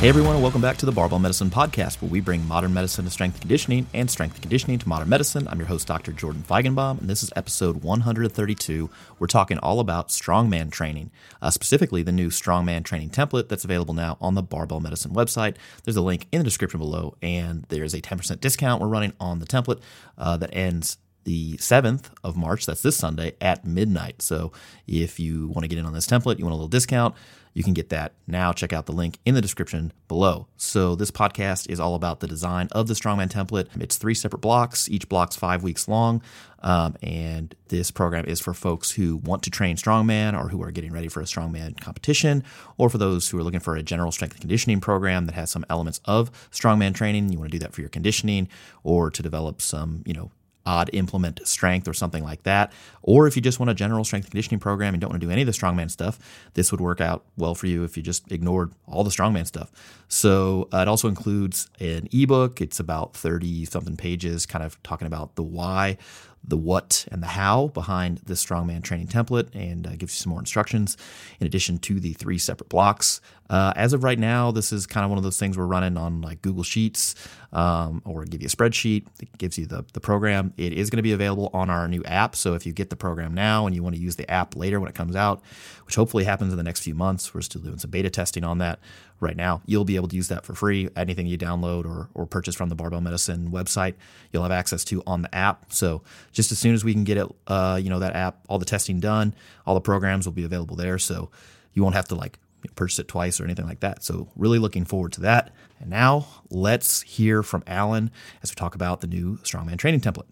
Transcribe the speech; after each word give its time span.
Hey 0.00 0.08
everyone, 0.08 0.34
and 0.34 0.42
welcome 0.44 0.60
back 0.60 0.76
to 0.76 0.86
the 0.86 0.92
Barbell 0.92 1.18
Medicine 1.18 1.50
Podcast, 1.50 2.00
where 2.00 2.08
we 2.08 2.20
bring 2.20 2.46
modern 2.46 2.72
medicine 2.72 3.04
to 3.04 3.10
strength 3.10 3.34
and 3.34 3.40
conditioning 3.40 3.88
and 3.92 4.08
strength 4.08 4.34
and 4.34 4.42
conditioning 4.42 4.78
to 4.78 4.88
modern 4.88 5.08
medicine. 5.08 5.48
I'm 5.48 5.58
your 5.58 5.66
host, 5.66 5.88
Dr. 5.88 6.12
Jordan 6.12 6.44
Feigenbaum, 6.48 7.00
and 7.00 7.10
this 7.10 7.24
is 7.24 7.32
episode 7.34 7.82
132. 7.82 8.88
We're 9.18 9.26
talking 9.26 9.58
all 9.58 9.80
about 9.80 10.10
strongman 10.10 10.70
training, 10.70 11.10
uh, 11.42 11.50
specifically 11.50 12.04
the 12.04 12.12
new 12.12 12.28
strongman 12.28 12.84
training 12.84 13.10
template 13.10 13.48
that's 13.48 13.64
available 13.64 13.92
now 13.92 14.18
on 14.20 14.36
the 14.36 14.42
Barbell 14.42 14.78
Medicine 14.78 15.10
website. 15.14 15.56
There's 15.82 15.96
a 15.96 16.00
link 16.00 16.28
in 16.30 16.38
the 16.38 16.44
description 16.44 16.78
below, 16.78 17.16
and 17.20 17.66
there's 17.68 17.92
a 17.92 18.00
10% 18.00 18.40
discount 18.40 18.80
we're 18.80 18.86
running 18.86 19.14
on 19.18 19.40
the 19.40 19.46
template 19.46 19.80
uh, 20.16 20.36
that 20.36 20.54
ends 20.54 20.98
the 21.24 21.56
7th 21.56 22.10
of 22.22 22.36
March, 22.36 22.64
that's 22.64 22.82
this 22.82 22.96
Sunday, 22.96 23.32
at 23.40 23.66
midnight. 23.66 24.22
So 24.22 24.52
if 24.86 25.20
you 25.20 25.48
want 25.48 25.64
to 25.64 25.68
get 25.68 25.78
in 25.78 25.84
on 25.84 25.92
this 25.92 26.06
template, 26.06 26.38
you 26.38 26.44
want 26.44 26.52
a 26.52 26.56
little 26.56 26.68
discount, 26.68 27.14
you 27.58 27.64
can 27.64 27.74
get 27.74 27.88
that 27.88 28.12
now. 28.28 28.52
Check 28.52 28.72
out 28.72 28.86
the 28.86 28.92
link 28.92 29.18
in 29.24 29.34
the 29.34 29.40
description 29.42 29.92
below. 30.06 30.46
So, 30.56 30.94
this 30.94 31.10
podcast 31.10 31.68
is 31.68 31.80
all 31.80 31.96
about 31.96 32.20
the 32.20 32.28
design 32.28 32.68
of 32.70 32.86
the 32.86 32.94
Strongman 32.94 33.30
template. 33.30 33.66
It's 33.82 33.96
three 33.96 34.14
separate 34.14 34.38
blocks, 34.38 34.88
each 34.88 35.08
block's 35.08 35.34
five 35.34 35.64
weeks 35.64 35.88
long. 35.88 36.22
Um, 36.60 36.94
and 37.02 37.52
this 37.66 37.90
program 37.90 38.26
is 38.26 38.38
for 38.38 38.54
folks 38.54 38.92
who 38.92 39.16
want 39.16 39.42
to 39.42 39.50
train 39.50 39.76
strongman 39.76 40.40
or 40.40 40.48
who 40.48 40.62
are 40.62 40.70
getting 40.70 40.92
ready 40.92 41.08
for 41.08 41.20
a 41.20 41.24
strongman 41.24 41.80
competition, 41.80 42.44
or 42.76 42.88
for 42.88 42.98
those 42.98 43.28
who 43.28 43.38
are 43.38 43.42
looking 43.42 43.58
for 43.58 43.74
a 43.74 43.82
general 43.82 44.12
strength 44.12 44.34
and 44.34 44.40
conditioning 44.40 44.80
program 44.80 45.26
that 45.26 45.34
has 45.34 45.50
some 45.50 45.66
elements 45.68 46.00
of 46.04 46.30
strongman 46.52 46.94
training. 46.94 47.32
You 47.32 47.38
want 47.38 47.50
to 47.50 47.58
do 47.58 47.64
that 47.64 47.72
for 47.74 47.80
your 47.80 47.90
conditioning 47.90 48.48
or 48.84 49.10
to 49.10 49.20
develop 49.20 49.60
some, 49.60 50.04
you 50.06 50.14
know, 50.14 50.30
odd 50.68 50.90
implement 50.92 51.40
strength 51.48 51.88
or 51.88 51.94
something 51.94 52.22
like 52.22 52.42
that. 52.42 52.72
Or 53.00 53.26
if 53.26 53.36
you 53.36 53.42
just 53.42 53.58
want 53.58 53.70
a 53.70 53.74
general 53.74 54.04
strength 54.04 54.26
and 54.26 54.32
conditioning 54.32 54.60
program 54.60 54.92
and 54.92 55.00
don't 55.00 55.10
want 55.10 55.20
to 55.20 55.26
do 55.26 55.32
any 55.32 55.40
of 55.40 55.46
the 55.46 55.52
strongman 55.52 55.90
stuff, 55.90 56.18
this 56.52 56.70
would 56.70 56.80
work 56.80 57.00
out 57.00 57.24
well 57.38 57.54
for 57.54 57.66
you 57.66 57.84
if 57.84 57.96
you 57.96 58.02
just 58.02 58.30
ignored 58.30 58.72
all 58.86 59.02
the 59.02 59.10
strongman 59.10 59.46
stuff. 59.46 59.72
So 60.08 60.68
uh, 60.70 60.78
it 60.78 60.88
also 60.88 61.08
includes 61.08 61.70
an 61.80 62.06
ebook. 62.12 62.60
It's 62.60 62.78
about 62.78 63.14
30 63.14 63.64
something 63.64 63.96
pages, 63.96 64.44
kind 64.44 64.62
of 64.62 64.80
talking 64.82 65.06
about 65.06 65.36
the 65.36 65.42
why 65.42 65.96
the 66.44 66.56
what 66.56 67.06
and 67.10 67.22
the 67.22 67.28
how 67.28 67.68
behind 67.68 68.18
this 68.26 68.44
strongman 68.44 68.82
training 68.82 69.08
template 69.08 69.48
and 69.54 69.86
uh, 69.86 69.90
gives 69.90 70.14
you 70.14 70.22
some 70.22 70.30
more 70.30 70.40
instructions 70.40 70.96
in 71.40 71.46
addition 71.46 71.78
to 71.78 72.00
the 72.00 72.12
three 72.14 72.38
separate 72.38 72.68
blocks. 72.68 73.20
Uh, 73.50 73.72
as 73.76 73.92
of 73.92 74.04
right 74.04 74.18
now, 74.18 74.50
this 74.50 74.72
is 74.72 74.86
kind 74.86 75.04
of 75.04 75.10
one 75.10 75.18
of 75.18 75.24
those 75.24 75.38
things 75.38 75.56
we're 75.56 75.66
running 75.66 75.96
on 75.96 76.20
like 76.20 76.42
Google 76.42 76.62
Sheets 76.62 77.14
um, 77.52 78.02
or 78.04 78.24
give 78.24 78.42
you 78.42 78.46
a 78.46 78.50
spreadsheet. 78.50 79.06
It 79.20 79.36
gives 79.38 79.56
you 79.56 79.66
the, 79.66 79.84
the 79.94 80.00
program. 80.00 80.52
It 80.56 80.72
is 80.72 80.90
going 80.90 80.98
to 80.98 81.02
be 81.02 81.12
available 81.12 81.50
on 81.54 81.70
our 81.70 81.88
new 81.88 82.04
app. 82.04 82.36
So 82.36 82.54
if 82.54 82.66
you 82.66 82.72
get 82.72 82.90
the 82.90 82.96
program 82.96 83.32
now 83.32 83.66
and 83.66 83.74
you 83.74 83.82
want 83.82 83.94
to 83.94 84.00
use 84.00 84.16
the 84.16 84.30
app 84.30 84.54
later 84.54 84.80
when 84.80 84.88
it 84.88 84.94
comes 84.94 85.16
out, 85.16 85.42
which 85.86 85.94
hopefully 85.94 86.24
happens 86.24 86.52
in 86.52 86.58
the 86.58 86.62
next 86.62 86.80
few 86.82 86.94
months, 86.94 87.32
we're 87.32 87.40
still 87.40 87.62
doing 87.62 87.78
some 87.78 87.90
beta 87.90 88.10
testing 88.10 88.44
on 88.44 88.58
that 88.58 88.80
right 89.20 89.36
now. 89.36 89.62
You'll 89.64 89.86
be 89.86 89.96
able 89.96 90.08
to 90.08 90.16
use 90.16 90.28
that 90.28 90.44
for 90.44 90.54
free. 90.54 90.90
Anything 90.94 91.26
you 91.26 91.38
download 91.38 91.86
or, 91.86 92.10
or 92.14 92.26
purchase 92.26 92.54
from 92.54 92.68
the 92.68 92.74
Barbell 92.74 93.00
Medicine 93.00 93.50
website, 93.50 93.94
you'll 94.30 94.42
have 94.42 94.52
access 94.52 94.84
to 94.84 95.02
on 95.06 95.22
the 95.22 95.34
app. 95.34 95.72
So 95.72 96.02
just 96.32 96.52
as 96.52 96.58
soon 96.58 96.74
as 96.74 96.84
we 96.84 96.92
can 96.92 97.04
get 97.04 97.16
it, 97.16 97.26
uh, 97.46 97.80
you 97.82 97.88
know, 97.88 97.98
that 98.00 98.14
app, 98.14 98.40
all 98.48 98.58
the 98.58 98.66
testing 98.66 99.00
done, 99.00 99.34
all 99.66 99.74
the 99.74 99.80
programs 99.80 100.26
will 100.26 100.34
be 100.34 100.44
available 100.44 100.76
there. 100.76 100.98
So 100.98 101.30
you 101.72 101.82
won't 101.82 101.94
have 101.94 102.08
to 102.08 102.14
like 102.14 102.38
purchase 102.74 102.98
it 102.98 103.08
twice 103.08 103.40
or 103.40 103.44
anything 103.44 103.66
like 103.66 103.80
that. 103.80 104.02
So 104.02 104.30
really 104.36 104.58
looking 104.58 104.84
forward 104.84 105.12
to 105.12 105.20
that. 105.22 105.52
And 105.80 105.90
now 105.90 106.26
let's 106.50 107.02
hear 107.02 107.42
from 107.42 107.62
Alan 107.66 108.10
as 108.42 108.50
we 108.50 108.54
talk 108.54 108.74
about 108.74 109.00
the 109.00 109.06
new 109.06 109.38
Strongman 109.38 109.78
training 109.78 110.00
template. 110.00 110.28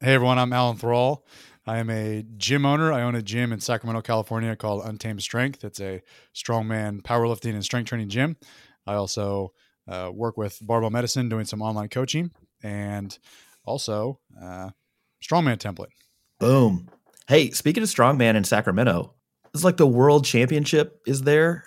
Hey 0.00 0.14
everyone, 0.14 0.38
I'm 0.38 0.52
Alan 0.52 0.76
Thrall. 0.76 1.24
I 1.66 1.78
am 1.78 1.90
a 1.90 2.24
gym 2.36 2.64
owner. 2.64 2.92
I 2.92 3.02
own 3.02 3.16
a 3.16 3.22
gym 3.22 3.52
in 3.52 3.60
Sacramento, 3.60 4.02
California 4.02 4.54
called 4.54 4.84
Untamed 4.84 5.20
Strength. 5.22 5.64
It's 5.64 5.80
a 5.80 6.02
strongman 6.34 7.02
powerlifting 7.02 7.54
and 7.54 7.64
strength 7.64 7.88
training 7.88 8.08
gym. 8.08 8.36
I 8.86 8.94
also 8.94 9.52
uh, 9.88 10.12
work 10.14 10.36
with 10.36 10.58
Barbell 10.62 10.90
Medicine 10.90 11.28
doing 11.28 11.44
some 11.44 11.62
online 11.62 11.88
coaching 11.88 12.30
and 12.62 13.18
also 13.64 14.20
uh, 14.40 14.70
strongman 15.20 15.58
template. 15.58 15.90
Boom. 16.38 16.88
Hey, 17.26 17.50
speaking 17.50 17.82
of 17.82 17.88
strongman 17.88 18.36
in 18.36 18.44
Sacramento, 18.44 19.15
it's 19.56 19.64
like 19.64 19.76
the 19.76 19.86
world 19.86 20.24
championship 20.24 21.00
is 21.06 21.22
there. 21.22 21.64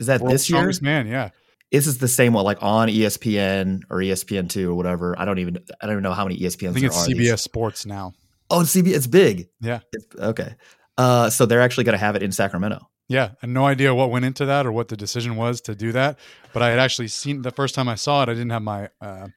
Is 0.00 0.06
that 0.06 0.20
World's 0.20 0.34
this 0.34 0.50
year? 0.50 0.58
Strongest 0.58 0.82
man, 0.82 1.06
yeah. 1.06 1.30
This 1.70 1.86
is 1.86 1.98
the 1.98 2.08
same 2.08 2.32
one, 2.34 2.44
like 2.44 2.62
on 2.62 2.88
ESPN 2.88 3.82
or 3.88 3.98
ESPN 3.98 4.48
two 4.48 4.70
or 4.70 4.74
whatever. 4.74 5.18
I 5.18 5.24
don't 5.24 5.38
even 5.38 5.58
I 5.80 5.86
don't 5.86 5.94
even 5.94 6.02
know 6.02 6.12
how 6.12 6.24
many 6.24 6.38
ESPNs 6.38 6.70
I 6.70 6.72
think 6.72 6.74
there 6.74 6.86
it's 6.86 7.08
are. 7.08 7.10
CBS 7.10 7.16
These- 7.16 7.40
Sports 7.40 7.86
now. 7.86 8.12
Oh, 8.50 8.60
it's 8.60 8.74
CBS. 8.74 8.94
It's 8.94 9.06
big. 9.06 9.48
Yeah. 9.60 9.80
It's, 9.92 10.06
okay. 10.16 10.54
Uh, 10.98 11.30
so 11.30 11.46
they're 11.46 11.62
actually 11.62 11.84
going 11.84 11.94
to 11.94 12.04
have 12.04 12.16
it 12.16 12.22
in 12.22 12.32
Sacramento. 12.32 12.86
Yeah, 13.08 13.24
I 13.24 13.36
had 13.40 13.50
no 13.50 13.66
idea 13.66 13.94
what 13.94 14.10
went 14.10 14.24
into 14.24 14.44
that 14.46 14.66
or 14.66 14.72
what 14.72 14.88
the 14.88 14.96
decision 14.96 15.36
was 15.36 15.60
to 15.62 15.74
do 15.74 15.92
that. 15.92 16.18
But 16.52 16.62
I 16.62 16.70
had 16.70 16.78
actually 16.78 17.08
seen 17.08 17.42
the 17.42 17.50
first 17.50 17.74
time 17.74 17.88
I 17.88 17.94
saw 17.94 18.22
it. 18.22 18.28
I 18.28 18.34
didn't 18.34 18.50
have 18.50 18.62
my 18.62 18.90
uh, 19.00 19.28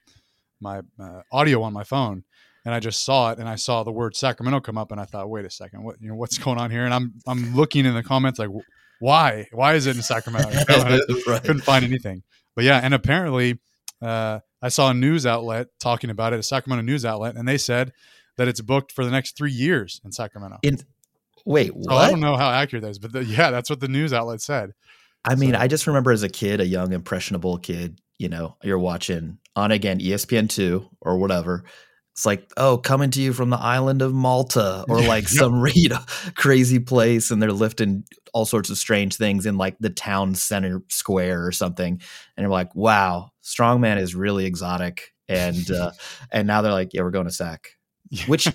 my 0.60 0.82
uh, 0.98 1.22
audio 1.32 1.62
on 1.62 1.72
my 1.72 1.84
phone, 1.84 2.24
and 2.66 2.74
I 2.74 2.80
just 2.80 3.04
saw 3.04 3.30
it, 3.30 3.38
and 3.38 3.48
I 3.48 3.54
saw 3.54 3.82
the 3.84 3.92
word 3.92 4.14
Sacramento 4.14 4.60
come 4.60 4.76
up, 4.76 4.90
and 4.92 5.00
I 5.00 5.04
thought, 5.04 5.30
wait 5.30 5.46
a 5.46 5.50
second, 5.50 5.82
what 5.84 5.96
you 6.02 6.08
know, 6.08 6.16
what's 6.16 6.36
going 6.36 6.58
on 6.58 6.70
here? 6.70 6.84
And 6.84 6.92
I'm 6.92 7.14
I'm 7.26 7.54
looking 7.56 7.86
in 7.86 7.94
the 7.94 8.02
comments 8.02 8.38
like, 8.38 8.50
why? 8.98 9.46
Why 9.52 9.74
is 9.74 9.86
it 9.86 9.96
in 9.96 10.02
Sacramento? 10.02 10.50
You 10.50 10.56
know, 10.56 10.64
I 10.68 11.00
Right. 11.30 11.42
couldn't 11.42 11.62
find 11.62 11.84
anything. 11.84 12.22
But 12.54 12.64
yeah, 12.64 12.80
and 12.82 12.92
apparently, 12.92 13.58
uh, 14.02 14.40
I 14.60 14.68
saw 14.68 14.90
a 14.90 14.94
news 14.94 15.24
outlet 15.26 15.68
talking 15.80 16.10
about 16.10 16.32
it, 16.32 16.38
a 16.40 16.42
Sacramento 16.42 16.82
news 16.82 17.04
outlet, 17.04 17.36
and 17.36 17.46
they 17.46 17.58
said 17.58 17.92
that 18.36 18.48
it's 18.48 18.60
booked 18.60 18.92
for 18.92 19.04
the 19.04 19.10
next 19.10 19.36
three 19.36 19.52
years 19.52 20.00
in 20.04 20.12
Sacramento. 20.12 20.58
In 20.62 20.78
wait, 21.44 21.72
So 21.82 21.94
I 21.94 22.10
don't 22.10 22.20
know 22.20 22.36
how 22.36 22.50
accurate 22.50 22.82
that 22.82 22.90
is, 22.90 22.98
but 22.98 23.12
the, 23.12 23.24
yeah, 23.24 23.50
that's 23.50 23.70
what 23.70 23.80
the 23.80 23.88
news 23.88 24.12
outlet 24.12 24.40
said. 24.40 24.72
I 25.24 25.34
mean, 25.36 25.52
So- 25.54 25.60
I 25.60 25.68
just 25.68 25.86
remember 25.86 26.10
as 26.12 26.22
a 26.22 26.28
kid, 26.28 26.60
a 26.60 26.66
young 26.66 26.92
impressionable 26.92 27.58
kid. 27.58 28.00
You 28.18 28.30
know, 28.30 28.56
you're 28.62 28.78
watching 28.78 29.38
on 29.54 29.70
again 29.72 30.00
ESPN 30.00 30.48
two 30.48 30.88
or 31.02 31.18
whatever. 31.18 31.64
It's 32.16 32.24
like, 32.24 32.50
oh, 32.56 32.78
coming 32.78 33.10
to 33.10 33.20
you 33.20 33.34
from 33.34 33.50
the 33.50 33.58
island 33.58 34.00
of 34.00 34.14
Malta 34.14 34.84
or 34.88 35.00
like 35.02 35.24
yep. 35.24 35.30
some 35.30 35.66
you 35.74 35.90
know, 35.90 36.00
crazy 36.34 36.78
place, 36.78 37.30
and 37.30 37.42
they're 37.42 37.52
lifting 37.52 38.04
all 38.32 38.46
sorts 38.46 38.70
of 38.70 38.78
strange 38.78 39.16
things 39.16 39.46
in 39.46 39.58
like 39.58 39.76
the 39.80 39.90
town 39.90 40.34
center 40.34 40.82
square 40.88 41.46
or 41.46 41.52
something. 41.52 42.00
And 42.36 42.42
you're 42.42 42.50
like, 42.50 42.74
wow, 42.74 43.30
strongman 43.42 43.98
is 43.98 44.14
really 44.14 44.46
exotic. 44.46 45.12
And 45.28 45.70
uh, 45.70 45.92
and 46.32 46.46
now 46.46 46.62
they're 46.62 46.72
like, 46.72 46.94
yeah, 46.94 47.02
we're 47.02 47.10
going 47.10 47.26
to 47.26 47.32
Sac. 47.32 47.70
which 48.26 48.48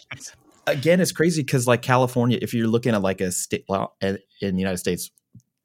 again 0.67 0.99
is 1.01 1.11
crazy 1.11 1.41
because 1.41 1.67
like 1.67 1.81
california 1.81 2.37
if 2.41 2.53
you're 2.53 2.67
looking 2.67 2.93
at 2.93 3.01
like 3.01 3.19
a 3.19 3.31
state 3.31 3.65
in 3.99 4.15
the 4.39 4.59
united 4.59 4.77
states 4.77 5.09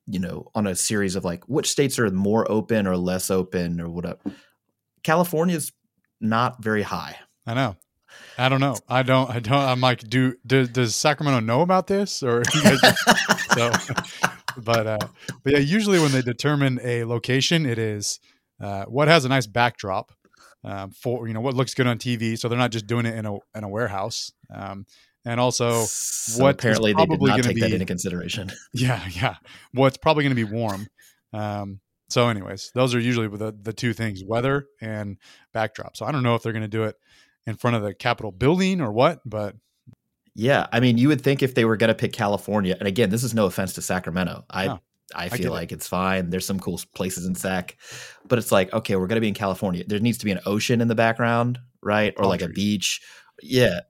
you 0.07 0.19
know 0.19 0.51
on 0.57 0.67
a 0.67 0.75
series 0.75 1.15
of 1.15 1.25
like 1.25 1.45
which 1.49 1.71
states 1.71 1.99
are 1.99 2.11
more 2.11 2.51
open 2.51 2.87
or 2.87 2.97
less 2.97 3.31
open 3.31 3.79
or 3.79 3.89
whatever 3.91 4.19
california's 5.05 5.71
not 6.21 6.65
very 6.65 6.83
high 6.83 7.15
I 7.47 7.55
know. 7.55 7.77
I 8.39 8.49
don't 8.49 8.61
know. 8.61 8.77
I 8.89 9.03
don't. 9.03 9.31
I 9.31 9.41
don't. 9.41 9.55
I'm 9.55 9.81
like, 9.81 10.01
do, 10.09 10.35
do 10.47 10.67
does 10.67 10.95
Sacramento 10.95 11.41
know 11.41 11.63
about 11.63 11.87
this 11.87 12.23
or? 12.23 12.43
So, 13.55 13.71
but 14.59 14.87
uh, 14.87 14.99
but 15.43 15.53
yeah, 15.55 15.59
usually 15.61 15.99
when 15.99 16.13
they 16.13 16.21
determine 16.21 16.79
a 16.83 17.05
location, 17.05 17.65
it 17.65 17.79
is 17.79 18.21
uh, 18.61 18.85
what 18.85 19.09
has 19.09 19.25
a 19.25 19.29
nice 19.31 19.47
backdrop. 19.47 20.13
um, 20.65 20.91
for 20.91 21.27
you 21.27 21.33
know 21.35 21.41
what 21.41 21.55
looks 21.55 21.73
good 21.75 21.87
on 21.87 21.99
TV. 21.99 22.39
So 22.39 22.49
they're 22.49 22.59
not 22.59 22.73
just 22.73 22.87
doing 22.87 23.07
it 23.07 23.15
in 23.17 23.25
a 23.25 23.35
in 23.55 23.65
a 23.65 23.69
warehouse. 23.69 24.33
Um, 24.53 24.85
and 25.25 25.41
also, 25.41 25.85
So 25.85 26.43
what 26.43 26.57
apparently 26.57 26.93
they 26.93 27.07
did 27.07 27.21
not 27.23 27.43
take 27.43 27.61
that 27.61 27.73
into 27.73 27.87
consideration. 27.87 28.53
yeah, 28.75 29.09
yeah. 29.11 29.37
What's 29.73 29.97
probably 29.97 30.25
going 30.25 30.37
to 30.37 30.47
be 30.47 30.53
warm. 30.53 30.87
Um, 31.33 31.81
so, 32.09 32.29
anyways, 32.29 32.71
those 32.75 32.95
are 32.95 33.01
usually 33.01 33.29
the 33.29 33.57
the 33.61 33.73
two 33.73 33.93
things: 33.93 34.23
weather 34.25 34.67
and 34.81 35.17
backdrop. 35.53 35.97
So 35.97 36.05
I 36.07 36.13
don't 36.13 36.23
know 36.23 36.35
if 36.35 36.43
they're 36.43 36.53
going 36.53 36.63
to 36.63 36.69
do 36.69 36.85
it 36.85 36.97
in 37.47 37.57
front 37.57 37.77
of 37.77 37.83
the 37.83 37.95
Capitol 37.95 38.33
building 38.33 38.81
or 38.81 38.91
what, 38.93 39.21
but 39.25 39.55
Yeah, 40.35 40.67
I 40.73 40.81
mean, 40.81 40.99
you 40.99 41.09
would 41.09 41.21
think 41.23 41.43
if 41.43 41.55
they 41.55 41.65
were 41.65 41.77
going 41.77 41.89
to 41.89 41.95
pick 41.95 42.13
California, 42.13 42.77
and 42.79 42.87
again, 42.87 43.09
this 43.11 43.25
is 43.25 43.33
no 43.35 43.47
offense 43.47 43.73
to 43.75 43.83
Sacramento. 43.83 44.45
I 44.51 44.67
No, 44.67 44.81
I 45.15 45.29
feel 45.31 45.47
it. 45.53 45.57
like 45.57 45.73
it's 45.73 45.87
fine. 45.89 46.31
There's 46.31 46.45
some 46.45 46.59
cool 46.61 46.81
places 46.95 47.25
in 47.27 47.35
Sac, 47.35 47.77
but 48.29 48.39
it's 48.39 48.53
like 48.53 48.73
okay, 48.73 48.97
we're 48.97 49.07
going 49.07 49.17
to 49.17 49.21
be 49.23 49.29
in 49.29 49.35
California. 49.35 49.85
There 49.87 50.01
needs 50.01 50.19
to 50.19 50.25
be 50.25 50.33
an 50.33 50.41
ocean 50.45 50.81
in 50.81 50.89
the 50.89 50.95
background, 50.95 51.59
right, 51.83 52.13
or 52.19 52.27
like 52.27 52.43
a 52.43 52.49
beach. 52.49 53.01
Yeah, 53.43 53.81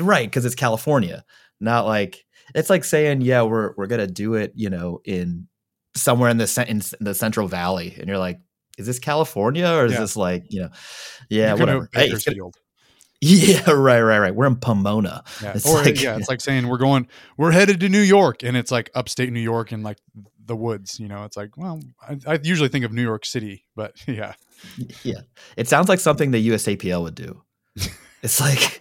right, 0.00 0.26
because 0.26 0.44
it's 0.44 0.54
California, 0.54 1.24
not 1.60 1.86
like 1.86 2.24
it's 2.54 2.70
like 2.70 2.82
saying, 2.84 3.20
yeah, 3.20 3.42
we're 3.42 3.74
we're 3.76 3.86
going 3.86 4.00
to 4.00 4.12
do 4.12 4.34
it, 4.34 4.52
you 4.56 4.70
know, 4.70 5.00
in 5.04 5.46
somewhere 5.94 6.30
in 6.30 6.38
the 6.38 6.64
in 6.66 6.80
the 7.04 7.14
Central 7.14 7.46
Valley, 7.48 7.94
and 7.98 8.08
you're 8.08 8.18
like. 8.18 8.40
Is 8.78 8.86
this 8.86 9.00
California 9.00 9.66
or 9.68 9.86
is 9.86 9.92
Yeah. 9.94 9.98
this 9.98 10.16
like 10.16 10.44
you 10.50 10.60
know? 10.60 10.68
Yeah, 11.28 11.54
whatever. 11.54 11.88
Hey, 11.92 12.04
it's 12.06 12.24
gonna- 12.24 12.36
Bakersfield. 12.36 12.56
Yeah, 13.20 13.70
right, 13.70 14.00
right, 14.00 14.18
right. 14.18 14.34
We're 14.34 14.46
in 14.46 14.56
Pomona. 14.56 15.24
Yeah. 15.42 15.52
It's 15.54 15.66
or 15.66 15.82
like- 15.82 16.00
yeah, 16.00 16.16
it's 16.16 16.28
like 16.28 16.40
saying 16.40 16.68
we're 16.68 16.78
going, 16.78 17.08
we're 17.36 17.50
headed 17.52 17.80
to 17.80 17.88
New 17.88 18.00
York, 18.00 18.42
and 18.42 18.56
it's 18.56 18.70
like 18.70 18.90
upstate 18.94 19.32
New 19.32 19.40
York 19.40 19.72
and 19.72 19.82
like 19.82 19.98
the 20.44 20.56
woods. 20.56 20.98
You 21.00 21.08
know, 21.08 21.24
it's 21.24 21.36
like, 21.36 21.56
well, 21.56 21.80
I, 22.00 22.18
I 22.26 22.38
usually 22.42 22.68
think 22.68 22.84
of 22.84 22.92
New 22.92 23.02
York 23.02 23.24
City, 23.26 23.64
but 23.76 23.94
yeah, 24.06 24.34
Yeah. 25.02 25.20
It 25.56 25.68
sounds 25.68 25.88
like 25.88 26.00
something 26.00 26.30
the 26.30 26.48
USAPL 26.48 27.02
would 27.02 27.14
do. 27.14 27.42
It's 28.20 28.40
like 28.40 28.80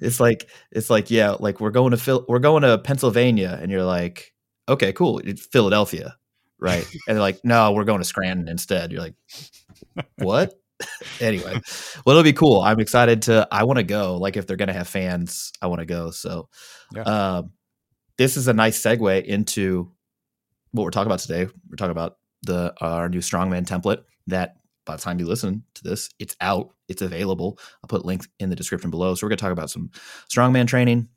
it's 0.00 0.18
like 0.20 0.48
it's 0.72 0.90
like 0.90 1.08
yeah, 1.10 1.36
like 1.38 1.60
we're 1.60 1.70
going 1.70 1.92
to 1.92 1.96
Phil- 1.96 2.24
we're 2.28 2.40
going 2.40 2.62
to 2.62 2.78
Pennsylvania 2.78 3.56
and 3.62 3.70
you're 3.70 3.84
like, 3.84 4.34
"Okay, 4.68 4.92
cool. 4.92 5.18
It's 5.20 5.46
Philadelphia." 5.46 6.16
Right? 6.58 6.84
And 7.06 7.16
they're 7.16 7.20
like, 7.22 7.44
"No, 7.44 7.70
we're 7.72 7.84
going 7.84 8.00
to 8.00 8.04
Scranton 8.04 8.48
instead." 8.48 8.90
You're 8.90 9.02
like, 9.02 9.14
"What?" 10.16 10.54
anyway, 11.20 11.52
well, 12.04 12.16
it'll 12.16 12.22
be 12.22 12.32
cool. 12.32 12.60
I'm 12.60 12.80
excited 12.80 13.22
to 13.22 13.46
I 13.50 13.64
want 13.64 13.78
to 13.78 13.82
go. 13.84 14.16
Like 14.16 14.36
if 14.36 14.46
they're 14.46 14.56
going 14.56 14.68
to 14.68 14.74
have 14.74 14.88
fans, 14.88 15.52
I 15.60 15.66
want 15.66 15.80
to 15.80 15.86
go. 15.86 16.10
So, 16.10 16.48
Yeah. 16.94 17.02
um 17.02 17.52
this 18.16 18.36
is 18.36 18.48
a 18.48 18.52
nice 18.52 18.80
segue 18.82 19.24
into 19.24 19.92
what 20.72 20.84
we're 20.84 20.90
talking 20.90 21.06
about 21.06 21.20
today. 21.20 21.46
We're 21.68 21.76
talking 21.76 21.92
about 21.92 22.16
the 22.42 22.74
our 22.80 23.08
new 23.08 23.20
strongman 23.20 23.64
template 23.66 24.02
that 24.26 24.56
by 24.86 24.96
the 24.96 25.02
time 25.02 25.18
you 25.18 25.26
listen 25.26 25.64
to 25.74 25.84
this, 25.84 26.08
it's 26.18 26.34
out, 26.40 26.70
it's 26.88 27.02
available. 27.02 27.58
I'll 27.82 27.88
put 27.88 28.04
links 28.04 28.26
in 28.38 28.48
the 28.50 28.56
description 28.56 28.90
below. 28.90 29.14
So 29.14 29.24
we're 29.26 29.30
going 29.30 29.38
to 29.38 29.42
talk 29.42 29.52
about 29.52 29.70
some 29.70 29.90
strongman 30.34 30.66
training 30.66 31.08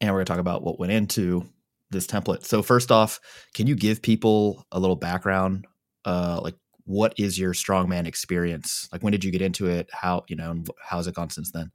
and 0.00 0.10
we're 0.10 0.18
going 0.18 0.26
to 0.26 0.32
talk 0.32 0.40
about 0.40 0.62
what 0.62 0.78
went 0.78 0.92
into 0.92 1.44
this 1.90 2.06
template. 2.06 2.44
So 2.44 2.62
first 2.62 2.90
off, 2.92 3.20
can 3.54 3.66
you 3.66 3.74
give 3.74 4.02
people 4.02 4.66
a 4.72 4.78
little 4.80 4.96
background 4.96 5.66
uh 6.04 6.40
like 6.42 6.54
what 6.84 7.14
is 7.18 7.38
your 7.38 7.52
strongman 7.52 8.06
experience? 8.06 8.88
Like 8.92 9.02
when 9.02 9.12
did 9.12 9.24
you 9.24 9.30
get 9.30 9.42
into 9.42 9.66
it? 9.66 9.88
How, 9.92 10.24
you 10.28 10.36
know, 10.36 10.62
how's 10.82 11.06
it 11.06 11.14
gone 11.14 11.30
since 11.30 11.50
then? 11.50 11.70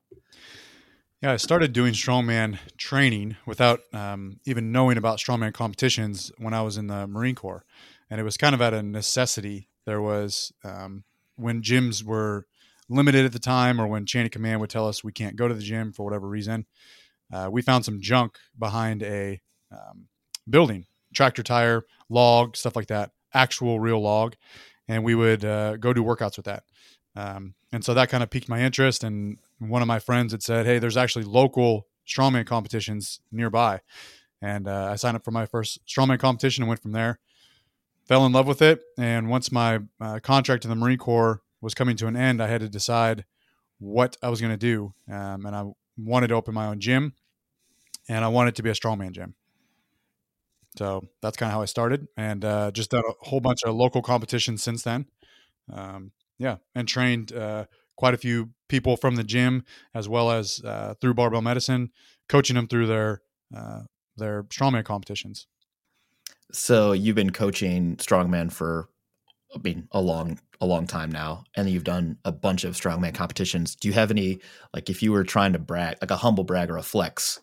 yeah. 1.21 1.31
I 1.31 1.37
started 1.37 1.73
doing 1.73 1.93
strongman 1.93 2.57
training 2.77 3.37
without 3.45 3.81
um, 3.93 4.39
even 4.45 4.71
knowing 4.71 4.97
about 4.97 5.19
strongman 5.19 5.53
competitions 5.53 6.31
when 6.37 6.53
I 6.53 6.61
was 6.61 6.77
in 6.77 6.87
the 6.87 7.07
Marine 7.07 7.35
Corps, 7.35 7.65
and 8.09 8.19
it 8.19 8.23
was 8.23 8.37
kind 8.37 8.53
of 8.53 8.61
at 8.61 8.73
a 8.73 8.83
necessity. 8.83 9.69
There 9.85 10.01
was 10.01 10.51
um, 10.63 11.03
when 11.35 11.61
gyms 11.61 12.03
were 12.03 12.45
limited 12.89 13.25
at 13.25 13.31
the 13.31 13.39
time, 13.39 13.81
or 13.81 13.87
when 13.87 14.05
chain 14.05 14.25
of 14.25 14.31
command 14.31 14.59
would 14.61 14.69
tell 14.69 14.87
us 14.87 15.03
we 15.03 15.11
can't 15.11 15.35
go 15.35 15.47
to 15.47 15.53
the 15.53 15.61
gym 15.61 15.91
for 15.91 16.03
whatever 16.03 16.27
reason. 16.27 16.65
Uh, 17.33 17.49
we 17.51 17.61
found 17.61 17.83
some 17.83 17.99
junk 17.99 18.37
behind 18.57 19.03
a 19.03 19.41
um, 19.71 20.07
building, 20.49 20.85
tractor 21.13 21.43
tire, 21.43 21.83
log, 22.09 22.55
stuff 22.55 22.75
like 22.75 22.87
that, 22.87 23.11
actual 23.33 23.79
real 23.79 24.01
log, 24.01 24.35
and 24.87 25.03
we 25.03 25.15
would 25.15 25.43
uh, 25.43 25.77
go 25.77 25.93
do 25.93 26.03
workouts 26.03 26.37
with 26.37 26.45
that. 26.45 26.63
Um, 27.15 27.55
and 27.71 27.83
so 27.83 27.93
that 27.93 28.09
kind 28.09 28.23
of 28.23 28.29
piqued 28.29 28.47
my 28.47 28.61
interest. 28.61 29.03
And 29.03 29.37
one 29.59 29.81
of 29.81 29.87
my 29.87 29.99
friends 29.99 30.31
had 30.31 30.43
said, 30.43 30.65
"Hey, 30.65 30.79
there's 30.79 30.97
actually 30.97 31.25
local 31.25 31.87
strongman 32.07 32.45
competitions 32.45 33.19
nearby," 33.31 33.81
and 34.41 34.67
uh, 34.67 34.89
I 34.91 34.95
signed 34.95 35.15
up 35.17 35.25
for 35.25 35.31
my 35.31 35.45
first 35.45 35.85
strongman 35.87 36.19
competition 36.19 36.63
and 36.63 36.69
went 36.69 36.81
from 36.81 36.91
there. 36.91 37.19
Fell 38.05 38.25
in 38.25 38.31
love 38.31 38.47
with 38.47 38.61
it, 38.61 38.81
and 38.97 39.29
once 39.29 39.51
my 39.51 39.79
uh, 39.99 40.19
contract 40.19 40.63
in 40.63 40.69
the 40.69 40.75
Marine 40.75 40.97
Corps 40.97 41.41
was 41.59 41.73
coming 41.73 41.97
to 41.97 42.07
an 42.07 42.15
end, 42.15 42.41
I 42.41 42.47
had 42.47 42.61
to 42.61 42.69
decide 42.69 43.25
what 43.79 44.15
I 44.23 44.29
was 44.29 44.39
going 44.39 44.53
to 44.53 44.57
do, 44.57 44.93
um, 45.11 45.45
and 45.45 45.55
I 45.55 45.65
wanted 45.97 46.27
to 46.27 46.35
open 46.35 46.53
my 46.53 46.67
own 46.67 46.79
gym, 46.79 47.13
and 48.07 48.23
I 48.23 48.29
wanted 48.29 48.55
to 48.55 48.63
be 48.63 48.69
a 48.69 48.73
strongman 48.73 49.11
gym. 49.11 49.35
So 50.77 51.07
that's 51.21 51.37
kind 51.37 51.49
of 51.49 51.53
how 51.53 51.61
I 51.61 51.65
started, 51.65 52.07
and 52.17 52.45
uh, 52.45 52.71
just 52.71 52.91
done 52.91 53.03
a 53.07 53.25
whole 53.25 53.39
bunch 53.39 53.63
of 53.65 53.75
local 53.75 54.01
competitions 54.01 54.61
since 54.61 54.83
then. 54.83 55.07
Um, 55.71 56.11
yeah, 56.37 56.57
and 56.75 56.87
trained 56.87 57.33
uh, 57.33 57.65
quite 57.95 58.13
a 58.13 58.17
few 58.17 58.51
people 58.69 58.95
from 58.95 59.15
the 59.15 59.23
gym 59.23 59.63
as 59.93 60.07
well 60.07 60.31
as 60.31 60.61
uh, 60.63 60.93
through 61.01 61.15
barbell 61.15 61.41
medicine, 61.41 61.91
coaching 62.29 62.55
them 62.55 62.67
through 62.67 62.87
their 62.87 63.21
uh, 63.55 63.81
their 64.15 64.43
strongman 64.43 64.85
competitions. 64.85 65.47
So 66.51 66.91
you've 66.91 67.15
been 67.15 67.31
coaching 67.31 67.97
strongman 67.97 68.51
for 68.51 68.89
I 69.55 69.59
mean 69.59 69.87
a 69.91 70.01
long 70.01 70.39
a 70.61 70.65
long 70.65 70.87
time 70.87 71.11
now 71.11 71.43
and 71.55 71.69
you've 71.69 71.83
done 71.83 72.17
a 72.23 72.31
bunch 72.31 72.63
of 72.63 72.75
strongman 72.75 73.13
competitions. 73.13 73.75
Do 73.75 73.87
you 73.87 73.93
have 73.93 74.11
any 74.11 74.39
like 74.73 74.89
if 74.89 75.01
you 75.01 75.11
were 75.11 75.23
trying 75.23 75.53
to 75.53 75.59
brag 75.59 75.97
like 76.01 76.11
a 76.11 76.17
humble 76.17 76.43
brag 76.43 76.69
or 76.69 76.77
a 76.77 76.83
flex? 76.83 77.39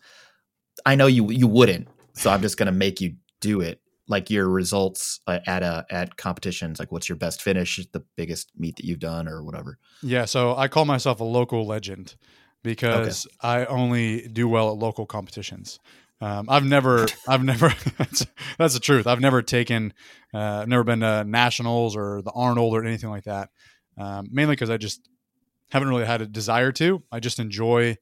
I 0.85 0.95
know 0.95 1.07
you 1.07 1.31
you 1.31 1.47
wouldn't. 1.47 1.87
So 2.13 2.29
I'm 2.29 2.41
just 2.41 2.57
going 2.57 2.67
to 2.67 2.71
make 2.71 3.01
you 3.01 3.15
do 3.41 3.61
it. 3.61 3.81
Like 4.07 4.29
your 4.29 4.47
results 4.47 5.19
uh, 5.25 5.39
at 5.47 5.63
a 5.63 5.85
at 5.89 6.15
competitions 6.15 6.77
like 6.77 6.91
what's 6.91 7.09
your 7.09 7.15
best 7.15 7.41
finish, 7.41 7.83
the 7.91 8.03
biggest 8.15 8.51
meet 8.55 8.75
that 8.75 8.85
you've 8.85 8.99
done 8.99 9.27
or 9.27 9.43
whatever. 9.43 9.79
Yeah, 10.03 10.25
so 10.25 10.55
I 10.55 10.67
call 10.67 10.85
myself 10.85 11.21
a 11.21 11.23
local 11.23 11.65
legend 11.65 12.15
because 12.61 13.27
I 13.41 13.65
only 13.65 14.27
do 14.27 14.47
well 14.47 14.69
at 14.69 14.77
local 14.77 15.07
competitions. 15.07 15.79
Um, 16.21 16.47
I've 16.49 16.65
never, 16.65 17.05
I've 17.27 17.43
never. 17.43 17.73
That's, 17.97 18.25
that's 18.57 18.73
the 18.73 18.79
truth. 18.79 19.07
I've 19.07 19.19
never 19.19 19.41
taken, 19.41 19.93
uh, 20.33 20.61
I've 20.61 20.67
never 20.67 20.83
been 20.83 21.01
to 21.01 21.23
nationals 21.23 21.95
or 21.95 22.21
the 22.21 22.31
Arnold 22.31 22.73
or 22.73 22.85
anything 22.85 23.09
like 23.09 23.25
that. 23.25 23.49
Um, 23.97 24.27
mainly 24.31 24.53
because 24.53 24.69
I 24.69 24.77
just 24.77 25.07
haven't 25.69 25.89
really 25.89 26.05
had 26.05 26.21
a 26.21 26.25
desire 26.25 26.71
to. 26.73 27.03
I 27.11 27.19
just 27.19 27.39
enjoy 27.39 27.97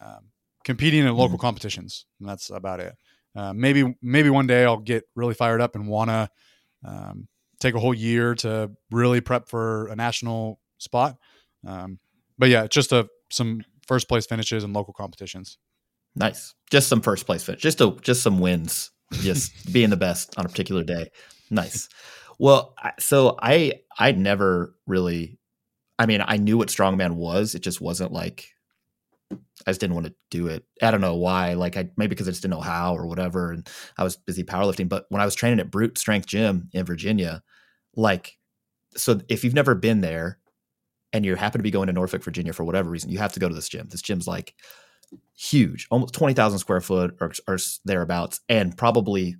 um, 0.00 0.30
competing 0.64 1.04
in 1.04 1.14
local 1.14 1.38
competitions, 1.38 2.06
and 2.20 2.28
that's 2.28 2.50
about 2.50 2.80
it. 2.80 2.94
Uh, 3.38 3.52
maybe, 3.54 3.94
maybe 4.02 4.30
one 4.30 4.48
day 4.48 4.64
I'll 4.64 4.78
get 4.78 5.04
really 5.14 5.34
fired 5.34 5.60
up 5.60 5.76
and 5.76 5.86
wanna 5.86 6.28
um, 6.84 7.28
take 7.60 7.74
a 7.74 7.78
whole 7.78 7.94
year 7.94 8.34
to 8.36 8.72
really 8.90 9.20
prep 9.20 9.48
for 9.48 9.86
a 9.86 9.94
national 9.96 10.58
spot. 10.78 11.16
Um, 11.64 12.00
but 12.36 12.48
yeah, 12.48 12.66
just 12.66 12.90
a 12.90 13.08
some 13.30 13.62
first 13.86 14.08
place 14.08 14.26
finishes 14.26 14.64
in 14.64 14.72
local 14.72 14.92
competitions. 14.92 15.58
Nice. 16.16 16.54
Just 16.68 16.88
some 16.88 17.00
first 17.00 17.26
place 17.26 17.44
finish. 17.44 17.62
Just 17.62 17.80
a, 17.80 17.94
just 18.00 18.22
some 18.22 18.40
wins. 18.40 18.90
Just 19.12 19.52
being 19.72 19.90
the 19.90 19.96
best 19.96 20.34
on 20.36 20.44
a 20.44 20.48
particular 20.48 20.82
day. 20.82 21.10
Nice. 21.48 21.88
Well, 22.40 22.74
so 22.98 23.36
I 23.40 23.74
I 23.96 24.12
never 24.12 24.74
really 24.86 25.38
I 25.96 26.06
mean, 26.06 26.22
I 26.24 26.38
knew 26.38 26.58
what 26.58 26.68
strongman 26.68 27.14
was. 27.14 27.54
It 27.54 27.62
just 27.62 27.80
wasn't 27.80 28.12
like 28.12 28.48
I 29.66 29.70
just 29.70 29.80
didn't 29.80 29.94
want 29.94 30.06
to 30.06 30.14
do 30.30 30.46
it. 30.46 30.64
I 30.82 30.90
don't 30.90 31.00
know 31.00 31.16
why. 31.16 31.54
Like 31.54 31.76
I 31.76 31.90
maybe 31.96 32.10
because 32.10 32.28
I 32.28 32.30
just 32.30 32.42
didn't 32.42 32.54
know 32.54 32.60
how 32.60 32.94
or 32.94 33.06
whatever 33.06 33.52
and 33.52 33.68
I 33.96 34.04
was 34.04 34.16
busy 34.16 34.44
powerlifting, 34.44 34.88
but 34.88 35.06
when 35.08 35.20
I 35.20 35.24
was 35.24 35.34
training 35.34 35.60
at 35.60 35.70
Brute 35.70 35.98
Strength 35.98 36.26
Gym 36.26 36.68
in 36.72 36.84
Virginia, 36.84 37.42
like 37.96 38.36
so 38.96 39.20
if 39.28 39.44
you've 39.44 39.54
never 39.54 39.74
been 39.74 40.00
there 40.00 40.38
and 41.12 41.24
you 41.24 41.34
happen 41.34 41.58
to 41.58 41.62
be 41.62 41.70
going 41.70 41.86
to 41.86 41.92
Norfolk, 41.92 42.22
Virginia 42.22 42.52
for 42.52 42.64
whatever 42.64 42.90
reason, 42.90 43.10
you 43.10 43.18
have 43.18 43.32
to 43.32 43.40
go 43.40 43.48
to 43.48 43.54
this 43.54 43.68
gym. 43.68 43.88
This 43.88 44.02
gym's 44.02 44.26
like 44.26 44.54
huge, 45.34 45.86
almost 45.90 46.14
20,000 46.14 46.58
square 46.58 46.80
foot 46.80 47.16
or, 47.20 47.32
or 47.46 47.58
thereabouts, 47.84 48.40
and 48.48 48.76
probably 48.76 49.36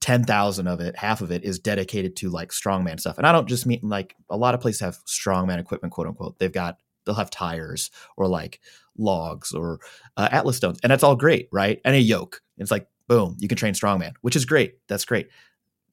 10,000 0.00 0.66
of 0.66 0.80
it, 0.80 0.96
half 0.96 1.20
of 1.20 1.30
it 1.30 1.44
is 1.44 1.58
dedicated 1.58 2.16
to 2.16 2.30
like 2.30 2.50
strongman 2.50 2.98
stuff. 2.98 3.18
And 3.18 3.26
I 3.26 3.32
don't 3.32 3.48
just 3.48 3.66
mean 3.66 3.80
like 3.82 4.16
a 4.30 4.36
lot 4.36 4.54
of 4.54 4.60
places 4.60 4.80
have 4.80 4.98
strongman 5.04 5.58
equipment, 5.58 5.92
quote 5.92 6.06
unquote. 6.06 6.38
They've 6.38 6.52
got, 6.52 6.78
they'll 7.04 7.14
have 7.14 7.30
tires 7.30 7.90
or 8.16 8.26
like 8.26 8.60
logs 9.00 9.52
or 9.52 9.80
uh, 10.16 10.28
Atlas 10.30 10.56
stones, 10.56 10.78
and 10.82 10.90
that's 10.90 11.02
all 11.02 11.16
great, 11.16 11.48
right? 11.50 11.80
And 11.84 11.96
a 11.96 12.00
yoke. 12.00 12.42
It's 12.58 12.70
like, 12.70 12.86
boom, 13.08 13.36
you 13.40 13.48
can 13.48 13.56
train 13.56 13.74
strongman, 13.74 14.12
which 14.20 14.36
is 14.36 14.44
great. 14.44 14.74
That's 14.88 15.04
great. 15.04 15.28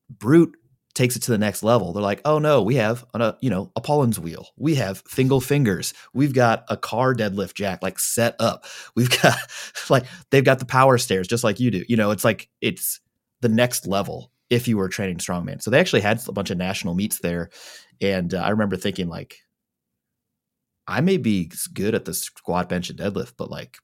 Brute 0.09 0.55
takes 0.93 1.15
it 1.15 1.21
to 1.21 1.31
the 1.31 1.37
next 1.37 1.61
level. 1.61 1.93
They're 1.93 2.01
like, 2.01 2.21
oh 2.25 2.39
no, 2.39 2.63
we 2.63 2.75
have 2.75 3.05
a 3.13 3.35
you 3.41 3.49
know 3.49 3.71
a 3.75 3.81
Paulins 3.81 4.19
wheel. 4.19 4.47
We 4.57 4.75
have 4.75 5.03
fingal 5.07 5.39
fingers. 5.39 5.93
We've 6.13 6.33
got 6.33 6.65
a 6.69 6.75
car 6.77 7.13
deadlift 7.13 7.53
jack 7.53 7.83
like 7.83 7.99
set 7.99 8.35
up. 8.39 8.65
We've 8.95 9.09
got 9.21 9.37
like 9.89 10.05
they've 10.31 10.43
got 10.43 10.59
the 10.59 10.65
power 10.65 10.97
stairs 10.97 11.27
just 11.27 11.43
like 11.43 11.59
you 11.59 11.71
do. 11.71 11.83
You 11.87 11.97
know, 11.97 12.11
it's 12.11 12.23
like 12.25 12.49
it's 12.61 12.99
the 13.41 13.49
next 13.49 13.85
level. 13.87 14.31
if 14.49 14.67
you 14.67 14.77
were 14.77 14.89
training 14.89 15.17
strongman. 15.17 15.61
So 15.61 15.69
they 15.69 15.79
actually 15.79 16.01
had 16.01 16.21
a 16.27 16.31
bunch 16.31 16.49
of 16.49 16.57
national 16.57 16.95
meets 16.95 17.19
there, 17.19 17.49
and 18.01 18.33
uh, 18.33 18.39
I 18.39 18.49
remember 18.49 18.77
thinking 18.77 19.07
like, 19.07 19.39
I 20.87 21.01
may 21.01 21.17
be 21.17 21.51
good 21.73 21.95
at 21.95 22.05
the 22.05 22.13
squat, 22.13 22.69
bench, 22.69 22.89
and 22.89 22.97
deadlift, 22.97 23.33
but 23.37 23.51
like, 23.51 23.77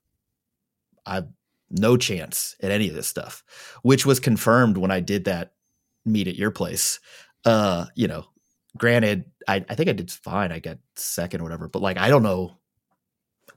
I've 1.06 1.28
no 1.70 1.98
chance 1.98 2.56
at 2.62 2.72
any 2.72 2.88
of 2.88 2.96
this 2.96 3.08
stuff, 3.08 3.44
which 3.82 4.06
was 4.06 4.20
confirmed 4.20 4.78
when 4.78 4.92
I 4.92 5.00
did 5.00 5.26
that 5.26 5.54
meet 6.06 6.28
at 6.28 6.36
your 6.36 6.52
place. 6.52 7.00
Uh, 7.46 7.86
you 7.96 8.08
know, 8.08 8.26
granted, 8.78 9.26
I, 9.48 9.66
I 9.70 9.76
think 9.76 9.90
I 9.90 9.94
did 9.94 10.12
fine. 10.12 10.52
I 10.52 10.60
got 10.60 10.78
second 10.96 11.42
or 11.42 11.44
whatever, 11.44 11.68
but 11.68 11.82
like, 11.82 11.98
I 11.98 12.10
don't 12.10 12.24
know. 12.24 12.58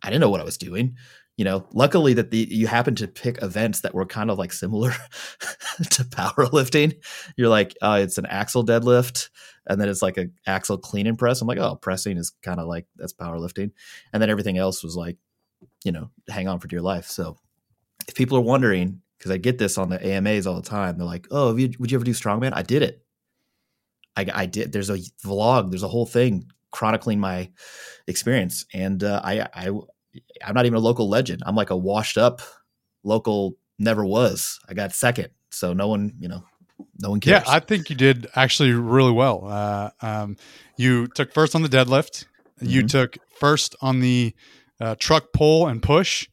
I 0.03 0.09
didn't 0.09 0.21
know 0.21 0.31
what 0.31 0.41
I 0.41 0.45
was 0.45 0.59
doing. 0.59 0.97
You 1.37 1.45
know, 1.45 1.67
luckily 1.73 2.15
that 2.15 2.31
the 2.31 2.49
you 2.51 2.67
happen 2.67 2.95
to 2.97 3.09
pick 3.09 3.43
events 3.43 3.81
that 3.81 3.95
were 3.95 4.07
kind 4.07 4.31
of 4.31 4.39
like 4.39 4.53
similar 4.53 4.91
to 5.91 6.05
powerlifting. 6.05 6.95
You're 7.37 7.51
like, 7.51 7.77
uh, 7.83 8.01
it's 8.03 8.17
an 8.17 8.27
axle 8.27 8.65
deadlift, 8.65 9.29
and 9.67 9.79
then 9.81 9.89
it's 9.89 10.01
like 10.01 10.17
an 10.17 10.33
axle 10.47 10.79
clean 10.79 11.07
and 11.07 11.19
press. 11.19 11.43
I'm 11.43 11.49
like, 11.49 11.59
oh, 11.59 11.77
pressing 11.77 12.17
is 12.17 12.33
kind 12.43 12.59
of 12.59 12.67
like 12.67 12.87
that's 12.97 13.13
powerlifting, 13.13 13.73
and 14.13 14.23
then 14.23 14.31
everything 14.31 14.57
else 14.57 14.83
was 14.83 14.97
like, 14.97 15.19
you 15.85 15.93
know, 15.93 16.11
hang 16.29 16.49
on 16.49 16.59
for 16.59 16.69
dear 16.69 16.81
life. 16.81 17.07
So 17.07 17.37
if 18.09 18.15
people 18.15 18.39
are 18.39 18.43
wondering, 18.43 19.03
because 19.19 19.31
I 19.31 19.37
get 19.37 19.59
this 19.59 19.79
on 19.79 19.89
the 19.89 20.05
AMAs 20.05 20.47
all 20.47 20.57
the 20.57 20.69
time, 20.69 20.97
they're 20.97 21.07
like, 21.07 21.27
"Oh, 21.31 21.57
you, 21.57 21.73
would 21.79 21.91
you 21.91 21.99
ever 21.99 22.05
do 22.05 22.13
strongman?" 22.13 22.53
I 22.55 22.63
did 22.63 22.83
it. 22.83 23.03
I, 24.17 24.27
I, 24.33 24.47
did. 24.47 24.73
There's 24.73 24.91
a 24.91 24.99
vlog. 25.25 25.71
There's 25.71 25.83
a 25.83 25.89
whole 25.89 26.07
thing 26.07 26.51
chronicling 26.73 27.21
my 27.21 27.51
experience, 28.07 28.65
and 28.73 29.03
uh, 29.03 29.21
I, 29.23 29.47
I, 29.55 29.71
I'm 30.45 30.55
not 30.55 30.67
even 30.67 30.77
a 30.77 30.81
local 30.81 31.09
legend. 31.09 31.43
I'm 31.47 31.57
like 31.57 31.71
a 31.71 31.77
washed 31.77 32.19
up 32.19 32.41
local. 33.05 33.57
Never 33.79 34.05
was. 34.05 34.59
I 34.69 34.75
got 34.75 34.93
second, 34.93 35.29
so 35.51 35.73
no 35.73 35.89
one, 35.89 36.15
you 36.19 36.29
know, 36.29 36.45
no 37.01 37.11
one 37.11 37.21
cares. 37.21 37.43
Yeah, 37.47 37.53
I 37.53 37.61
think 37.61 37.91
you 37.91 37.97
did 37.97 38.27
actually 38.35 38.73
really 38.73 39.13
well. 39.13 39.47
Uh, 39.47 39.91
um, 40.01 40.37
you 40.79 41.07
took 41.09 41.33
first 41.33 41.55
on 41.55 41.63
the 41.63 41.69
deadlift. 41.69 42.25
Mm-hmm. 42.61 42.67
You 42.67 42.87
took 42.87 43.19
first 43.39 43.77
on 43.83 44.01
the 44.01 44.35
uh, 44.81 44.95
truck 44.99 45.33
pull 45.35 45.67
and 45.67 45.83
push 45.83 46.27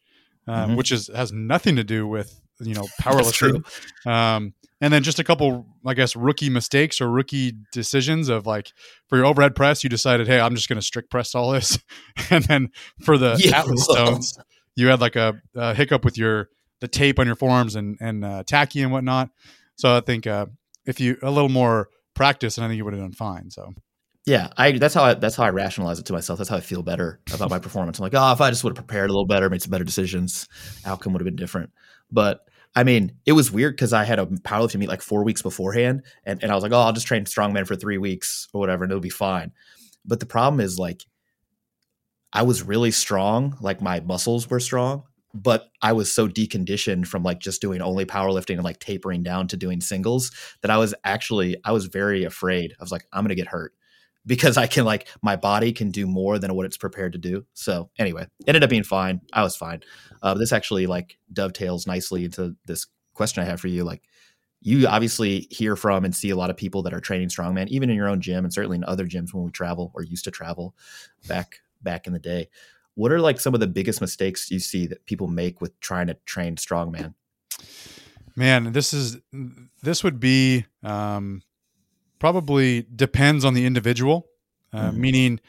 um, 0.47 0.55
mm-hmm. 0.55 0.75
which 0.75 0.91
is 0.91 1.09
has 1.13 1.31
nothing 1.31 1.75
to 1.75 1.83
do 1.83 2.07
with 2.07 2.39
you 2.59 2.73
know 2.73 2.87
powerlifting. 3.01 3.65
um, 4.05 4.53
and 4.83 4.91
then 4.91 5.01
just 5.01 5.17
a 5.17 5.23
couple, 5.23 5.65
I 5.85 5.93
guess, 5.93 6.13
rookie 6.13 6.49
mistakes 6.49 6.99
or 6.99 7.09
rookie 7.09 7.53
decisions 7.71 8.27
of 8.27 8.45
like 8.45 8.73
for 9.07 9.17
your 9.17 9.25
overhead 9.25 9.55
press, 9.55 9.81
you 9.81 9.89
decided, 9.89 10.27
hey, 10.27 10.41
I'm 10.41 10.55
just 10.55 10.67
going 10.67 10.77
to 10.77 10.85
strict 10.85 11.09
press 11.09 11.33
all 11.33 11.51
this, 11.51 11.79
and 12.29 12.43
then 12.43 12.67
for 13.01 13.17
the 13.17 13.39
yeah, 13.39 13.59
Atlas 13.59 13.85
stones, 13.85 14.37
you 14.75 14.87
had 14.87 14.99
like 14.99 15.15
a, 15.15 15.35
a, 15.55 15.73
hiccup 15.73 16.03
with 16.03 16.17
your 16.17 16.49
the 16.81 16.89
tape 16.89 17.17
on 17.17 17.25
your 17.25 17.37
forearms 17.37 17.77
and 17.77 17.97
and 18.01 18.25
uh, 18.25 18.43
tacky 18.45 18.81
and 18.81 18.91
whatnot. 18.91 19.29
So 19.77 19.95
I 19.95 20.01
think 20.01 20.27
uh, 20.27 20.47
if 20.85 20.99
you 20.99 21.15
a 21.23 21.31
little 21.31 21.47
more 21.47 21.87
practice, 22.13 22.57
and 22.57 22.65
I 22.65 22.67
think 22.67 22.75
you 22.75 22.83
would 22.83 22.93
have 22.93 23.03
done 23.03 23.13
fine. 23.13 23.51
So 23.51 23.73
yeah, 24.25 24.49
I 24.57 24.73
that's 24.73 24.93
how 24.93 25.05
I 25.05 25.13
that's 25.13 25.37
how 25.37 25.45
I 25.45 25.51
rationalize 25.51 25.97
it 25.97 26.05
to 26.07 26.13
myself. 26.13 26.39
That's 26.39 26.49
how 26.49 26.57
I 26.57 26.61
feel 26.61 26.83
better 26.83 27.21
about 27.33 27.49
my 27.49 27.59
performance. 27.59 27.99
I'm 27.99 28.03
like, 28.03 28.15
oh, 28.15 28.33
if 28.33 28.41
I 28.41 28.49
just 28.49 28.65
would 28.65 28.77
have 28.77 28.85
prepared 28.85 29.09
a 29.09 29.13
little 29.13 29.27
better, 29.27 29.49
made 29.49 29.61
some 29.61 29.71
better 29.71 29.85
decisions, 29.85 30.49
outcome 30.85 31.13
would 31.13 31.21
have 31.21 31.25
been 31.25 31.37
different. 31.37 31.71
But 32.11 32.41
I 32.75 32.83
mean, 32.83 33.13
it 33.25 33.33
was 33.33 33.51
weird 33.51 33.75
because 33.75 33.93
I 33.93 34.03
had 34.03 34.19
a 34.19 34.25
powerlifting 34.25 34.79
meet 34.79 34.89
like 34.89 35.01
four 35.01 35.23
weeks 35.23 35.41
beforehand, 35.41 36.03
and, 36.25 36.41
and 36.41 36.51
I 36.51 36.55
was 36.55 36.63
like, 36.63 36.71
oh, 36.71 36.79
I'll 36.79 36.93
just 36.93 37.07
train 37.07 37.25
strongman 37.25 37.67
for 37.67 37.75
three 37.75 37.97
weeks 37.97 38.47
or 38.53 38.59
whatever, 38.59 38.83
and 38.83 38.91
it'll 38.91 39.01
be 39.01 39.09
fine. 39.09 39.51
But 40.05 40.19
the 40.19 40.25
problem 40.25 40.59
is 40.59 40.79
like, 40.79 41.03
I 42.31 42.41
was 42.41 42.63
really 42.63 42.91
strong, 42.91 43.57
like 43.61 43.81
my 43.81 43.99
muscles 43.99 44.49
were 44.49 44.59
strong, 44.59 45.03
but 45.35 45.69
I 45.81 45.93
was 45.93 46.11
so 46.11 46.27
deconditioned 46.27 47.05
from 47.05 47.21
like 47.21 47.39
just 47.39 47.61
doing 47.61 47.81
only 47.81 48.05
powerlifting 48.05 48.55
and 48.55 48.63
like 48.63 48.79
tapering 48.79 49.21
down 49.21 49.47
to 49.49 49.57
doing 49.57 49.81
singles 49.81 50.31
that 50.61 50.71
I 50.71 50.77
was 50.77 50.95
actually 51.03 51.57
I 51.63 51.71
was 51.71 51.85
very 51.85 52.23
afraid. 52.23 52.73
I 52.79 52.83
was 52.83 52.91
like, 52.91 53.05
I'm 53.13 53.23
gonna 53.23 53.35
get 53.35 53.47
hurt 53.47 53.73
because 54.25 54.57
I 54.57 54.67
can 54.67 54.85
like 54.85 55.07
my 55.21 55.35
body 55.35 55.71
can 55.71 55.91
do 55.91 56.07
more 56.07 56.39
than 56.39 56.53
what 56.55 56.65
it's 56.65 56.77
prepared 56.77 57.13
to 57.13 57.19
do. 57.19 57.45
So 57.53 57.89
anyway, 57.97 58.27
ended 58.47 58.63
up 58.63 58.69
being 58.69 58.83
fine. 58.83 59.21
I 59.33 59.43
was 59.43 59.55
fine. 59.55 59.81
Uh, 60.21 60.33
this 60.33 60.51
actually 60.51 60.87
like 60.87 61.17
dovetails 61.31 61.85
nicely 61.85 62.25
into 62.25 62.55
this 62.65 62.87
question 63.13 63.43
I 63.43 63.45
have 63.45 63.59
for 63.59 63.67
you. 63.67 63.83
Like 63.83 64.03
you 64.61 64.87
obviously 64.87 65.47
hear 65.51 65.75
from 65.75 66.05
and 66.05 66.15
see 66.15 66.29
a 66.29 66.35
lot 66.35 66.49
of 66.49 66.57
people 66.57 66.83
that 66.83 66.93
are 66.93 67.01
training 67.01 67.27
strongman, 67.27 67.67
even 67.67 67.89
in 67.89 67.97
your 67.97 68.07
own 68.07 68.21
gym 68.21 68.45
and 68.45 68.53
certainly 68.53 68.77
in 68.77 68.85
other 68.85 69.05
gyms 69.05 69.33
when 69.33 69.43
we 69.43 69.51
travel 69.51 69.91
or 69.93 70.03
used 70.03 70.23
to 70.23 70.31
travel 70.31 70.73
back 71.27 71.59
back 71.81 72.07
in 72.07 72.13
the 72.13 72.19
day. 72.19 72.47
What 72.95 73.11
are 73.11 73.19
like 73.19 73.39
some 73.39 73.53
of 73.53 73.59
the 73.59 73.67
biggest 73.67 73.99
mistakes 74.01 74.49
you 74.51 74.59
see 74.59 74.87
that 74.87 75.05
people 75.05 75.27
make 75.27 75.59
with 75.59 75.77
trying 75.79 76.07
to 76.07 76.13
train 76.25 76.55
strongman? 76.55 77.13
Man, 78.35 78.71
this 78.71 78.93
is 78.93 79.17
this 79.81 80.03
would 80.03 80.19
be 80.19 80.65
um, 80.81 81.41
probably 82.23 82.85
depends 82.95 83.43
on 83.43 83.53
the 83.53 83.65
individual. 83.65 84.29
Uh, 84.71 84.83
mm-hmm. 84.83 85.01
Meaning, 85.01 85.39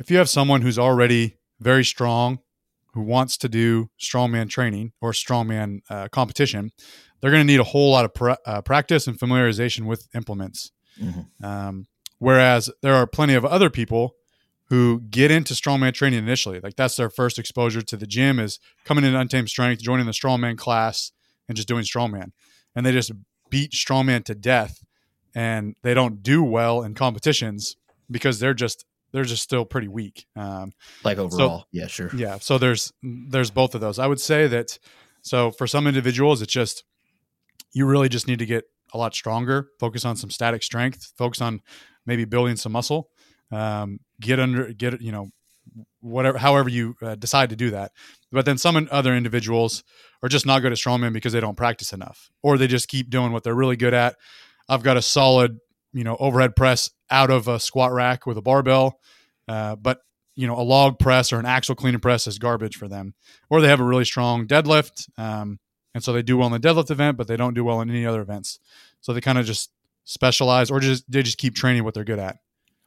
if 0.00 0.10
you 0.10 0.16
have 0.16 0.28
someone 0.28 0.60
who's 0.60 0.76
already 0.76 1.36
very 1.60 1.84
strong, 1.84 2.40
who 2.94 3.02
wants 3.02 3.36
to 3.36 3.48
do 3.48 3.90
strongman 3.96 4.50
training 4.50 4.90
or 5.00 5.12
strongman 5.12 5.82
uh, 5.88 6.08
competition, 6.08 6.72
they're 7.20 7.30
going 7.30 7.46
to 7.46 7.46
need 7.46 7.60
a 7.60 7.70
whole 7.70 7.92
lot 7.92 8.04
of 8.04 8.12
pra- 8.12 8.38
uh, 8.44 8.60
practice 8.60 9.06
and 9.06 9.16
familiarization 9.16 9.86
with 9.86 10.08
implements. 10.16 10.72
Mm-hmm. 11.00 11.46
Um, 11.46 11.86
whereas 12.18 12.70
there 12.82 12.94
are 12.94 13.06
plenty 13.06 13.34
of 13.34 13.44
other 13.44 13.70
people 13.70 14.16
who 14.64 15.02
get 15.08 15.30
into 15.30 15.54
strongman 15.54 15.94
training 15.94 16.18
initially, 16.18 16.58
like 16.58 16.74
that's 16.74 16.96
their 16.96 17.08
first 17.08 17.38
exposure 17.38 17.82
to 17.82 17.96
the 17.96 18.06
gym 18.06 18.40
is 18.40 18.58
coming 18.84 19.04
in 19.04 19.14
untamed 19.14 19.48
strength, 19.48 19.80
joining 19.80 20.06
the 20.06 20.12
strongman 20.12 20.58
class, 20.58 21.12
and 21.46 21.54
just 21.54 21.68
doing 21.68 21.84
strongman, 21.84 22.32
and 22.74 22.84
they 22.84 22.90
just 22.90 23.12
beat 23.48 23.70
strongman 23.70 24.24
to 24.24 24.34
death 24.34 24.82
and 25.36 25.76
they 25.82 25.92
don't 25.92 26.22
do 26.22 26.42
well 26.42 26.82
in 26.82 26.94
competitions 26.94 27.76
because 28.10 28.40
they're 28.40 28.54
just 28.54 28.86
they're 29.12 29.24
just 29.24 29.42
still 29.42 29.64
pretty 29.64 29.86
weak. 29.86 30.26
Um, 30.34 30.72
like 31.04 31.18
overall, 31.18 31.60
so, 31.60 31.64
yeah, 31.70 31.86
sure, 31.86 32.10
yeah. 32.16 32.38
So 32.38 32.58
there's 32.58 32.92
there's 33.02 33.50
both 33.50 33.76
of 33.76 33.80
those. 33.80 34.00
I 34.00 34.08
would 34.08 34.20
say 34.20 34.48
that. 34.48 34.78
So 35.22 35.50
for 35.50 35.66
some 35.66 35.86
individuals, 35.86 36.40
it's 36.40 36.52
just 36.52 36.84
you 37.72 37.84
really 37.84 38.08
just 38.08 38.26
need 38.26 38.38
to 38.38 38.46
get 38.46 38.64
a 38.94 38.98
lot 38.98 39.14
stronger. 39.14 39.68
Focus 39.78 40.04
on 40.04 40.16
some 40.16 40.30
static 40.30 40.62
strength. 40.62 41.12
Focus 41.18 41.40
on 41.40 41.60
maybe 42.06 42.24
building 42.24 42.56
some 42.56 42.72
muscle. 42.72 43.10
Um, 43.52 43.98
get 44.20 44.40
under 44.40 44.72
get 44.72 45.00
you 45.02 45.12
know 45.12 45.28
whatever 46.00 46.38
however 46.38 46.70
you 46.70 46.94
uh, 47.02 47.14
decide 47.16 47.50
to 47.50 47.56
do 47.56 47.70
that. 47.70 47.92
But 48.32 48.46
then 48.46 48.56
some 48.56 48.88
other 48.90 49.14
individuals 49.14 49.84
are 50.22 50.28
just 50.28 50.46
not 50.46 50.60
good 50.60 50.72
at 50.72 50.78
strongman 50.78 51.12
because 51.12 51.34
they 51.34 51.40
don't 51.40 51.56
practice 51.56 51.92
enough, 51.92 52.30
or 52.42 52.56
they 52.56 52.68
just 52.68 52.88
keep 52.88 53.10
doing 53.10 53.32
what 53.32 53.44
they're 53.44 53.54
really 53.54 53.76
good 53.76 53.92
at 53.92 54.16
I've 54.68 54.82
got 54.82 54.96
a 54.96 55.02
solid, 55.02 55.58
you 55.92 56.04
know, 56.04 56.16
overhead 56.18 56.56
press 56.56 56.90
out 57.10 57.30
of 57.30 57.48
a 57.48 57.60
squat 57.60 57.92
rack 57.92 58.26
with 58.26 58.36
a 58.36 58.42
barbell, 58.42 59.00
uh, 59.48 59.76
but 59.76 60.00
you 60.34 60.46
know, 60.46 60.56
a 60.56 60.62
log 60.62 60.98
press 60.98 61.32
or 61.32 61.38
an 61.38 61.46
axle 61.46 61.74
clean 61.74 61.94
and 61.94 62.02
press 62.02 62.26
is 62.26 62.38
garbage 62.38 62.76
for 62.76 62.88
them. 62.88 63.14
Or 63.48 63.60
they 63.60 63.68
have 63.68 63.80
a 63.80 63.84
really 63.84 64.04
strong 64.04 64.46
deadlift, 64.46 65.08
um, 65.18 65.58
and 65.94 66.04
so 66.04 66.12
they 66.12 66.22
do 66.22 66.36
well 66.36 66.52
in 66.52 66.60
the 66.60 66.68
deadlift 66.68 66.90
event, 66.90 67.16
but 67.16 67.26
they 67.26 67.36
don't 67.36 67.54
do 67.54 67.64
well 67.64 67.80
in 67.80 67.88
any 67.88 68.04
other 68.04 68.20
events. 68.20 68.58
So 69.00 69.14
they 69.14 69.20
kind 69.22 69.38
of 69.38 69.46
just 69.46 69.70
specialize, 70.04 70.70
or 70.70 70.80
just 70.80 71.10
they 71.10 71.22
just 71.22 71.38
keep 71.38 71.54
training 71.54 71.84
what 71.84 71.94
they're 71.94 72.04
good 72.04 72.18
at. 72.18 72.38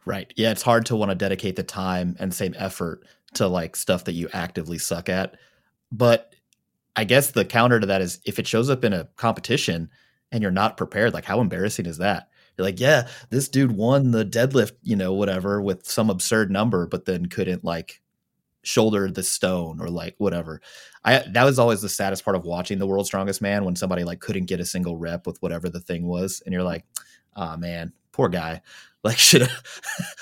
Right. 0.06 0.32
Yeah, 0.38 0.52
it's 0.52 0.62
hard 0.62 0.86
to 0.88 0.96
want 0.96 1.10
to 1.12 1.16
dedicate 1.16 1.56
the 1.56 1.64
time 1.64 2.16
and 2.20 2.34
same 2.34 2.56
effort 2.58 3.06
to 3.36 3.48
like 3.48 3.76
stuff 3.76 4.06
that 4.06 4.14
you 4.14 4.30
actively 4.34 4.78
suck 4.78 5.10
at. 5.10 5.36
But 5.92 6.34
I 6.96 7.04
guess 7.04 7.32
the 7.32 7.46
counter 7.46 7.80
to 7.80 7.88
that 7.88 8.02
is 8.02 8.20
if 8.26 8.40
it 8.40 8.48
shows 8.48 8.70
up 8.70 8.84
in 8.84 8.94
a 8.94 9.06
competition, 9.16 9.90
and 10.32 10.42
you're 10.42 10.52
not 10.52 10.78
prepared, 10.78 11.14
like 11.14 11.26
how 11.26 11.42
embarrassing 11.42 11.86
is 11.86 11.98
that? 11.98 12.30
You're 12.58 12.66
like, 12.66 12.80
yeah, 12.80 13.08
this 13.30 13.48
dude 13.48 13.72
won 13.72 14.12
the 14.12 14.26
deadlift, 14.26 14.74
you 14.84 14.96
know, 14.96 15.14
whatever 15.14 15.62
with 15.62 15.88
some 15.88 16.10
absurd 16.10 16.52
number, 16.52 16.88
but 16.88 17.06
then 17.06 17.28
couldn't 17.28 17.64
like 17.64 18.02
shoulder 18.64 19.10
the 19.10 19.24
stone 19.24 19.80
or 19.82 19.88
like 19.88 20.16
whatever. 20.18 20.62
I 21.04 21.24
that 21.34 21.44
was 21.44 21.60
always 21.60 21.82
the 21.82 21.90
saddest 21.90 22.26
part 22.26 22.36
of 22.36 22.44
watching 22.44 22.78
the 22.78 22.88
world's 22.88 23.10
strongest 23.10 23.42
man 23.42 23.64
when 23.64 23.76
somebody 23.76 24.04
like 24.04 24.20
couldn't 24.20 24.46
get 24.46 24.60
a 24.60 24.66
single 24.66 24.98
rep 24.98 25.26
with 25.26 25.42
whatever 25.42 25.70
the 25.70 25.80
thing 25.80 26.06
was, 26.06 26.42
and 26.46 26.54
you're 26.54 26.64
like, 26.64 26.86
oh 27.36 27.58
man, 27.58 27.94
poor 28.12 28.30
guy. 28.30 28.62
Like 29.02 29.18
should 29.18 29.48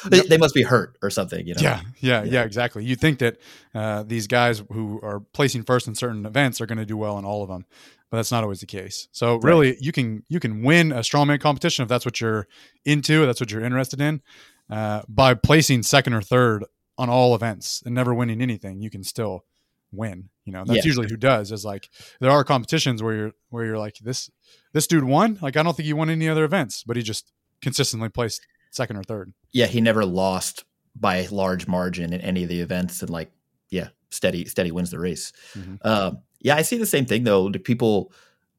they, 0.06 0.20
they, 0.20 0.38
must 0.38 0.54
be 0.54 0.62
hurt 0.62 1.00
or 1.02 1.10
something, 1.10 1.48
you 1.48 1.56
know? 1.56 1.62
Yeah, 1.64 1.82
yeah, 2.00 2.24
yeah, 2.24 2.32
yeah 2.32 2.44
exactly. 2.44 2.86
You 2.86 2.96
think 2.96 3.18
that 3.18 3.38
uh, 3.74 4.04
these 4.04 4.28
guys 4.28 4.62
who 4.72 5.00
are 5.02 5.20
placing 5.20 5.64
first 5.64 5.88
in 5.88 5.96
certain 5.96 6.28
events 6.28 6.62
are 6.62 6.68
going 6.68 6.78
to 6.78 6.86
do 6.86 6.96
well 6.96 7.18
in 7.18 7.26
all 7.26 7.42
of 7.42 7.50
them, 7.50 7.66
but 8.10 8.18
that's 8.18 8.32
not 8.32 8.44
always 8.44 8.60
the 8.60 8.66
case. 8.66 9.08
So 9.12 9.38
really, 9.38 9.72
right. 9.72 9.82
you 9.82 9.92
can 9.92 10.24
you 10.30 10.40
can 10.40 10.64
win 10.64 10.92
a 10.92 11.00
strongman 11.00 11.40
competition 11.40 11.84
if 11.84 11.90
that's 11.90 12.06
what 12.06 12.22
you're 12.22 12.48
into, 12.86 13.26
that's 13.26 13.40
what 13.40 13.52
you're 13.52 13.64
interested 13.64 14.02
in, 14.02 14.22
uh, 14.70 15.02
by 15.08 15.34
placing 15.34 15.84
second 15.84 16.14
or 16.14 16.22
third 16.22 16.64
on 16.98 17.10
all 17.10 17.36
events 17.36 17.84
and 17.86 17.94
never 17.94 18.14
winning 18.14 18.42
anything. 18.42 18.82
You 18.82 18.90
can 18.90 19.04
still 19.04 19.46
win. 19.92 20.30
You 20.46 20.54
know, 20.54 20.64
that's 20.66 20.78
yeah. 20.78 20.86
usually 20.86 21.08
who 21.10 21.18
does. 21.18 21.52
Is 21.52 21.66
like 21.66 21.90
there 22.20 22.32
are 22.32 22.44
competitions 22.44 23.04
where 23.04 23.16
you're 23.16 23.32
where 23.50 23.66
you're 23.66 23.78
like 23.78 23.98
this 24.00 24.30
this 24.74 24.88
dude 24.88 25.04
won. 25.04 25.38
Like 25.42 25.58
I 25.58 25.64
don't 25.64 25.76
think 25.76 25.88
he 25.88 25.94
won 25.94 26.10
any 26.10 26.30
other 26.30 26.46
events, 26.46 26.84
but 26.86 26.96
he 26.96 27.04
just 27.04 27.32
consistently 27.62 28.10
placed 28.10 28.46
second 28.72 28.98
or 28.98 29.04
third. 29.04 29.34
Yeah, 29.52 29.66
he 29.66 29.82
never 29.82 30.06
lost 30.06 30.64
by 30.96 31.18
a 31.18 31.30
large 31.30 31.68
margin 31.68 32.14
in 32.14 32.22
any 32.22 32.44
of 32.44 32.50
the 32.50 32.62
events, 32.62 33.02
and 33.02 33.10
like 33.10 33.32
yeah, 33.70 33.90
steady 34.10 34.46
steady 34.46 34.72
wins 34.72 34.92
the 34.92 35.00
race. 35.00 35.34
Mm-hmm. 35.54 35.76
Um, 35.88 36.20
yeah, 36.40 36.56
I 36.56 36.62
see 36.62 36.78
the 36.78 36.86
same 36.86 37.06
thing 37.06 37.24
though. 37.24 37.50
People 37.52 38.12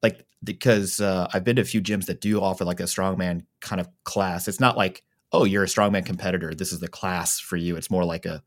like 0.02 0.26
because 0.42 1.00
uh, 1.00 1.28
I've 1.32 1.44
been 1.44 1.56
to 1.56 1.62
a 1.62 1.64
few 1.64 1.80
gyms 1.80 2.06
that 2.06 2.20
do 2.20 2.40
offer 2.40 2.64
like 2.64 2.80
a 2.80 2.84
strongman 2.84 3.42
kind 3.60 3.80
of 3.80 3.88
class. 4.04 4.48
It's 4.48 4.60
not 4.60 4.76
like 4.76 5.02
oh 5.32 5.44
you're 5.44 5.64
a 5.64 5.66
strongman 5.66 6.06
competitor. 6.06 6.54
This 6.54 6.72
is 6.72 6.80
the 6.80 6.88
class 6.88 7.38
for 7.38 7.56
you. 7.56 7.76
It's 7.76 7.90
more 7.90 8.04
like 8.04 8.26
a 8.26 8.42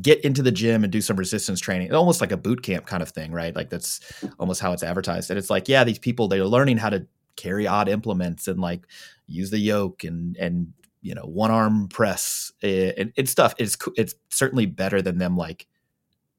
get 0.00 0.20
into 0.24 0.42
the 0.42 0.52
gym 0.52 0.84
and 0.84 0.92
do 0.92 1.02
some 1.02 1.16
resistance 1.16 1.60
training 1.60 1.92
almost 1.92 2.20
like 2.20 2.32
a 2.32 2.36
boot 2.36 2.62
camp 2.62 2.86
kind 2.86 3.02
of 3.02 3.10
thing 3.10 3.30
right 3.30 3.54
like 3.54 3.68
that's 3.68 4.00
almost 4.38 4.60
how 4.60 4.72
it's 4.72 4.82
advertised 4.82 5.28
and 5.28 5.38
it's 5.38 5.50
like 5.50 5.68
yeah 5.68 5.84
these 5.84 5.98
people 5.98 6.28
they're 6.28 6.46
learning 6.46 6.78
how 6.78 6.88
to 6.88 7.06
carry 7.36 7.66
odd 7.66 7.88
implements 7.88 8.48
and 8.48 8.58
like 8.58 8.86
use 9.26 9.50
the 9.50 9.58
yoke 9.58 10.02
and 10.02 10.36
and 10.38 10.72
you 11.02 11.14
know 11.14 11.24
one 11.24 11.50
arm 11.50 11.88
press 11.88 12.52
eh, 12.62 12.92
and, 12.96 13.12
and 13.18 13.28
stuff 13.28 13.54
it's 13.58 13.76
it's 13.96 14.14
certainly 14.30 14.64
better 14.64 15.02
than 15.02 15.18
them 15.18 15.36
like 15.36 15.66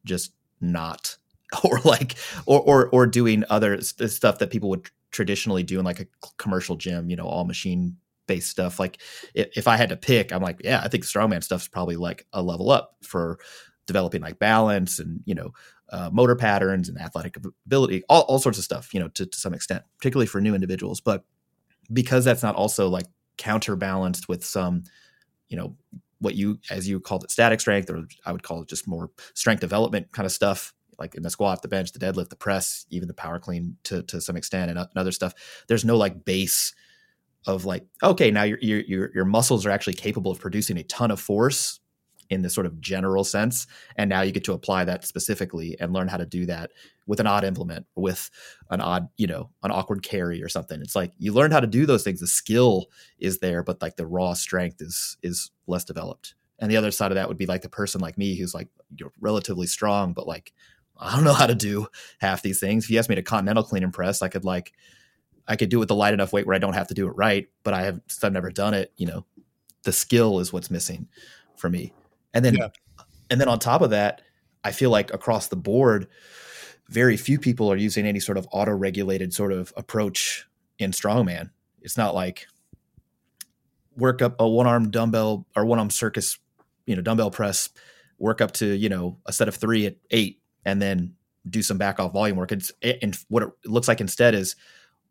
just 0.04 0.34
not 0.60 1.18
or 1.64 1.80
like 1.80 2.16
or 2.46 2.62
or 2.62 2.90
or 2.90 3.08
doing 3.08 3.44
other 3.50 3.82
stuff 3.82 4.40
that 4.40 4.52
people 4.52 4.70
would 4.70 4.90
traditionally 5.12 5.64
do 5.64 5.80
in 5.80 5.86
like 5.86 6.00
a 6.00 6.08
commercial 6.38 6.76
gym 6.76 7.10
you 7.10 7.16
know 7.16 7.26
all 7.26 7.46
machine 7.46 7.98
based 8.26 8.50
stuff. 8.50 8.80
Like 8.80 9.00
if, 9.34 9.68
i 9.68 9.76
had 9.76 9.90
to 9.90 9.98
pick 9.98 10.32
i'm 10.32 10.42
like 10.42 10.62
yeah 10.64 10.82
i 10.84 10.88
think 10.88 11.04
strongman 11.04 11.44
stuff 11.44 11.62
is 11.64 11.68
probably 11.68 11.98
like 11.98 12.26
a 12.34 12.42
level 12.42 12.72
up 12.72 12.96
for 13.04 13.38
developing 13.86 14.22
like 14.22 14.40
balance 14.40 15.00
and 15.00 15.22
you 15.26 15.36
know 15.36 15.52
uh, 15.90 16.10
motor 16.12 16.36
patterns 16.36 16.90
and 16.90 16.98
athletic 17.00 17.38
ability 17.66 18.04
all, 18.10 18.22
all 18.22 18.40
sorts 18.40 18.58
of 18.58 18.64
stuff 18.64 18.94
you 18.94 19.00
know 19.00 19.10
to, 19.10 19.26
to 19.26 19.38
some 19.38 19.54
extent 19.54 19.84
particularly 19.98 20.26
for 20.26 20.42
new 20.42 20.56
individuals. 20.56 21.02
But 21.02 21.24
because 21.92 22.24
that's 22.24 22.44
not 22.44 22.56
also 22.56 22.88
like 22.88 23.06
counterbalanced 23.38 24.30
with 24.30 24.46
some 24.46 24.84
you 25.50 25.58
know 25.58 25.76
what 26.20 26.36
you 26.36 26.60
as 26.70 26.88
you 26.88 27.00
called 27.00 27.24
it 27.24 27.32
static 27.32 27.60
strength 27.60 27.90
or 27.90 28.06
i 28.26 28.32
would 28.32 28.44
call 28.44 28.62
it 28.62 28.68
just 28.68 28.88
more 28.88 29.10
strength 29.34 29.60
development 29.60 30.12
kind 30.12 30.26
of 30.26 30.32
stuff 30.32 30.74
like 31.00 31.16
in 31.16 31.24
the 31.24 31.30
squat 31.30 31.62
the 31.62 31.68
bench 31.68 31.92
the 31.92 32.00
deadlift 32.00 32.30
the 32.30 32.36
press 32.36 32.86
even 32.90 33.08
the 33.08 33.14
power 33.14 33.40
clean 33.40 33.78
to, 33.84 34.04
to 34.04 34.22
some 34.22 34.36
extent 34.36 34.70
and, 34.70 34.80
and 34.80 34.90
other 34.96 35.12
stuff 35.12 35.34
there's 35.68 35.86
no 35.86 35.98
like 35.98 36.26
base 36.26 36.74
of 37.46 37.66
like 37.66 37.86
okay 38.02 38.32
now 38.32 38.44
your, 38.44 38.58
your 38.60 39.12
your 39.14 39.26
muscles 39.26 39.66
are 39.66 39.72
actually 39.72 39.94
capable 39.94 40.32
of 40.32 40.40
producing 40.40 40.78
a 40.78 40.84
ton 40.84 41.12
of 41.12 41.20
force 41.20 41.80
in 42.30 42.42
this 42.42 42.54
sort 42.54 42.66
of 42.66 42.80
general 42.80 43.24
sense 43.24 43.68
and 43.98 44.10
now 44.10 44.22
you 44.22 44.32
get 44.32 44.44
to 44.44 44.54
apply 44.54 44.86
that 44.86 45.06
specifically 45.06 45.78
and 45.80 45.94
learn 45.94 46.08
how 46.08 46.18
to 46.18 46.26
do 46.26 46.46
that 46.46 46.72
with 47.06 47.20
an 47.20 47.28
odd 47.28 47.44
implement 47.44 47.86
with 47.96 48.30
an 48.70 48.82
odd 48.82 49.08
you 49.18 49.28
know 49.28 49.50
an 49.64 49.72
awkward 49.72 50.04
carry 50.04 50.42
or 50.44 50.50
something. 50.50 50.82
It's 50.82 50.96
like 50.96 51.12
you 51.18 51.34
learn 51.34 51.52
how 51.52 51.60
to 51.60 51.68
do 51.68 51.86
those 51.86 52.04
things 52.04 52.20
the 52.20 52.28
skill 52.28 52.88
is 53.20 53.40
there 53.40 53.64
but 53.64 53.82
like 53.82 53.96
the 53.96 54.08
raw 54.08 54.34
strength 54.34 54.82
is 54.82 55.18
is 55.22 55.52
less 55.68 55.84
developed. 55.84 56.36
And 56.60 56.72
the 56.72 56.78
other 56.78 56.92
side 56.92 57.12
of 57.12 57.16
that 57.16 57.28
would 57.28 57.38
be 57.38 57.46
like 57.46 57.62
the 57.62 57.70
person 57.70 58.00
like 58.00 58.18
me 58.18 58.36
who's 58.38 58.54
like 58.54 58.70
you're 58.96 59.12
relatively 59.20 59.68
strong 59.68 60.14
but 60.14 60.28
like 60.28 60.54
i 61.04 61.16
don't 61.16 61.24
know 61.24 61.34
how 61.34 61.48
to 61.48 61.56
do 61.56 61.88
half 62.20 62.42
these 62.42 62.60
things 62.60 62.86
if 62.86 62.90
you 62.90 62.98
asked 62.98 63.10
me 63.10 63.16
to 63.16 63.22
continental 63.22 63.64
clean 63.64 63.84
and 63.84 63.94
press 63.94 64.22
i 64.22 64.28
could 64.28 64.46
like 64.46 64.74
I 65.48 65.56
could 65.56 65.70
do 65.70 65.78
it 65.78 65.82
with 65.82 65.92
a 65.92 65.96
light 65.96 66.14
enough 66.14 66.32
weight 66.32 66.48
where 66.48 66.56
I 66.56 66.60
don't 66.60 66.74
have 66.74 66.88
to 66.88 66.94
do 66.94 67.08
it 67.08 67.12
right, 67.12 67.48
but 67.64 67.74
I 67.74 67.84
have 67.84 68.00
I've 68.24 68.34
never 68.34 68.50
done 68.50 68.74
it. 68.74 68.94
You 68.98 69.08
know, 69.08 69.26
the 69.84 69.92
skill 69.92 70.40
is 70.40 70.54
what's 70.54 70.72
missing 70.72 71.08
for 71.58 71.70
me. 71.70 71.94
And 72.34 72.44
then, 72.44 72.56
yeah. 72.56 72.70
and 73.30 73.40
then 73.40 73.48
on 73.48 73.60
top 73.60 73.82
of 73.82 73.92
that, 73.92 74.22
I 74.64 74.72
feel 74.72 74.90
like 74.90 75.14
across 75.14 75.48
the 75.48 75.56
board, 75.56 76.08
very 76.90 77.18
few 77.18 77.40
people 77.40 77.72
are 77.72 77.76
using 77.76 78.06
any 78.06 78.20
sort 78.20 78.38
of 78.38 78.48
auto-regulated 78.52 79.34
sort 79.34 79.52
of 79.52 79.74
approach 79.76 80.48
in 80.80 80.92
strongman. 80.92 81.50
It's 81.82 81.98
not 81.98 82.16
like 82.16 82.48
work 83.96 84.22
up 84.22 84.36
a 84.40 84.48
one-arm 84.48 84.90
dumbbell 84.90 85.46
or 85.56 85.66
one-arm 85.66 85.90
circus, 85.90 86.40
you 86.86 86.96
know, 86.96 87.02
dumbbell 87.02 87.32
press, 87.32 87.70
work 88.18 88.40
up 88.40 88.52
to 88.54 88.66
you 88.66 88.88
know 88.88 89.18
a 89.26 89.34
set 89.34 89.50
of 89.50 89.56
three 89.56 89.86
at 89.86 89.98
eight, 90.10 90.40
and 90.66 90.82
then 90.82 91.16
do 91.50 91.62
some 91.62 91.78
back 91.78 92.00
off 92.00 92.14
volume 92.14 92.38
work. 92.38 92.52
It's 92.52 92.72
and 92.82 93.18
what 93.28 93.44
it 93.44 93.50
looks 93.66 93.88
like 93.88 94.02
instead 94.02 94.36
is 94.36 94.56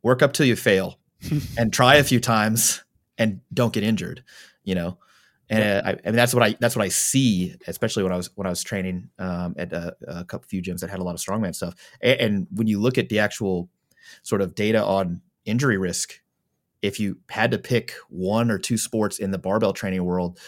work 0.03 0.23
up 0.23 0.33
till 0.33 0.47
you 0.47 0.57
fail 0.57 0.99
and 1.59 1.73
try 1.73 1.97
a 1.97 2.05
few 2.05 2.21
times 2.21 2.83
and 3.19 3.41
don't 3.53 3.73
get 3.73 3.83
injured, 3.83 4.25
you 4.65 4.75
know? 4.75 4.99
And 5.51 5.87
I, 5.87 5.91
I, 5.91 5.95
mean, 6.07 6.17
that's 6.17 6.33
what 6.33 6.43
I, 6.43 6.57
that's 6.61 6.75
what 6.75 6.85
I 6.85 6.89
see, 6.89 7.55
especially 7.67 8.03
when 8.03 8.13
I 8.13 8.17
was, 8.17 8.31
when 8.37 8.47
I 8.47 8.51
was 8.51 8.63
training 8.63 9.11
um, 9.19 9.55
at 9.59 9.73
a, 9.75 9.95
a, 10.09 10.25
couple 10.25 10.49
few 10.49 10.63
gyms 10.63 10.81
that 10.81 10.89
had 10.89 10.99
a 10.99 11.03
lot 11.03 11.15
of 11.15 11.21
strongman 11.21 11.55
stuff. 11.55 11.75
And, 12.01 12.21
and 12.21 12.47
when 12.53 12.69
you 12.69 12.81
look 12.81 12.97
at 12.97 13.11
the 13.11 13.19
actual 13.19 13.69
sort 14.23 14.41
of 14.41 14.55
data 14.55 14.83
on 14.83 15.21
injury 15.45 15.77
risk, 15.77 16.23
if 16.81 16.99
you 16.99 17.19
had 17.29 17.51
to 17.51 17.59
pick 17.59 17.95
one 18.09 18.51
or 18.51 18.59
two 18.59 18.79
sports 18.79 19.19
in 19.19 19.31
the 19.31 19.39
barbell 19.39 19.75
training 19.75 20.05
world 20.05 20.39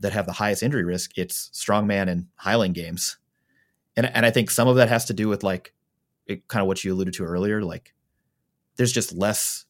that 0.00 0.12
have 0.12 0.24
the 0.24 0.32
highest 0.32 0.62
injury 0.62 0.84
risk, 0.84 1.18
it's 1.18 1.50
strongman 1.52 2.08
and 2.08 2.26
Highland 2.36 2.74
games. 2.74 3.18
And, 3.96 4.06
and 4.06 4.26
I 4.26 4.30
think 4.30 4.50
some 4.50 4.68
of 4.68 4.76
that 4.76 4.88
has 4.88 5.06
to 5.06 5.14
do 5.14 5.28
with 5.28 5.42
like 5.42 5.72
it, 6.26 6.48
kind 6.48 6.60
of 6.60 6.66
what 6.66 6.84
you 6.84 6.92
alluded 6.92 7.14
to 7.14 7.24
earlier, 7.24 7.62
like 7.62 7.94
there's 8.76 8.92
just 8.92 9.12
less 9.12 9.64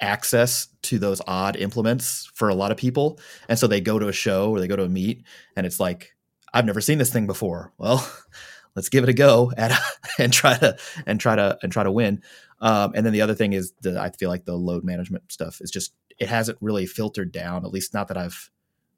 access 0.00 0.68
to 0.82 0.98
those 0.98 1.20
odd 1.26 1.56
implements 1.56 2.30
for 2.34 2.48
a 2.48 2.54
lot 2.54 2.70
of 2.70 2.76
people 2.76 3.18
and 3.48 3.58
so 3.58 3.66
they 3.66 3.80
go 3.80 3.98
to 3.98 4.06
a 4.06 4.12
show 4.12 4.50
or 4.52 4.60
they 4.60 4.68
go 4.68 4.76
to 4.76 4.84
a 4.84 4.88
meet 4.88 5.24
and 5.56 5.66
it's 5.66 5.80
like 5.80 6.14
i've 6.54 6.64
never 6.64 6.80
seen 6.80 6.98
this 6.98 7.12
thing 7.12 7.26
before. 7.26 7.72
Well 7.78 8.08
let's 8.76 8.88
give 8.88 9.02
it 9.02 9.10
a 9.10 9.12
go 9.12 9.52
at, 9.56 9.76
and 10.18 10.32
try 10.32 10.56
to 10.56 10.76
and 11.04 11.20
try 11.20 11.34
to 11.34 11.58
and 11.62 11.72
try 11.72 11.82
to 11.82 11.90
win. 11.90 12.22
Um, 12.60 12.92
and 12.94 13.04
then 13.04 13.12
the 13.12 13.22
other 13.22 13.34
thing 13.34 13.52
is 13.52 13.72
the 13.80 14.00
i 14.00 14.10
feel 14.10 14.30
like 14.30 14.44
the 14.44 14.56
load 14.56 14.84
management 14.84 15.32
stuff 15.32 15.60
is 15.60 15.70
just 15.70 15.92
it 16.18 16.28
hasn't 16.28 16.58
really 16.60 16.86
filtered 16.86 17.32
down 17.32 17.64
at 17.64 17.72
least 17.72 17.92
not 17.92 18.08
that 18.08 18.16
i've 18.16 18.50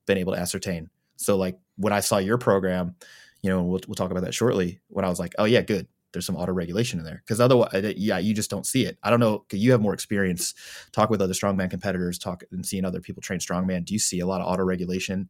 been 0.07 0.19
able 0.19 0.35
to 0.35 0.39
ascertain. 0.39 0.91
So 1.17 1.37
like 1.37 1.59
when 1.77 1.95
i 1.95 2.01
saw 2.01 2.19
your 2.19 2.37
program 2.37 2.95
you 3.43 3.51
know 3.51 3.63
we'll, 3.63 3.81
we'll 3.87 3.95
talk 3.95 4.11
about 4.11 4.25
that 4.25 4.35
shortly 4.35 4.81
when 4.89 5.05
i 5.05 5.09
was 5.09 5.19
like 5.19 5.35
oh 5.39 5.45
yeah 5.45 5.63
good 5.63 5.87
there's 6.13 6.27
some 6.27 6.37
auto 6.37 6.53
regulation 6.53 6.99
in 6.99 7.05
there 7.05 7.23
because 7.25 7.41
otherwise, 7.41 7.71
uh, 7.73 7.93
yeah, 7.97 8.19
you 8.19 8.35
just 8.35 8.51
don't 8.51 8.67
see 8.67 8.85
it. 8.85 8.99
I 9.03 9.11
don't 9.11 9.21
know. 9.21 9.45
You 9.53 9.73
have 9.73 9.81
more 9.81 9.95
experience. 9.95 10.55
Talk 10.93 11.11
with 11.11 11.23
other 11.23 11.35
strongman 11.35 11.71
competitors. 11.71 12.19
Talk 12.19 12.43
and 12.51 12.65
seeing 12.67 12.85
other 12.85 13.01
people 13.01 13.23
train 13.23 13.39
strongman. 13.39 13.85
Do 13.85 13.93
you 13.93 14.01
see 14.01 14.21
a 14.21 14.27
lot 14.27 14.41
of 14.41 14.49
auto 14.49 14.65
regulation 14.65 15.29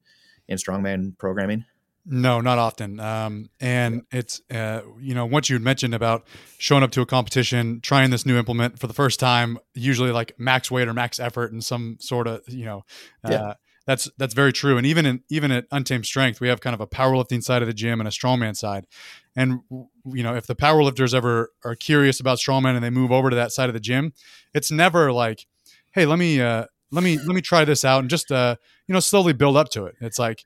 in 0.49 0.57
strongman 0.57 1.17
programming? 1.19 1.65
No, 2.07 2.41
not 2.41 2.59
often. 2.59 2.99
Um, 2.99 3.51
and 3.61 4.03
it's 4.11 4.41
uh, 4.51 4.81
you 5.01 5.15
know 5.15 5.27
once 5.27 5.51
you 5.51 5.59
mentioned 5.59 5.95
about 5.95 6.27
showing 6.59 6.83
up 6.83 6.93
to 6.93 7.03
a 7.03 7.07
competition, 7.07 7.81
trying 7.83 8.11
this 8.11 8.25
new 8.25 8.39
implement 8.39 8.79
for 8.79 8.87
the 8.87 8.95
first 8.95 9.21
time, 9.21 9.59
usually 9.75 10.13
like 10.13 10.39
max 10.39 10.71
weight 10.71 10.89
or 10.89 10.95
max 10.95 11.21
effort 11.21 11.53
and 11.53 11.63
some 11.63 11.99
sort 12.01 12.27
of 12.27 12.43
you 12.49 12.65
know. 12.65 12.85
Uh, 13.25 13.31
yeah 13.31 13.55
that's 13.91 14.09
that's 14.19 14.35
very 14.35 14.53
true. 14.53 14.79
And 14.79 14.87
even 14.87 15.05
in 15.05 15.25
even 15.31 15.51
at 15.51 15.67
Untamed 15.73 16.07
Strength, 16.07 16.41
we 16.41 16.47
have 16.47 16.61
kind 16.61 16.75
of 16.75 16.81
a 16.81 16.87
powerlifting 16.87 17.43
side 17.43 17.61
of 17.61 17.67
the 17.67 17.75
gym 17.75 18.01
and 18.01 18.07
a 18.07 18.13
strongman 18.13 18.57
side. 18.57 18.87
And 19.35 19.63
you 19.71 20.23
know, 20.23 20.37
if 20.37 20.47
the 20.47 20.55
powerlifters 20.55 21.13
ever 21.13 21.51
are 21.65 21.75
curious 21.75 22.21
about 22.21 22.39
strongman 22.39 22.77
and 22.77 22.85
they 22.85 22.91
move 22.91 23.11
over 23.11 23.31
to 23.31 23.37
that 23.37 23.51
side 23.51 23.69
of 23.69 23.75
the 23.75 23.81
gym, 23.81 24.13
it's 24.55 24.71
never 24.71 25.11
like, 25.13 25.45
hey, 25.91 26.07
let 26.07 26.21
me 26.21 26.41
uh, 26.41 26.67
let 26.93 27.03
me 27.03 27.19
let 27.19 27.35
me 27.35 27.41
try 27.41 27.65
this 27.65 27.85
out 27.85 27.99
and 27.99 28.09
just 28.09 28.31
uh, 28.31 28.55
you 28.87 28.93
know 28.93 29.01
slowly 29.01 29.33
build 29.33 29.57
up 29.57 29.71
to 29.71 29.87
it. 29.87 29.97
It's 30.01 30.21
like, 30.21 30.45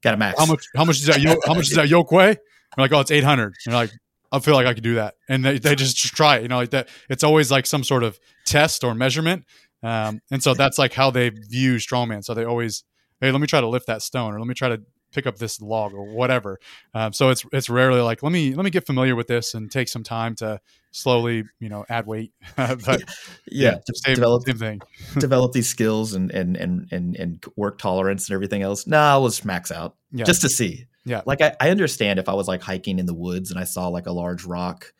got 0.00 0.14
a 0.14 0.16
max. 0.16 0.38
How 0.38 0.46
much? 0.46 0.64
How 0.74 0.86
much 0.86 0.96
is 0.96 1.06
that? 1.08 1.20
How 1.46 1.52
much 1.52 1.68
is 1.68 1.76
that 1.76 1.88
yoke 1.88 2.10
weigh? 2.10 2.38
We're 2.78 2.84
like, 2.84 2.92
oh, 2.92 3.00
it's 3.00 3.10
eight 3.10 3.24
hundred. 3.24 3.52
You're 3.66 3.74
like, 3.74 3.92
I 4.32 4.38
feel 4.38 4.54
like 4.54 4.66
I 4.66 4.72
could 4.72 4.82
do 4.82 4.94
that, 4.94 5.16
and 5.28 5.44
they, 5.44 5.58
they 5.58 5.74
just 5.74 5.98
try 5.98 6.38
it. 6.38 6.42
You 6.42 6.48
know, 6.48 6.56
like 6.56 6.70
that. 6.70 6.88
It's 7.10 7.22
always 7.22 7.50
like 7.50 7.66
some 7.66 7.84
sort 7.84 8.02
of 8.02 8.18
test 8.46 8.82
or 8.82 8.94
measurement, 8.94 9.44
um, 9.82 10.20
and 10.30 10.42
so 10.42 10.54
that's 10.54 10.78
like 10.78 10.92
how 10.92 11.10
they 11.10 11.30
view 11.30 11.76
strongman. 11.76 12.24
So 12.24 12.34
they 12.34 12.44
always, 12.44 12.84
hey, 13.20 13.30
let 13.30 13.40
me 13.40 13.46
try 13.46 13.60
to 13.60 13.68
lift 13.68 13.86
that 13.86 14.02
stone, 14.02 14.34
or 14.34 14.38
let 14.38 14.48
me 14.48 14.54
try 14.54 14.68
to 14.68 14.82
pick 15.12 15.26
up 15.26 15.36
this 15.38 15.60
log, 15.60 15.92
or 15.92 16.04
whatever. 16.04 16.58
Um, 16.94 17.12
so 17.12 17.30
it's 17.30 17.44
it's 17.52 17.68
rarely 17.68 18.00
like 18.00 18.22
let 18.22 18.32
me 18.32 18.54
let 18.54 18.64
me 18.64 18.70
get 18.70 18.86
familiar 18.86 19.16
with 19.16 19.26
this 19.26 19.54
and 19.54 19.70
take 19.70 19.88
some 19.88 20.02
time 20.02 20.34
to 20.36 20.60
slowly, 20.92 21.44
you 21.58 21.68
know, 21.68 21.84
add 21.88 22.06
weight. 22.06 22.32
but 22.56 22.78
yeah, 23.46 23.72
yeah 23.72 23.78
same, 23.94 24.14
develop 24.14 24.44
same 24.44 24.58
thing. 24.58 24.80
develop 25.18 25.52
these 25.52 25.68
skills 25.68 26.14
and 26.14 26.30
and 26.30 26.56
and 26.56 26.88
and 26.92 27.16
and 27.16 27.44
work 27.56 27.78
tolerance 27.78 28.28
and 28.28 28.34
everything 28.34 28.62
else. 28.62 28.86
Nah, 28.86 29.16
let's 29.18 29.44
max 29.44 29.72
out 29.72 29.96
yeah. 30.12 30.24
just 30.24 30.42
to 30.42 30.48
see. 30.48 30.86
Yeah, 31.04 31.22
like 31.26 31.40
I, 31.40 31.56
I 31.60 31.70
understand 31.70 32.20
if 32.20 32.28
I 32.28 32.34
was 32.34 32.46
like 32.46 32.62
hiking 32.62 33.00
in 33.00 33.06
the 33.06 33.14
woods 33.14 33.50
and 33.50 33.58
I 33.58 33.64
saw 33.64 33.88
like 33.88 34.06
a 34.06 34.12
large 34.12 34.44
rock. 34.44 34.92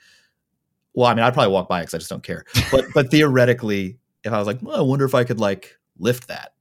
Well, 0.95 1.07
I 1.07 1.15
mean, 1.15 1.23
I'd 1.23 1.33
probably 1.33 1.53
walk 1.53 1.69
by 1.69 1.81
because 1.81 1.95
I 1.95 1.99
just 1.99 2.11
don't 2.11 2.25
care. 2.25 2.45
But 2.73 2.87
but 2.93 3.11
theoretically, 3.11 3.99
if 4.25 4.33
I 4.33 4.39
was 4.39 4.47
like, 4.47 4.59
well, 4.63 4.77
I 4.77 4.83
wonder 4.83 5.05
if 5.05 5.15
I 5.15 5.25
could 5.25 5.41
like 5.41 5.79
lift 5.99 6.29
that. 6.29 6.53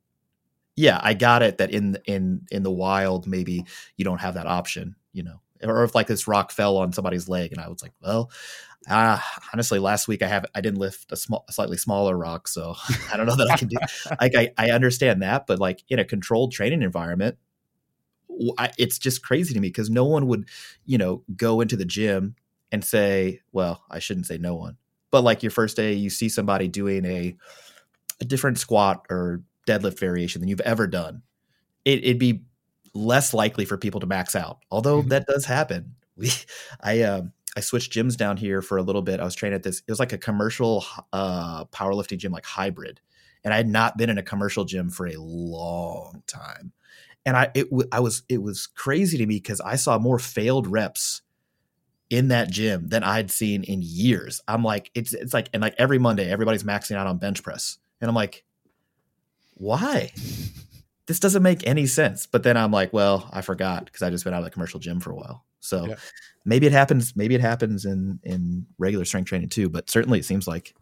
Yeah, 0.76 1.00
I 1.02 1.14
got 1.14 1.44
it 1.44 1.58
that 1.58 1.72
in 1.72 1.98
in 2.06 2.46
in 2.50 2.64
the 2.64 2.72
wild 2.72 3.28
maybe 3.28 3.66
you 3.98 4.06
don't 4.06 4.22
have 4.22 4.36
that 4.36 4.48
option, 4.48 4.96
you 5.14 5.24
know. 5.24 5.42
Or 5.64 5.84
if 5.84 5.94
like 5.94 6.08
this 6.08 6.28
rock 6.28 6.52
fell 6.52 6.78
on 6.78 6.92
somebody's 6.92 7.30
leg 7.30 7.52
and 7.52 7.62
I 7.62 7.68
was 7.68 7.84
like, 7.84 7.92
well, 8.02 8.32
uh, 8.90 9.20
honestly, 9.54 9.78
last 9.78 10.08
week 10.08 10.24
I 10.24 10.28
have 10.28 10.46
I 10.56 10.62
didn't 10.62 10.80
lift 10.80 11.12
a 11.12 11.16
small, 11.16 11.46
a 11.48 11.54
slightly 11.54 11.78
smaller 11.78 12.18
rock, 12.18 12.48
so 12.48 12.76
I 13.14 13.18
don't 13.18 13.28
know 13.28 13.36
that 13.36 13.52
I 13.52 13.58
can 13.58 13.68
do. 13.68 13.78
like 14.22 14.36
I, 14.36 14.52
I 14.58 14.72
understand 14.72 15.22
that, 15.22 15.46
but 15.46 15.60
like 15.60 15.84
in 15.90 16.00
a 16.00 16.06
controlled 16.06 16.52
training 16.52 16.82
environment, 16.82 17.38
I, 18.58 18.72
it's 18.78 18.98
just 18.98 19.24
crazy 19.24 19.54
to 19.54 19.60
me 19.60 19.68
because 19.68 19.90
no 19.90 20.06
one 20.06 20.26
would, 20.28 20.48
you 20.86 20.98
know, 20.98 21.24
go 21.36 21.62
into 21.62 21.78
the 21.78 21.86
gym 21.86 22.36
and 22.72 22.84
say, 22.84 23.42
well, 23.52 23.84
I 23.92 24.00
shouldn't 24.00 24.26
say 24.26 24.38
no 24.38 24.56
one 24.56 24.78
but 25.12 25.24
like 25.24 25.44
your 25.44 25.52
first 25.52 25.76
day 25.78 25.94
you 25.94 26.10
see 26.10 26.30
somebody 26.30 26.68
doing 26.68 27.06
a 27.06 27.36
a 28.20 28.26
different 28.26 28.58
squat 28.58 29.06
or 29.10 29.42
deadlift 29.68 30.00
variation 30.00 30.42
than 30.42 30.50
you've 30.50 30.62
ever 30.62 30.88
done 30.88 31.22
it, 31.86 32.04
would 32.04 32.20
be 32.20 32.44
less 32.94 33.34
likely 33.34 33.66
for 33.66 33.78
people 33.78 34.00
to 34.00 34.08
max 34.08 34.36
out 34.36 34.60
although 34.72 35.00
mm-hmm. 35.00 35.10
that 35.10 35.26
does 35.28 35.46
happen 35.46 35.96
we 36.16 36.30
i 36.82 37.02
um 37.02 37.32
I 37.56 37.60
switched 37.60 37.92
gyms 37.92 38.16
down 38.16 38.38
here 38.38 38.62
for 38.62 38.78
a 38.78 38.82
little 38.82 39.02
bit. 39.02 39.20
I 39.20 39.26
was 39.26 39.36
training 39.36 39.56
at 39.56 39.64
this. 39.64 39.80
It 39.80 39.92
was 39.92 40.00
like 40.00 40.14
a 40.14 40.18
commercial 40.18 40.86
uh, 41.12 41.66
powerlifting 41.66 42.18
gym, 42.18 42.32
like 42.32 42.46
hybrid, 42.46 43.02
and 43.44 43.54
I 43.54 43.58
had 43.58 43.68
not 43.68 43.98
been 43.98 44.10
in 44.10 44.18
a 44.18 44.24
commercial 44.24 44.64
gym 44.64 44.90
for 44.90 45.08
a 45.08 45.18
long 45.18 46.24
time. 46.28 46.72
And 47.26 47.36
I 47.36 47.52
it 47.54 47.68
I 47.92 48.00
was 48.00 48.24
it 48.30 48.42
was 48.42 48.68
crazy 48.68 49.18
to 49.18 49.26
me 49.26 49.36
because 49.36 49.62
I 49.62 49.76
saw 49.76 50.00
more 50.00 50.18
failed 50.18 50.66
reps 50.66 51.22
in 52.12 52.28
that 52.28 52.52
gym 52.52 52.90
than 52.90 53.04
I'd 53.04 53.32
seen 53.32 53.64
in 53.64 53.82
years. 53.82 54.42
I'm 54.48 54.64
like, 54.64 54.92
it's 54.94 55.14
it's 55.14 55.34
like 55.34 55.50
and 55.54 55.62
like 55.62 55.74
every 55.78 55.98
Monday, 55.98 56.30
everybody's 56.30 56.64
maxing 56.64 56.98
out 56.98 57.08
on 57.08 57.18
bench 57.18 57.42
press, 57.42 57.80
and 58.00 58.10
I'm 58.10 58.16
like, 58.16 58.44
why? 59.56 60.12
This 61.08 61.20
doesn't 61.20 61.44
make 61.44 61.68
any 61.68 61.88
sense. 61.88 62.26
But 62.26 62.44
then 62.44 62.56
I'm 62.56 62.72
like, 62.72 62.94
well, 62.94 63.28
I 63.34 63.42
forgot 63.42 63.84
because 63.84 64.02
I 64.02 64.12
just 64.12 64.24
been 64.24 64.34
out 64.34 64.38
of 64.38 64.46
the 64.46 64.52
commercial 64.52 64.80
gym 64.80 65.02
for 65.02 65.12
a 65.12 65.16
while. 65.16 65.44
So 65.60 65.88
yeah. 65.88 65.96
maybe 66.46 66.68
it 66.68 66.72
happens. 66.72 67.18
Maybe 67.18 67.36
it 67.36 67.42
happens 67.42 67.84
in 67.84 68.20
in 68.24 68.66
regular 68.78 69.04
strength 69.04 69.28
training 69.28 69.50
too. 69.50 69.68
But 69.68 69.90
certainly, 69.90 70.20
it 70.20 70.26
seems 70.26 70.48
like 70.48 70.74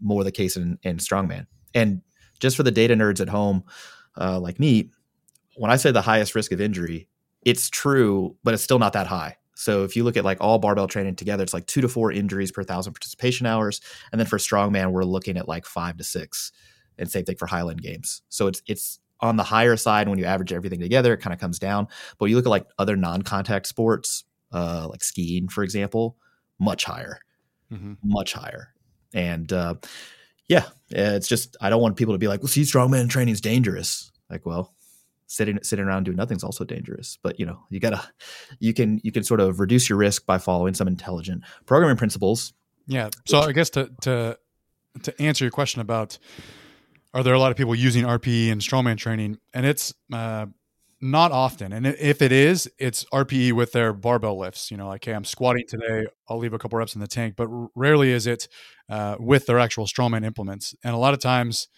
more 0.00 0.22
the 0.22 0.32
case 0.32 0.56
in 0.56 0.78
in 0.82 0.98
strongman. 0.98 1.46
And 1.72 2.02
just 2.40 2.56
for 2.56 2.62
the 2.62 2.72
data 2.72 2.94
nerds 2.94 3.20
at 3.20 3.30
home, 3.30 3.64
uh, 4.20 4.38
like 4.38 4.60
me, 4.60 4.90
when 5.56 5.70
I 5.70 5.76
say 5.76 5.92
the 5.92 6.02
highest 6.02 6.34
risk 6.34 6.52
of 6.52 6.60
injury, 6.60 7.08
it's 7.42 7.70
true, 7.70 8.36
but 8.44 8.52
it's 8.52 8.62
still 8.62 8.80
not 8.80 8.92
that 8.94 9.06
high. 9.06 9.38
So 9.58 9.82
if 9.82 9.96
you 9.96 10.04
look 10.04 10.16
at 10.16 10.24
like 10.24 10.38
all 10.40 10.60
barbell 10.60 10.86
training 10.86 11.16
together, 11.16 11.42
it's 11.42 11.52
like 11.52 11.66
two 11.66 11.80
to 11.80 11.88
four 11.88 12.12
injuries 12.12 12.52
per 12.52 12.62
thousand 12.62 12.92
participation 12.92 13.44
hours, 13.44 13.80
and 14.12 14.20
then 14.20 14.26
for 14.26 14.38
strongman, 14.38 14.92
we're 14.92 15.02
looking 15.02 15.36
at 15.36 15.48
like 15.48 15.66
five 15.66 15.96
to 15.96 16.04
six, 16.04 16.52
and 16.96 17.10
same 17.10 17.24
thing 17.24 17.36
for 17.36 17.46
Highland 17.46 17.82
Games. 17.82 18.22
So 18.28 18.46
it's 18.46 18.62
it's 18.68 19.00
on 19.18 19.36
the 19.36 19.42
higher 19.42 19.76
side 19.76 20.08
when 20.08 20.16
you 20.16 20.26
average 20.26 20.52
everything 20.52 20.78
together, 20.78 21.12
it 21.12 21.16
kind 21.16 21.34
of 21.34 21.40
comes 21.40 21.58
down. 21.58 21.88
But 22.18 22.26
you 22.26 22.36
look 22.36 22.46
at 22.46 22.50
like 22.50 22.68
other 22.78 22.94
non-contact 22.94 23.66
sports, 23.66 24.22
uh, 24.52 24.86
like 24.88 25.02
skiing, 25.02 25.48
for 25.48 25.64
example, 25.64 26.16
much 26.60 26.84
higher, 26.84 27.18
mm-hmm. 27.72 27.94
much 28.04 28.34
higher. 28.34 28.72
And 29.12 29.52
uh, 29.52 29.74
yeah, 30.46 30.66
it's 30.90 31.26
just 31.26 31.56
I 31.60 31.68
don't 31.68 31.82
want 31.82 31.96
people 31.96 32.14
to 32.14 32.18
be 32.18 32.28
like, 32.28 32.42
"Well, 32.42 32.48
see, 32.48 32.62
strongman 32.62 33.10
training 33.10 33.32
is 33.32 33.40
dangerous." 33.40 34.12
Like, 34.30 34.46
well, 34.46 34.72
sitting 35.28 35.58
sitting 35.62 35.84
around 35.84 36.04
doing 36.04 36.16
nothing 36.16 36.36
is 36.36 36.42
also 36.42 36.64
dangerous. 36.64 37.18
But 37.22 37.38
you 37.38 37.46
know, 37.46 37.60
you 37.70 37.78
gotta 37.78 38.02
you 38.58 38.74
can 38.74 39.00
you 39.04 39.12
can 39.12 39.22
sort 39.22 39.40
of 39.40 39.60
reduce 39.60 39.88
your 39.88 39.98
risk 39.98 40.26
by 40.26 40.38
following 40.38 40.74
some 40.74 40.88
intelligent 40.88 41.44
programming 41.66 41.96
principles. 41.96 42.52
Yeah. 42.88 43.10
So 43.26 43.40
I 43.40 43.52
guess 43.52 43.70
to 43.70 43.90
to 44.02 44.38
to 45.04 45.22
answer 45.22 45.44
your 45.44 45.52
question 45.52 45.80
about 45.80 46.18
are 47.14 47.22
there 47.22 47.34
a 47.34 47.38
lot 47.38 47.50
of 47.50 47.56
people 47.56 47.74
using 47.74 48.04
RPE 48.04 48.50
and 48.52 48.60
strongman 48.60 48.98
training, 48.98 49.38
and 49.54 49.64
it's 49.64 49.94
uh, 50.12 50.46
not 51.00 51.32
often. 51.32 51.72
And 51.72 51.86
if 51.86 52.20
it 52.20 52.32
is, 52.32 52.70
it's 52.78 53.04
RPE 53.06 53.52
with 53.52 53.72
their 53.72 53.92
barbell 53.92 54.38
lifts. 54.38 54.70
You 54.70 54.76
know, 54.76 54.88
like, 54.88 55.04
hey, 55.04 55.12
I'm 55.12 55.24
squatting 55.24 55.64
today. 55.66 56.06
I'll 56.28 56.38
leave 56.38 56.52
a 56.52 56.58
couple 56.58 56.78
reps 56.78 56.94
in 56.94 57.00
the 57.00 57.06
tank. 57.06 57.34
But 57.36 57.48
rarely 57.74 58.10
is 58.10 58.26
it 58.26 58.48
uh, 58.90 59.16
with 59.18 59.46
their 59.46 59.58
actual 59.58 59.86
strongman 59.86 60.24
implements. 60.24 60.74
And 60.84 60.94
a 60.94 60.98
lot 60.98 61.14
of 61.14 61.20
times, 61.20 61.68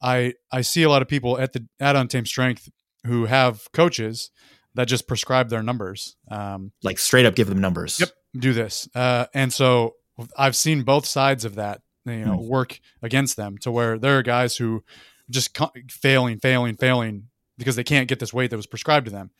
I 0.00 0.34
I 0.50 0.62
see 0.62 0.82
a 0.82 0.88
lot 0.88 1.02
of 1.02 1.08
people 1.08 1.38
at 1.38 1.52
the 1.52 1.66
at 1.78 1.96
Untamed 1.96 2.26
Strength 2.26 2.68
who 3.06 3.26
have 3.26 3.70
coaches 3.72 4.30
that 4.74 4.86
just 4.86 5.06
prescribe 5.06 5.50
their 5.50 5.62
numbers, 5.62 6.16
um, 6.30 6.72
like 6.82 6.98
straight 6.98 7.26
up 7.26 7.34
give 7.34 7.48
them 7.48 7.60
numbers. 7.60 8.00
Yep, 8.00 8.10
do 8.36 8.52
this. 8.52 8.88
Uh, 8.94 9.26
and 9.34 9.52
so 9.52 9.94
I've 10.36 10.56
seen 10.56 10.82
both 10.82 11.06
sides 11.06 11.44
of 11.44 11.56
that. 11.56 11.82
You 12.04 12.24
know, 12.24 12.36
mm. 12.38 12.48
work 12.48 12.80
against 13.00 13.36
them 13.36 13.58
to 13.58 13.70
where 13.70 13.96
there 13.96 14.18
are 14.18 14.22
guys 14.22 14.56
who 14.56 14.82
just 15.30 15.56
failing, 15.88 16.40
failing, 16.40 16.76
failing 16.76 17.28
because 17.58 17.76
they 17.76 17.84
can't 17.84 18.08
get 18.08 18.18
this 18.18 18.32
weight 18.32 18.50
that 18.50 18.56
was 18.56 18.66
prescribed 18.66 19.06
to 19.06 19.12
them 19.12 19.30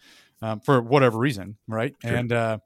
um, 0.43 0.61
for 0.61 0.81
whatever 0.81 1.19
reason, 1.19 1.57
right? 1.67 1.95
Sure. 2.03 2.15
And 2.15 2.33
uh, 2.33 2.59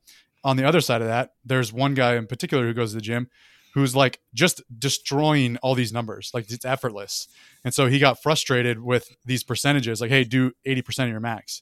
on 0.45 0.57
the 0.57 0.65
other 0.65 0.81
side 0.81 1.01
of 1.01 1.09
that, 1.09 1.31
there's 1.45 1.73
one 1.73 1.95
guy 1.95 2.17
in 2.17 2.27
particular 2.27 2.65
who 2.65 2.75
goes 2.75 2.91
to 2.91 2.97
the 2.97 3.03
gym 3.03 3.29
who's 3.77 3.95
like 3.95 4.21
just 4.33 4.63
destroying 4.79 5.59
all 5.59 5.75
these 5.75 5.93
numbers, 5.93 6.31
like 6.33 6.51
it's 6.51 6.65
effortless. 6.65 7.29
And 7.63 7.75
so 7.75 7.89
he 7.89 7.99
got 7.99 8.23
frustrated 8.23 8.81
with 8.81 9.15
these 9.27 9.45
percentages, 9.45 10.01
like, 10.01 10.09
hey, 10.09 10.25
do 10.25 10.53
80% 10.67 11.05
of 11.05 11.11
your 11.11 11.21
max. 11.21 11.61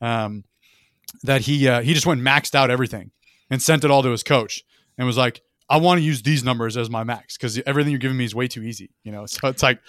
Um, 0.00 0.44
that 1.24 1.40
he 1.40 1.68
uh, 1.68 1.82
he 1.82 1.92
just 1.92 2.06
went 2.06 2.20
maxed 2.20 2.54
out 2.54 2.70
everything 2.70 3.10
and 3.50 3.60
sent 3.60 3.82
it 3.82 3.90
all 3.90 4.04
to 4.04 4.10
his 4.10 4.22
coach 4.22 4.62
and 4.96 5.08
was 5.08 5.16
like, 5.16 5.42
I 5.68 5.78
want 5.78 5.98
to 5.98 6.04
use 6.04 6.22
these 6.22 6.44
numbers 6.44 6.76
as 6.76 6.88
my 6.88 7.02
max 7.02 7.36
because 7.36 7.60
everything 7.66 7.90
you're 7.90 7.98
giving 7.98 8.16
me 8.16 8.24
is 8.24 8.34
way 8.34 8.46
too 8.46 8.62
easy, 8.62 8.90
you 9.02 9.10
know. 9.10 9.26
So 9.26 9.48
it's 9.48 9.62
like, 9.64 9.80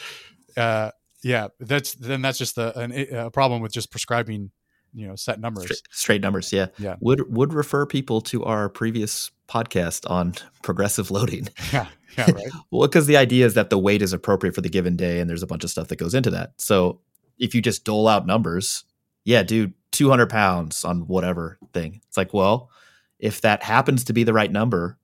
uh, 0.55 0.89
yeah, 1.23 1.49
that's 1.59 1.93
then 1.93 2.23
that's 2.23 2.39
just 2.39 2.57
a, 2.57 2.75
an, 2.79 2.91
a 3.15 3.29
problem 3.29 3.61
with 3.61 3.71
just 3.71 3.91
prescribing, 3.91 4.49
you 4.97 5.07
know, 5.07 5.15
set 5.15 5.39
numbers, 5.39 5.65
straight, 5.65 5.81
straight, 5.91 6.21
numbers. 6.21 6.51
Yeah, 6.51 6.67
yeah. 6.79 6.95
Would 7.01 7.31
would 7.31 7.53
refer 7.53 7.85
people 7.85 8.19
to 8.21 8.43
our 8.43 8.67
previous 8.67 9.29
podcast 9.47 10.09
on 10.09 10.33
progressive 10.63 11.11
loading. 11.11 11.47
Yeah, 11.71 11.87
yeah, 12.17 12.31
right. 12.31 12.47
well, 12.71 12.87
because 12.87 13.05
the 13.05 13.17
idea 13.17 13.45
is 13.45 13.53
that 13.53 13.69
the 13.69 13.77
weight 13.77 14.01
is 14.01 14.11
appropriate 14.11 14.55
for 14.55 14.61
the 14.61 14.69
given 14.69 14.95
day, 14.95 15.19
and 15.19 15.29
there's 15.29 15.43
a 15.43 15.47
bunch 15.47 15.63
of 15.63 15.69
stuff 15.69 15.89
that 15.89 15.97
goes 15.97 16.15
into 16.15 16.31
that. 16.31 16.53
So 16.57 16.99
if 17.37 17.53
you 17.53 17.61
just 17.61 17.85
dole 17.85 18.07
out 18.07 18.25
numbers, 18.25 18.85
yeah, 19.23 19.43
dude, 19.43 19.73
200 19.91 20.29
pounds 20.29 20.83
on 20.83 21.01
whatever 21.01 21.59
thing. 21.73 22.01
It's 22.07 22.17
like, 22.17 22.33
well, 22.33 22.71
if 23.19 23.41
that 23.41 23.61
happens 23.61 24.05
to 24.05 24.13
be 24.13 24.23
the 24.23 24.33
right 24.33 24.51
number, 24.51 24.97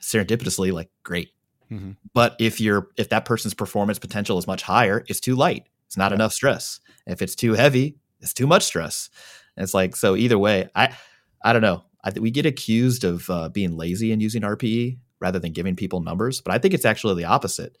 serendipitously, 0.00 0.72
like 0.72 0.88
great. 1.02 1.30
Mm-hmm. 1.70 1.92
But 2.14 2.36
if 2.38 2.58
you're 2.58 2.88
if 2.96 3.10
that 3.10 3.26
person's 3.26 3.52
performance 3.52 3.98
potential 3.98 4.38
is 4.38 4.46
much 4.46 4.62
higher, 4.62 5.04
it's 5.08 5.20
too 5.20 5.36
light. 5.36 5.66
It's 5.86 5.96
not 5.98 6.12
yeah. 6.12 6.16
enough 6.16 6.32
stress. 6.32 6.80
If 7.06 7.20
it's 7.20 7.34
too 7.34 7.52
heavy, 7.52 7.96
it's 8.20 8.34
too 8.34 8.46
much 8.46 8.64
stress. 8.64 9.10
And 9.56 9.64
it's 9.64 9.74
like 9.74 9.96
so. 9.96 10.16
Either 10.16 10.38
way, 10.38 10.68
I 10.74 10.96
I 11.42 11.52
don't 11.52 11.62
know. 11.62 11.84
I, 12.04 12.12
we 12.18 12.30
get 12.30 12.46
accused 12.46 13.04
of 13.04 13.28
uh, 13.28 13.48
being 13.48 13.76
lazy 13.76 14.12
and 14.12 14.22
using 14.22 14.42
RPE 14.42 14.98
rather 15.20 15.38
than 15.38 15.52
giving 15.52 15.76
people 15.76 16.00
numbers, 16.00 16.40
but 16.40 16.54
I 16.54 16.58
think 16.58 16.72
it's 16.72 16.86
actually 16.86 17.14
the 17.22 17.28
opposite. 17.28 17.76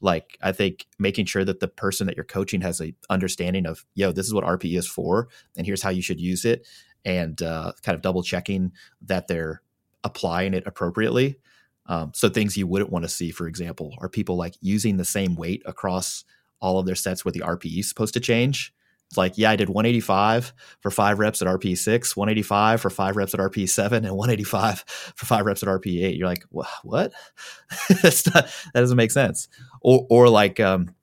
Like 0.00 0.38
I 0.42 0.52
think 0.52 0.86
making 0.98 1.26
sure 1.26 1.44
that 1.44 1.60
the 1.60 1.68
person 1.68 2.06
that 2.06 2.16
you're 2.16 2.24
coaching 2.24 2.60
has 2.60 2.80
a 2.80 2.94
understanding 3.10 3.66
of, 3.66 3.84
yo, 3.94 4.12
this 4.12 4.26
is 4.26 4.34
what 4.34 4.44
RPE 4.44 4.78
is 4.78 4.86
for, 4.86 5.28
and 5.56 5.66
here's 5.66 5.82
how 5.82 5.90
you 5.90 6.02
should 6.02 6.20
use 6.20 6.44
it, 6.44 6.66
and 7.04 7.40
uh, 7.42 7.72
kind 7.82 7.96
of 7.96 8.02
double 8.02 8.22
checking 8.22 8.72
that 9.02 9.26
they're 9.26 9.62
applying 10.04 10.54
it 10.54 10.66
appropriately 10.66 11.38
um, 11.86 12.12
so 12.14 12.28
things 12.28 12.56
you 12.56 12.66
wouldn't 12.66 12.90
want 12.90 13.04
to 13.04 13.08
see, 13.08 13.30
for 13.30 13.46
example, 13.46 13.94
are 13.98 14.08
people 14.08 14.36
like 14.36 14.54
using 14.60 14.96
the 14.96 15.04
same 15.04 15.36
weight 15.36 15.62
across 15.66 16.24
all 16.60 16.78
of 16.78 16.86
their 16.86 16.94
sets 16.94 17.24
where 17.24 17.32
the 17.32 17.40
RPE 17.40 17.80
is 17.80 17.88
supposed 17.88 18.14
to 18.14 18.20
change. 18.20 18.72
It's 19.14 19.18
like, 19.18 19.38
yeah, 19.38 19.50
I 19.50 19.56
did 19.56 19.68
185 19.68 20.52
for 20.80 20.90
five 20.90 21.20
reps 21.20 21.40
at 21.40 21.46
RP6, 21.46 22.16
185 22.16 22.80
for 22.80 22.90
five 22.90 23.14
reps 23.14 23.32
at 23.32 23.38
RP7, 23.38 23.92
and 23.92 24.10
185 24.10 24.80
for 25.14 25.26
five 25.26 25.46
reps 25.46 25.62
at 25.62 25.68
RP8. 25.68 26.18
You're 26.18 26.26
like, 26.26 26.44
what? 26.50 27.12
That's 28.02 28.26
not, 28.26 28.46
that 28.46 28.80
doesn't 28.80 28.96
make 28.96 29.12
sense. 29.12 29.46
Or, 29.82 30.04
or 30.10 30.28
like 30.28 30.58
um, 30.58 30.96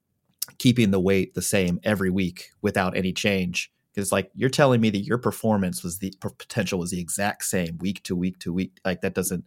keeping 0.58 0.90
the 0.90 1.00
weight 1.00 1.32
the 1.32 1.40
same 1.40 1.80
every 1.84 2.10
week 2.10 2.50
without 2.60 2.98
any 2.98 3.14
change. 3.14 3.72
Because 3.94 4.12
like 4.12 4.30
you're 4.34 4.50
telling 4.50 4.82
me 4.82 4.90
that 4.90 5.06
your 5.06 5.16
performance 5.16 5.82
was 5.82 5.98
the 5.98 6.12
potential 6.20 6.78
was 6.78 6.90
the 6.90 7.00
exact 7.00 7.44
same 7.44 7.78
week 7.78 8.02
to 8.02 8.14
week 8.14 8.38
to 8.40 8.52
week. 8.52 8.78
Like 8.84 9.00
that 9.00 9.14
doesn't 9.14 9.46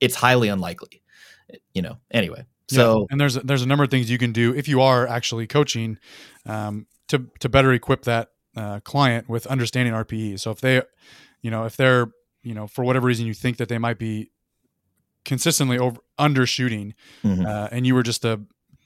it's 0.00 0.14
highly 0.14 0.48
unlikely. 0.48 1.02
You 1.74 1.82
know. 1.82 1.98
Anyway, 2.10 2.46
so 2.68 3.00
yeah, 3.00 3.06
and 3.10 3.20
there's 3.20 3.34
there's 3.34 3.62
a 3.62 3.66
number 3.66 3.84
of 3.84 3.90
things 3.90 4.10
you 4.10 4.18
can 4.18 4.32
do 4.32 4.54
if 4.54 4.66
you 4.66 4.80
are 4.80 5.06
actually 5.06 5.46
coaching 5.46 5.98
um, 6.46 6.86
to 7.08 7.26
to 7.40 7.48
better 7.48 7.72
equip 7.72 8.02
that 8.02 8.30
uh, 8.56 8.80
client 8.80 9.28
with 9.28 9.46
understanding 9.46 9.94
RPE. 9.94 10.40
So 10.40 10.50
if 10.50 10.60
they, 10.60 10.82
you 11.42 11.50
know, 11.50 11.64
if 11.64 11.76
they're 11.76 12.08
you 12.42 12.54
know 12.54 12.66
for 12.66 12.84
whatever 12.84 13.06
reason 13.06 13.26
you 13.26 13.34
think 13.34 13.56
that 13.58 13.68
they 13.68 13.78
might 13.78 13.98
be 13.98 14.30
consistently 15.24 15.78
over 15.78 16.00
undershooting, 16.18 16.94
mm-hmm. 17.24 17.44
uh, 17.44 17.68
and 17.70 17.86
you 17.86 17.94
were 17.94 18.02
just 18.02 18.22
to 18.22 18.40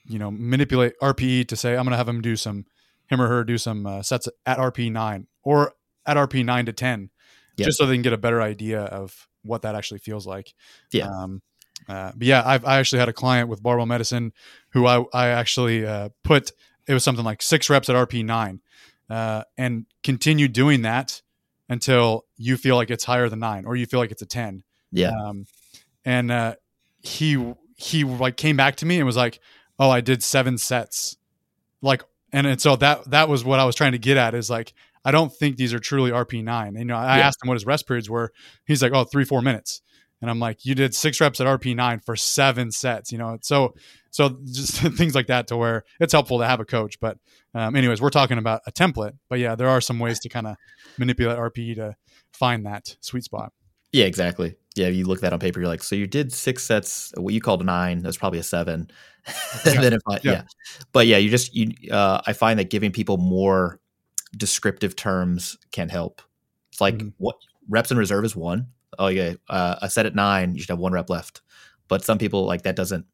you 0.07 0.19
know 0.19 0.31
manipulate 0.31 0.95
RPE 1.01 1.49
to 1.49 1.57
say 1.57 1.73
I'm 1.73 1.85
going 1.85 1.93
to 1.93 1.97
have 1.97 2.09
him 2.09 2.21
do 2.21 2.37
some 2.37 2.67
him 3.07 3.21
or 3.21 3.29
her 3.29 3.45
do 3.45 3.59
some 3.59 3.87
uh, 3.87 4.03
sets 4.03 4.29
at 4.47 4.59
RP 4.59 4.91
nine 4.91 5.27
or 5.43 5.75
at 6.07 6.17
RP 6.17 6.45
nine 6.45 6.67
to 6.67 6.73
ten, 6.73 7.11
just 7.59 7.79
so 7.79 7.87
they 7.87 7.95
can 7.95 8.03
get 8.03 8.13
a 8.13 8.19
better 8.19 8.43
idea 8.43 8.83
of 8.83 9.29
what 9.43 9.63
that 9.63 9.75
actually 9.75 10.01
feels 10.01 10.27
like. 10.27 10.55
Yeah. 10.93 11.09
Um, 11.09 11.43
uh, 11.89 12.13
but 12.15 12.27
yeah, 12.27 12.43
I've, 12.45 12.65
I 12.65 12.79
actually 12.79 13.01
had 13.01 13.09
a 13.09 13.13
client 13.13 13.49
with 13.49 13.63
barbell 13.63 13.87
medicine 13.87 14.33
who 14.71 14.87
I, 14.87 15.05
I 15.13 15.29
actually 15.29 15.85
uh, 15.85 16.11
put, 16.23 16.53
it 16.87 16.95
was 16.95 17.05
something 17.05 17.25
like 17.25 17.43
six 17.43 17.71
reps 17.71 17.89
at 17.89 17.97
RP 17.97 18.25
nine 18.25 18.61
uh, 19.11 19.45
and 19.57 19.87
continue 20.03 20.49
doing 20.49 20.83
that 20.83 21.23
until 21.69 22.25
you 22.37 22.57
feel 22.57 22.77
like 22.77 22.91
it's 22.91 23.05
higher 23.05 23.29
than 23.29 23.39
nine 23.39 23.65
or 23.65 23.77
you 23.77 23.87
feel 23.87 24.01
like 24.01 24.11
it's 24.11 24.23
a 24.23 24.27
10. 24.27 24.63
Yeah. 24.91 25.11
Um, 25.11 25.47
and 26.05 26.31
uh, 26.31 26.55
he, 27.01 27.55
he 27.77 28.05
like 28.05 28.37
came 28.37 28.57
back 28.57 28.77
to 28.77 28.87
me 28.87 28.97
and 28.97 29.07
was 29.07 29.17
like, 29.17 29.41
oh, 29.79 29.91
I 29.91 30.01
did 30.01 30.23
seven 30.23 30.59
sets. 30.59 31.17
Like, 31.81 32.03
and, 32.33 32.47
and 32.47 32.61
so 32.61 32.77
that, 32.77 33.11
that 33.11 33.29
was 33.29 33.45
what 33.45 33.61
I 33.61 33.65
was 33.65 33.75
trying 33.75 33.93
to 33.93 33.99
get 33.99 34.17
at 34.17 34.35
is 34.35 34.51
like, 34.51 34.73
I 35.05 35.11
don't 35.11 35.33
think 35.33 35.57
these 35.57 35.75
are 35.75 35.79
truly 35.79 36.11
RP9. 36.11 36.69
And, 36.69 36.79
you 36.79 36.85
know, 36.85 36.97
I 36.97 37.19
yeah. 37.19 37.27
asked 37.27 37.43
him 37.43 37.49
what 37.49 37.55
his 37.55 37.67
rest 37.67 37.87
periods 37.87 38.09
were. 38.09 38.33
He's 38.65 38.83
like, 38.83 38.93
oh, 38.93 39.05
three, 39.05 39.25
four 39.25 39.43
minutes. 39.43 39.83
And 40.23 40.31
I'm 40.31 40.39
like, 40.39 40.65
you 40.65 40.75
did 40.75 40.95
six 40.95 41.21
reps 41.21 41.41
at 41.41 41.47
RP9 41.47 42.03
for 42.05 42.17
seven 42.17 42.71
sets, 42.71 43.13
you 43.13 43.19
know? 43.19 43.37
So, 43.43 43.75
so 44.11 44.39
just 44.45 44.77
things 44.97 45.15
like 45.15 45.27
that 45.27 45.49
to 45.49 45.57
where 45.57 45.85
it's 46.01 46.13
helpful 46.13 46.39
to 46.39 46.47
have 46.47 46.61
a 46.61 46.65
coach. 46.65 46.99
But, 47.01 47.19
um, 47.55 47.77
anyways, 47.77 48.01
we're 48.01 48.11
talking 48.11 48.39
about 48.39 48.63
a 48.67 48.73
template. 48.73 49.19
But 49.29 49.41
yeah, 49.41 49.55
there 49.57 49.69
are 49.69 49.81
some 49.81 49.99
ways 49.99 50.21
to 50.21 50.29
kind 50.31 50.47
of 50.47 50.57
manipulate 50.97 51.37
RPE 51.39 51.75
to 51.75 51.97
find 52.33 52.65
that 52.65 52.97
sweet 53.01 53.25
spot. 53.25 53.53
Yeah, 53.93 54.05
exactly. 54.07 54.55
Yeah, 54.75 54.89
you 54.89 55.05
look 55.05 55.19
at 55.19 55.23
that 55.23 55.33
on 55.35 55.39
paper, 55.39 55.61
you're 55.61 55.69
like, 55.69 55.83
so 55.83 55.95
you 55.97 56.07
did 56.07 56.33
six 56.33 56.63
sets, 56.63 57.13
what 57.19 57.35
you 57.35 57.43
called 57.43 57.61
a 57.61 57.65
nine, 57.65 57.99
that's 57.99 58.17
probably 58.17 58.39
a 58.39 58.43
seven. 58.43 58.91
Yeah. 59.67 59.81
then 59.81 59.93
if 59.93 60.01
I, 60.09 60.15
Yeah. 60.15 60.33
yeah. 60.33 60.43
But 60.93 61.07
yeah, 61.07 61.17
you 61.19 61.29
just 61.31 61.55
you 61.55 61.73
uh 61.93 62.21
I 62.27 62.33
find 62.33 62.59
that 62.59 62.71
giving 62.71 62.91
people 62.91 63.19
more 63.19 63.79
descriptive 64.37 64.97
terms 64.97 65.59
can 65.73 65.89
help. 65.89 66.23
It's 66.73 66.81
like 66.81 66.97
Mhm. 66.99 67.13
what 67.19 67.37
reps 67.69 67.91
in 67.93 67.99
reserve 67.99 68.25
is 68.25 68.35
one. 68.35 68.69
Oh 68.99 69.09
yeah, 69.09 69.35
uh, 69.49 69.77
a 69.83 69.91
set 69.91 70.07
at 70.07 70.15
nine, 70.15 70.55
you 70.55 70.61
should 70.61 70.71
have 70.71 70.79
one 70.79 70.93
rep 70.93 71.11
left. 71.11 71.43
But 71.89 72.05
some 72.05 72.19
people 72.19 72.45
like 72.47 72.63
that 72.63 72.77
doesn't 72.77 73.07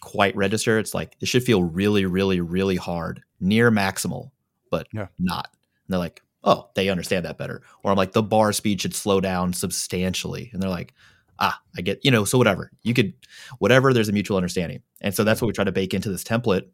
quite 0.00 0.34
register. 0.36 0.78
It's 0.78 0.94
like 0.94 1.16
it 1.20 1.28
should 1.28 1.44
feel 1.44 1.62
really, 1.62 2.06
really, 2.06 2.40
really 2.40 2.76
hard, 2.76 3.22
near 3.40 3.70
maximal, 3.70 4.30
but 4.70 4.88
Yeah. 4.92 5.06
not. 5.18 5.48
And 5.52 5.92
they're 5.92 5.98
like, 5.98 6.22
oh, 6.44 6.68
they 6.74 6.88
understand 6.88 7.24
that 7.24 7.38
better. 7.38 7.62
Or 7.82 7.90
I'm 7.90 7.96
like, 7.96 8.12
the 8.12 8.22
bar 8.22 8.52
speed 8.52 8.80
should 8.80 8.94
slow 8.94 9.20
down 9.20 9.52
substantially. 9.52 10.50
And 10.52 10.60
they're 10.62 10.70
like, 10.70 10.94
ah, 11.38 11.60
I 11.76 11.82
get, 11.82 12.04
you 12.04 12.10
know, 12.10 12.24
so 12.24 12.36
whatever. 12.38 12.70
You 12.82 12.94
could, 12.94 13.12
whatever, 13.58 13.92
there's 13.92 14.08
a 14.08 14.12
mutual 14.12 14.36
understanding. 14.36 14.82
And 15.00 15.14
so 15.14 15.22
that's 15.24 15.40
what 15.40 15.46
we 15.46 15.52
try 15.52 15.64
to 15.64 15.72
bake 15.72 15.94
into 15.94 16.10
this 16.10 16.24
template, 16.24 16.68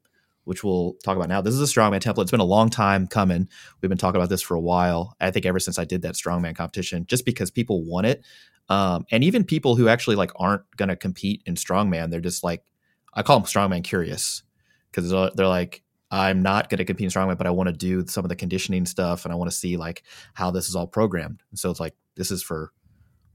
which 0.49 0.65
we'll 0.65 0.95
talk 1.05 1.15
about 1.15 1.29
now. 1.29 1.43
This 1.43 1.53
is 1.53 1.61
a 1.61 1.71
strongman 1.71 2.01
template. 2.01 2.23
It's 2.23 2.31
been 2.31 2.41
a 2.41 2.45
long 2.45 2.71
time 2.71 3.07
coming. 3.07 3.47
We've 3.83 3.91
been 3.91 3.99
talking 3.99 4.19
about 4.19 4.31
this 4.31 4.41
for 4.41 4.55
a 4.55 4.61
while. 4.61 5.15
I 5.21 5.31
think 5.31 5.45
ever 5.45 5.61
since 5.61 5.79
I 5.79 5.85
did 5.85 6.01
that 6.03 6.15
strongman 6.15 6.57
competition, 6.57 7.05
just 7.07 7.27
because 7.27 7.51
people 7.51 7.85
want 7.85 8.07
it. 8.07 8.25
Um, 8.71 9.05
and 9.11 9.23
even 9.23 9.45
people 9.45 9.77
who 9.77 9.89
actually 9.89 10.17
like 10.17 10.31
aren't 10.37 10.63
going 10.79 10.89
to 10.89 10.97
compete 10.97 11.43
in 11.45 11.57
strongman, 11.57 12.11
they're 12.11 12.23
just 12.23 12.43
like, 12.43 12.65
I 13.13 13.21
call 13.21 13.39
them 13.39 13.47
strongman 13.47 13.85
curious 13.85 14.43
because 14.91 15.11
they're 15.11 15.47
like, 15.47 15.83
I'm 16.11 16.41
not 16.41 16.71
going 16.71 16.79
to 16.79 16.87
compete 16.87 17.05
in 17.05 17.11
strongman, 17.11 17.37
but 17.37 17.47
I 17.47 17.51
want 17.51 17.67
to 17.67 17.75
do 17.75 18.07
some 18.07 18.25
of 18.25 18.31
the 18.31 18.37
conditioning 18.37 18.87
stuff 18.87 19.27
and 19.27 19.35
I 19.35 19.37
want 19.37 19.51
to 19.51 19.57
see 19.57 19.77
like 19.77 20.03
how 20.33 20.51
this 20.51 20.71
is 20.71 20.75
all 20.75 20.87
programmed. 20.87 21.43
And 21.51 21.59
so 21.59 21.71
it's 21.71 21.81
like 21.81 21.95
this 22.15 22.31
is 22.31 22.43
for 22.43 22.73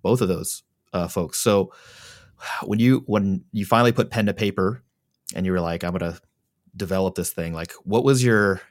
both 0.02 0.22
of 0.22 0.30
those 0.30 0.64
uh, 0.94 1.08
folks. 1.08 1.40
So 1.40 1.74
when 2.64 2.80
you 2.80 3.04
when 3.06 3.44
you 3.52 3.68
finally 3.68 3.92
put 3.92 4.10
pen 4.10 4.26
to 4.26 4.34
paper 4.34 4.82
and 5.36 5.46
you 5.46 5.52
were 5.52 5.62
like, 5.62 5.84
I'm 5.84 5.94
to 6.00 6.20
develop 6.76 7.16
this 7.16 7.32
thing, 7.32 7.54
like 7.54 7.74
what 7.84 8.04
was 8.04 8.24
your 8.24 8.62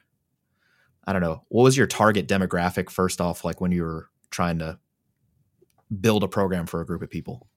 I 1.05 1.11
don't 1.11 1.21
know, 1.21 1.43
what 1.49 1.63
was 1.63 1.75
your 1.75 1.87
target 1.87 2.27
demographic 2.27 2.89
first 2.89 3.19
off, 3.19 3.43
like 3.43 3.59
when 3.59 3.71
you 3.71 3.83
were 3.83 4.09
trying 4.31 4.59
to 4.59 4.79
build 5.99 6.23
a 6.23 6.27
program 6.27 6.65
for 6.65 6.79
a 6.81 6.85
group 6.85 7.01
of 7.01 7.09
people? 7.09 7.47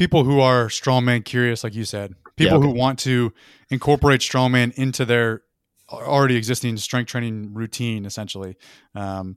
people 0.00 0.24
who 0.24 0.40
are 0.40 0.68
strongman 0.68 1.22
curious, 1.22 1.62
like 1.62 1.74
you 1.74 1.84
said, 1.84 2.14
people 2.36 2.56
okay. 2.56 2.66
who 2.66 2.72
want 2.72 2.98
to 2.98 3.30
incorporate 3.68 4.22
strongman 4.22 4.72
into 4.76 5.04
their 5.04 5.42
already 5.90 6.36
existing 6.36 6.74
strength 6.78 7.08
training 7.08 7.52
routine, 7.52 8.06
essentially. 8.06 8.56
Um, 8.94 9.36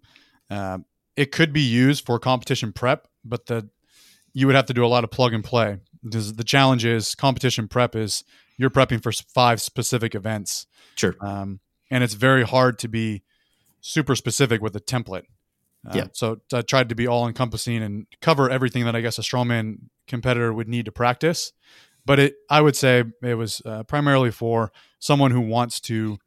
uh, 0.49 0.77
it 1.17 1.33
could 1.33 1.51
be 1.51 1.59
used 1.59 2.05
for 2.05 2.17
competition 2.17 2.71
prep, 2.71 3.09
but 3.25 3.45
the 3.47 3.67
you 4.31 4.47
would 4.47 4.55
have 4.55 4.67
to 4.67 4.73
do 4.73 4.85
a 4.85 4.87
lot 4.87 5.03
of 5.03 5.11
plug 5.11 5.33
and 5.33 5.43
play. 5.43 5.79
Because 6.01 6.31
the 6.31 6.45
challenge 6.45 6.85
is 6.85 7.13
competition 7.13 7.67
prep 7.67 7.93
is 7.93 8.23
you're 8.57 8.69
prepping 8.69 9.01
for 9.01 9.11
five 9.11 9.61
specific 9.61 10.15
events, 10.15 10.67
Sure. 10.95 11.15
um, 11.21 11.59
and 11.89 12.03
it's 12.03 12.13
very 12.13 12.43
hard 12.43 12.79
to 12.79 12.87
be 12.87 13.23
super 13.81 14.15
specific 14.15 14.61
with 14.61 14.75
a 14.75 14.79
template. 14.79 15.25
Uh, 15.85 15.91
Yeah. 15.95 16.07
So 16.13 16.41
I 16.53 16.61
tried 16.61 16.89
to 16.89 16.95
be 16.95 17.07
all 17.07 17.27
encompassing 17.27 17.83
and 17.83 18.07
cover 18.21 18.49
everything 18.49 18.85
that 18.85 18.95
I 18.95 19.01
guess 19.01 19.17
a 19.17 19.21
strongman 19.21 19.89
competitor 20.07 20.53
would 20.53 20.67
need 20.67 20.85
to 20.85 20.91
practice. 20.91 21.51
But 22.05 22.19
it, 22.19 22.35
I 22.49 22.61
would 22.61 22.75
say, 22.75 23.03
it 23.21 23.35
was 23.35 23.61
uh, 23.65 23.83
primarily 23.83 24.31
for 24.31 24.71
someone 24.99 25.31
who 25.31 25.41
wants 25.41 25.79
to 25.81 26.17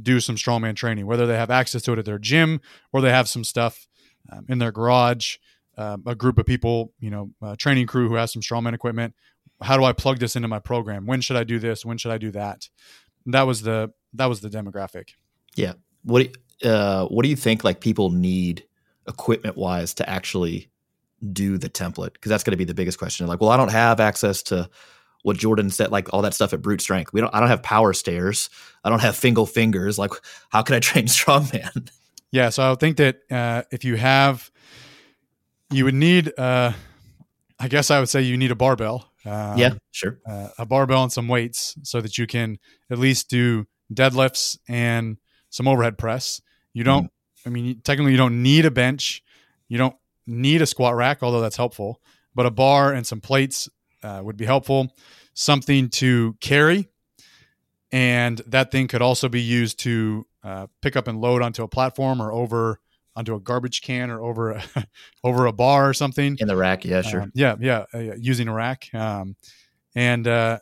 do 0.00 0.20
some 0.20 0.36
strongman 0.36 0.76
training, 0.76 1.06
whether 1.06 1.26
they 1.26 1.36
have 1.36 1.50
access 1.50 1.82
to 1.82 1.92
it 1.92 1.98
at 1.98 2.04
their 2.04 2.18
gym 2.18 2.60
or 2.92 3.00
they 3.00 3.10
have 3.10 3.28
some 3.28 3.44
stuff 3.44 3.88
um, 4.30 4.44
in 4.48 4.58
their 4.58 4.72
garage. 4.72 5.36
Um, 5.78 6.04
a 6.06 6.14
group 6.14 6.38
of 6.38 6.46
people, 6.46 6.92
you 7.00 7.10
know, 7.10 7.30
a 7.42 7.56
training 7.56 7.86
crew 7.86 8.08
who 8.08 8.14
has 8.14 8.32
some 8.32 8.40
strongman 8.40 8.72
equipment. 8.72 9.14
How 9.62 9.76
do 9.76 9.84
I 9.84 9.92
plug 9.92 10.18
this 10.18 10.36
into 10.36 10.48
my 10.48 10.58
program? 10.58 11.06
When 11.06 11.20
should 11.20 11.36
I 11.36 11.44
do 11.44 11.58
this? 11.58 11.84
When 11.84 11.98
should 11.98 12.12
I 12.12 12.18
do 12.18 12.30
that? 12.32 12.68
That 13.26 13.42
was 13.42 13.62
the 13.62 13.92
that 14.14 14.26
was 14.26 14.40
the 14.40 14.48
demographic. 14.50 15.10
Yeah. 15.56 15.74
What 16.04 16.22
do 16.22 16.24
you- 16.28 16.70
uh, 16.70 17.06
what 17.08 17.22
do 17.22 17.28
you 17.28 17.36
think 17.36 17.64
like 17.64 17.80
people 17.80 18.10
need 18.10 18.64
equipment 19.06 19.56
wise 19.58 19.92
to 19.94 20.08
actually 20.08 20.70
do 21.32 21.58
the 21.58 21.68
template? 21.68 22.14
Because 22.14 22.30
that's 22.30 22.44
going 22.44 22.52
to 22.52 22.56
be 22.56 22.64
the 22.64 22.72
biggest 22.72 22.98
question. 22.98 23.26
Like, 23.26 23.42
well, 23.42 23.50
I 23.50 23.58
don't 23.58 23.70
have 23.72 24.00
access 24.00 24.42
to 24.44 24.70
what 25.22 25.36
Jordan 25.36 25.68
said, 25.68 25.90
like 25.90 26.12
all 26.14 26.22
that 26.22 26.32
stuff 26.32 26.54
at 26.54 26.62
brute 26.62 26.80
strength. 26.80 27.12
We 27.12 27.20
don't. 27.20 27.34
I 27.34 27.40
don't 27.40 27.48
have 27.50 27.62
power 27.62 27.92
stairs. 27.92 28.48
I 28.84 28.88
don't 28.90 29.02
have 29.02 29.16
fingal 29.16 29.44
fingers. 29.44 29.98
Like, 29.98 30.12
how 30.48 30.62
can 30.62 30.76
I 30.76 30.80
train 30.88 31.06
strongman? 31.06 31.90
Yeah, 32.30 32.48
so 32.48 32.62
I 32.62 32.70
would 32.70 32.80
think 32.80 32.96
that 32.98 33.18
uh, 33.30 33.62
if 33.70 33.84
you 33.84 33.96
have, 33.96 34.50
you 35.70 35.84
would 35.84 35.94
need, 35.94 36.32
uh, 36.38 36.72
I 37.58 37.68
guess 37.68 37.90
I 37.90 37.98
would 38.00 38.08
say 38.08 38.22
you 38.22 38.36
need 38.36 38.50
a 38.50 38.56
barbell. 38.56 39.10
Um, 39.26 39.58
yeah, 39.58 39.74
sure. 39.90 40.20
uh, 40.26 40.48
a 40.56 40.64
barbell 40.64 41.02
and 41.02 41.12
some 41.12 41.26
weights 41.26 41.76
so 41.82 42.00
that 42.00 42.16
you 42.16 42.26
can 42.26 42.58
at 42.90 42.98
least 42.98 43.28
do 43.28 43.66
deadlifts 43.92 44.56
and 44.68 45.16
some 45.50 45.66
overhead 45.66 45.98
press. 45.98 46.40
You 46.72 46.84
don't, 46.84 47.10
I 47.44 47.48
mean, 47.48 47.80
technically, 47.82 48.12
you 48.12 48.18
don't 48.18 48.42
need 48.42 48.66
a 48.66 48.70
bench. 48.70 49.22
You 49.68 49.78
don't 49.78 49.96
need 50.26 50.62
a 50.62 50.66
squat 50.66 50.94
rack, 50.94 51.22
although 51.22 51.40
that's 51.40 51.56
helpful. 51.56 52.00
But 52.34 52.46
a 52.46 52.50
bar 52.50 52.92
and 52.92 53.06
some 53.06 53.20
plates 53.20 53.68
uh, 54.02 54.20
would 54.22 54.36
be 54.36 54.44
helpful. 54.44 54.94
Something 55.34 55.88
to 55.90 56.36
carry. 56.40 56.88
And 57.90 58.40
that 58.46 58.70
thing 58.70 58.88
could 58.88 59.02
also 59.02 59.28
be 59.28 59.40
used 59.40 59.80
to 59.80 60.26
uh, 60.44 60.66
pick 60.82 60.96
up 60.96 61.08
and 61.08 61.20
load 61.20 61.42
onto 61.42 61.62
a 61.62 61.68
platform 61.68 62.20
or 62.20 62.32
over 62.32 62.80
onto 63.16 63.34
a 63.34 63.40
garbage 63.40 63.80
can 63.80 64.10
or 64.10 64.22
over 64.22 64.50
a, 64.50 64.62
over 65.24 65.46
a 65.46 65.52
bar 65.52 65.88
or 65.88 65.94
something. 65.94 66.36
In 66.38 66.46
the 66.46 66.56
rack, 66.56 66.84
yeah, 66.84 67.02
sure. 67.02 67.22
Um, 67.22 67.32
yeah, 67.34 67.56
yeah, 67.58 67.84
uh, 67.92 68.14
using 68.18 68.46
a 68.46 68.52
rack. 68.52 68.88
Um, 68.94 69.36
and 69.94 70.28
uh, 70.28 70.58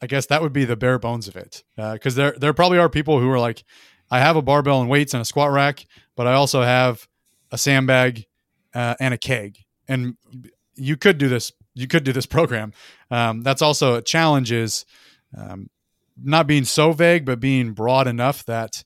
I 0.00 0.06
guess 0.06 0.26
that 0.26 0.40
would 0.40 0.52
be 0.52 0.64
the 0.64 0.76
bare 0.76 0.98
bones 0.98 1.26
of 1.28 1.36
it, 1.36 1.64
because 1.76 2.14
there 2.14 2.34
there 2.38 2.54
probably 2.54 2.78
are 2.78 2.88
people 2.88 3.18
who 3.18 3.28
are 3.30 3.40
like, 3.40 3.64
I 4.10 4.20
have 4.20 4.36
a 4.36 4.42
barbell 4.42 4.80
and 4.80 4.88
weights 4.88 5.12
and 5.12 5.20
a 5.20 5.24
squat 5.24 5.50
rack, 5.50 5.84
but 6.16 6.26
I 6.26 6.34
also 6.34 6.62
have 6.62 7.06
a 7.50 7.58
sandbag 7.58 8.26
uh, 8.72 8.94
and 9.00 9.12
a 9.12 9.18
keg, 9.18 9.58
and 9.88 10.16
you 10.76 10.96
could 10.96 11.18
do 11.18 11.28
this. 11.28 11.52
You 11.74 11.88
could 11.88 12.04
do 12.04 12.12
this 12.12 12.26
program. 12.36 12.72
Um, 13.10 13.42
that's 13.42 13.62
also 13.62 13.96
a 13.96 14.02
challenge. 14.02 14.52
Is 14.52 14.86
um, 15.36 15.68
not 16.22 16.46
being 16.46 16.64
so 16.64 16.92
vague, 16.92 17.24
but 17.24 17.40
being 17.40 17.72
broad 17.72 18.06
enough 18.06 18.44
that 18.46 18.84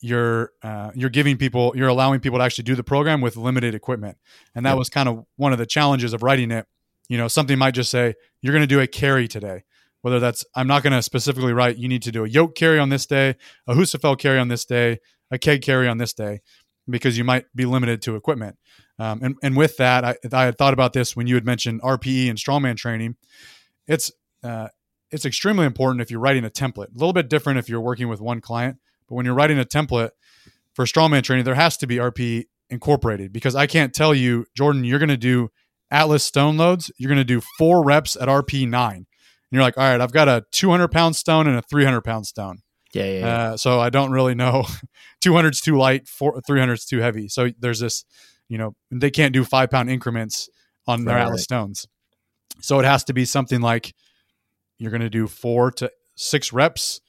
you're 0.00 0.52
uh, 0.62 0.90
you're 0.94 1.10
giving 1.10 1.36
people 1.36 1.72
you're 1.76 1.88
allowing 1.88 2.20
people 2.20 2.38
to 2.38 2.44
actually 2.44 2.64
do 2.64 2.74
the 2.74 2.84
program 2.84 3.20
with 3.20 3.36
limited 3.36 3.74
equipment. 3.74 4.16
And 4.54 4.64
that 4.66 4.76
was 4.76 4.88
kind 4.88 5.08
of 5.08 5.24
one 5.36 5.52
of 5.52 5.58
the 5.58 5.66
challenges 5.66 6.12
of 6.12 6.22
writing 6.22 6.50
it. 6.50 6.66
You 7.08 7.18
know 7.18 7.28
something 7.28 7.58
might 7.58 7.72
just 7.72 7.90
say 7.90 8.14
you're 8.40 8.52
going 8.52 8.62
to 8.62 8.66
do 8.66 8.80
a 8.80 8.86
carry 8.86 9.28
today. 9.28 9.64
Whether 10.02 10.18
that's 10.18 10.46
i'm 10.56 10.66
not 10.66 10.82
going 10.82 10.94
to 10.94 11.02
specifically 11.02 11.52
write 11.52 11.76
you 11.76 11.86
need 11.86 12.02
to 12.02 12.12
do 12.12 12.24
a 12.24 12.28
yoke 12.28 12.54
carry 12.54 12.78
on 12.78 12.88
this 12.88 13.04
day 13.04 13.36
a 13.66 13.74
Husafell 13.74 14.18
carry 14.18 14.38
on 14.38 14.48
this 14.48 14.64
day 14.64 14.98
a 15.30 15.36
keg 15.36 15.60
carry 15.60 15.86
on 15.86 15.98
this 15.98 16.14
day 16.14 16.40
because 16.88 17.18
you 17.18 17.24
might 17.24 17.44
be 17.54 17.66
limited 17.66 18.00
to 18.02 18.16
equipment. 18.16 18.56
Um, 18.98 19.20
and, 19.22 19.36
and 19.42 19.56
with 19.58 19.76
that 19.76 20.04
I, 20.04 20.16
I 20.32 20.44
had 20.44 20.56
thought 20.56 20.72
about 20.72 20.94
this 20.94 21.14
when 21.14 21.26
you 21.26 21.34
had 21.34 21.44
mentioned 21.44 21.82
rpe 21.82 22.30
and 22.30 22.38
strongman 22.38 22.78
training. 22.78 23.16
It's 23.86 24.10
uh, 24.42 24.68
it's 25.10 25.26
extremely 25.26 25.66
important 25.66 26.00
if 26.00 26.10
you're 26.10 26.20
writing 26.20 26.46
a 26.46 26.50
template. 26.50 26.88
A 26.88 26.94
little 26.94 27.12
bit 27.12 27.28
different 27.28 27.58
if 27.58 27.68
you're 27.68 27.80
working 27.80 28.08
with 28.08 28.22
one 28.22 28.40
client 28.40 28.78
but 29.10 29.16
when 29.16 29.26
you're 29.26 29.34
writing 29.34 29.58
a 29.58 29.64
template 29.64 30.10
for 30.74 30.86
strongman 30.86 31.22
training, 31.22 31.44
there 31.44 31.56
has 31.56 31.76
to 31.78 31.86
be 31.86 31.96
RP 31.96 32.44
incorporated 32.70 33.32
because 33.32 33.56
I 33.56 33.66
can't 33.66 33.92
tell 33.92 34.14
you, 34.14 34.46
Jordan, 34.56 34.84
you're 34.84 35.00
going 35.00 35.08
to 35.08 35.16
do 35.16 35.50
Atlas 35.90 36.22
stone 36.22 36.56
loads. 36.56 36.90
You're 36.96 37.08
going 37.08 37.18
to 37.18 37.24
do 37.24 37.42
four 37.58 37.84
reps 37.84 38.16
at 38.16 38.28
RP 38.28 38.66
nine. 38.68 38.96
And 38.96 39.06
you're 39.50 39.62
like, 39.62 39.76
all 39.76 39.84
right, 39.84 40.00
I've 40.00 40.12
got 40.12 40.28
a 40.28 40.44
200 40.52 40.88
pound 40.88 41.16
stone 41.16 41.48
and 41.48 41.58
a 41.58 41.62
300 41.62 42.02
pound 42.02 42.26
stone. 42.26 42.60
Yeah, 42.94 43.04
yeah, 43.04 43.18
yeah. 43.18 43.26
Uh, 43.26 43.56
so 43.56 43.80
I 43.80 43.90
don't 43.90 44.12
really 44.12 44.36
know. 44.36 44.64
200's 45.24 45.60
too 45.60 45.76
light, 45.76 46.06
four, 46.06 46.40
300's 46.48 46.86
too 46.86 47.00
heavy. 47.00 47.28
So 47.28 47.50
there's 47.58 47.80
this, 47.80 48.04
you 48.48 48.58
know, 48.58 48.74
they 48.92 49.10
can't 49.10 49.32
do 49.32 49.44
five 49.44 49.70
pound 49.70 49.90
increments 49.90 50.48
on 50.86 51.04
their 51.04 51.16
Right, 51.16 51.24
Atlas 51.24 51.42
stones. 51.42 51.86
So 52.60 52.78
it 52.78 52.84
has 52.84 53.04
to 53.04 53.12
be 53.12 53.24
something 53.24 53.60
like 53.60 53.92
you're 54.78 54.90
going 54.92 55.00
to 55.02 55.10
do 55.10 55.26
four 55.26 55.72
to 55.72 55.90
six 56.16 56.52
reps 56.52 57.00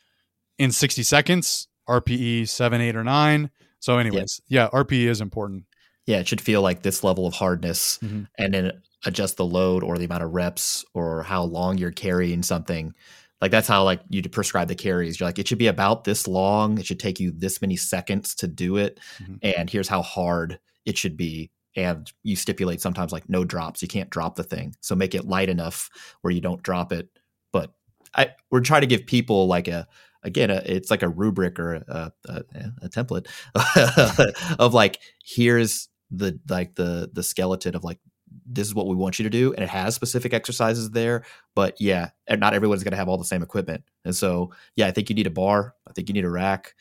in 0.58 0.72
60 0.72 1.04
seconds, 1.04 1.68
RPE 2.00 2.48
seven, 2.48 2.82
eight, 2.82 2.96
or 2.96 3.04
nine. 3.04 3.50
So, 3.80 3.98
anyways, 3.98 4.40
yeah, 4.48 4.70
RPE 4.72 5.08
is 5.08 5.22
important. 5.22 5.66
yeah, 6.08 6.18
it 6.18 6.28
should 6.28 6.42
feel 6.42 6.62
like 6.64 6.82
this 6.82 7.04
level 7.04 7.28
of 7.28 7.34
hardness 7.36 8.00
Mhm. 8.04 8.28
and 8.38 8.54
then 8.54 8.72
adjust 9.06 9.38
the 9.38 9.46
load 9.46 9.84
or 9.84 9.98
the 10.00 10.06
amount 10.06 10.24
of 10.24 10.32
reps 10.32 10.84
or 10.96 11.22
how 11.24 11.44
long 11.44 11.78
you're 11.78 11.92
carrying 11.92 12.42
something. 12.44 12.94
Like 13.40 13.52
that's 13.52 13.68
how 13.68 13.84
like 13.84 14.02
you 14.10 14.22
prescribe 14.24 14.68
the 14.68 14.76
carries. 14.76 15.20
You're 15.20 15.28
like, 15.30 15.38
it 15.40 15.48
should 15.48 15.58
be 15.60 15.68
about 15.68 16.04
this 16.04 16.28
long. 16.28 16.78
It 16.80 16.86
should 16.88 17.00
take 17.00 17.20
you 17.20 17.32
this 17.32 17.62
many 17.62 17.76
seconds 17.76 18.34
to 18.36 18.48
do 18.48 18.78
it. 18.78 19.00
Mhm. 19.20 19.40
And 19.44 19.70
here's 19.70 19.88
how 19.88 20.02
hard 20.02 20.60
it 20.86 20.98
should 20.98 21.18
be. 21.18 21.52
And 21.76 22.12
you 22.24 22.36
stipulate 22.36 22.82
sometimes 22.82 23.12
like 23.12 23.30
no 23.30 23.44
drops. 23.46 23.82
You 23.82 23.88
can't 23.88 24.10
drop 24.10 24.36
the 24.36 24.44
thing. 24.44 24.76
So 24.82 24.96
make 24.96 25.14
it 25.16 25.26
light 25.26 25.50
enough 25.50 25.90
where 26.22 26.32
you 26.34 26.42
don't 26.42 26.62
drop 26.64 26.92
it. 26.92 27.10
But 27.54 27.72
I 28.16 28.32
we're 28.50 28.62
trying 28.62 28.82
to 28.82 28.88
give 28.88 29.06
people 29.06 29.48
like 29.48 29.68
a 29.68 29.88
again, 30.24 30.50
it's 30.50 30.92
like 30.92 31.04
a 31.04 31.10
rubric 31.10 31.60
or 31.60 31.76
a, 31.76 32.12
a, 32.28 32.44
a 32.82 32.90
template 32.90 33.28
of 34.60 34.74
like 34.74 35.00
here's 35.24 35.90
the 36.12 36.40
like 36.50 36.76
the 36.76 37.10
the 37.14 37.24
skeleton 37.24 37.76
of 37.76 37.84
like 37.84 38.00
this 38.46 38.68
is 38.68 38.76
what 38.76 38.88
we 38.88 38.96
want 38.96 39.20
you 39.20 39.24
to 39.24 39.30
do 39.30 39.54
and 39.54 39.64
it 39.64 39.70
has 39.70 39.96
specific 39.96 40.34
exercises 40.34 40.92
there 40.92 41.24
but 41.56 41.80
yeah 41.80 42.10
not 42.30 42.54
everyone's 42.54 42.84
going 42.84 42.92
to 42.92 42.98
have 42.98 43.08
all 43.08 43.18
the 43.18 43.24
same 43.24 43.42
equipment 43.42 43.84
and 44.04 44.16
so 44.16 44.52
yeah 44.76 44.88
i 44.88 44.92
think 44.92 45.10
you 45.10 45.16
need 45.16 45.28
a 45.28 45.32
bar 45.32 45.74
i 45.88 45.92
think 45.94 46.10
you 46.10 46.14
need 46.14 46.26
a 46.26 46.30
rack 46.30 46.76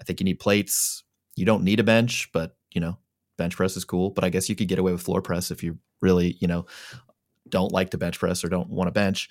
i 0.00 0.04
think 0.04 0.20
you 0.20 0.24
need 0.24 0.38
plates 0.38 1.02
you 1.34 1.44
don't 1.46 1.64
need 1.64 1.80
a 1.80 1.84
bench 1.84 2.30
but 2.32 2.56
you 2.72 2.80
know 2.80 2.98
bench 3.38 3.56
press 3.56 3.76
is 3.76 3.84
cool 3.84 4.10
but 4.10 4.24
i 4.24 4.28
guess 4.28 4.48
you 4.48 4.56
could 4.56 4.68
get 4.68 4.78
away 4.78 4.92
with 4.92 5.02
floor 5.02 5.22
press 5.22 5.50
if 5.50 5.62
you 5.62 5.78
really 6.00 6.36
you 6.40 6.48
know 6.48 6.66
don't 7.48 7.72
like 7.72 7.90
to 7.90 7.98
bench 7.98 8.18
press 8.18 8.42
or 8.44 8.48
don't 8.48 8.70
want 8.70 8.88
to 8.88 8.92
bench. 8.92 9.28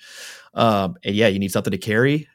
Um, 0.54 0.96
and 1.04 1.14
yeah 1.14 1.28
you 1.28 1.38
need 1.38 1.52
something 1.52 1.70
to 1.70 1.78
carry 1.78 2.28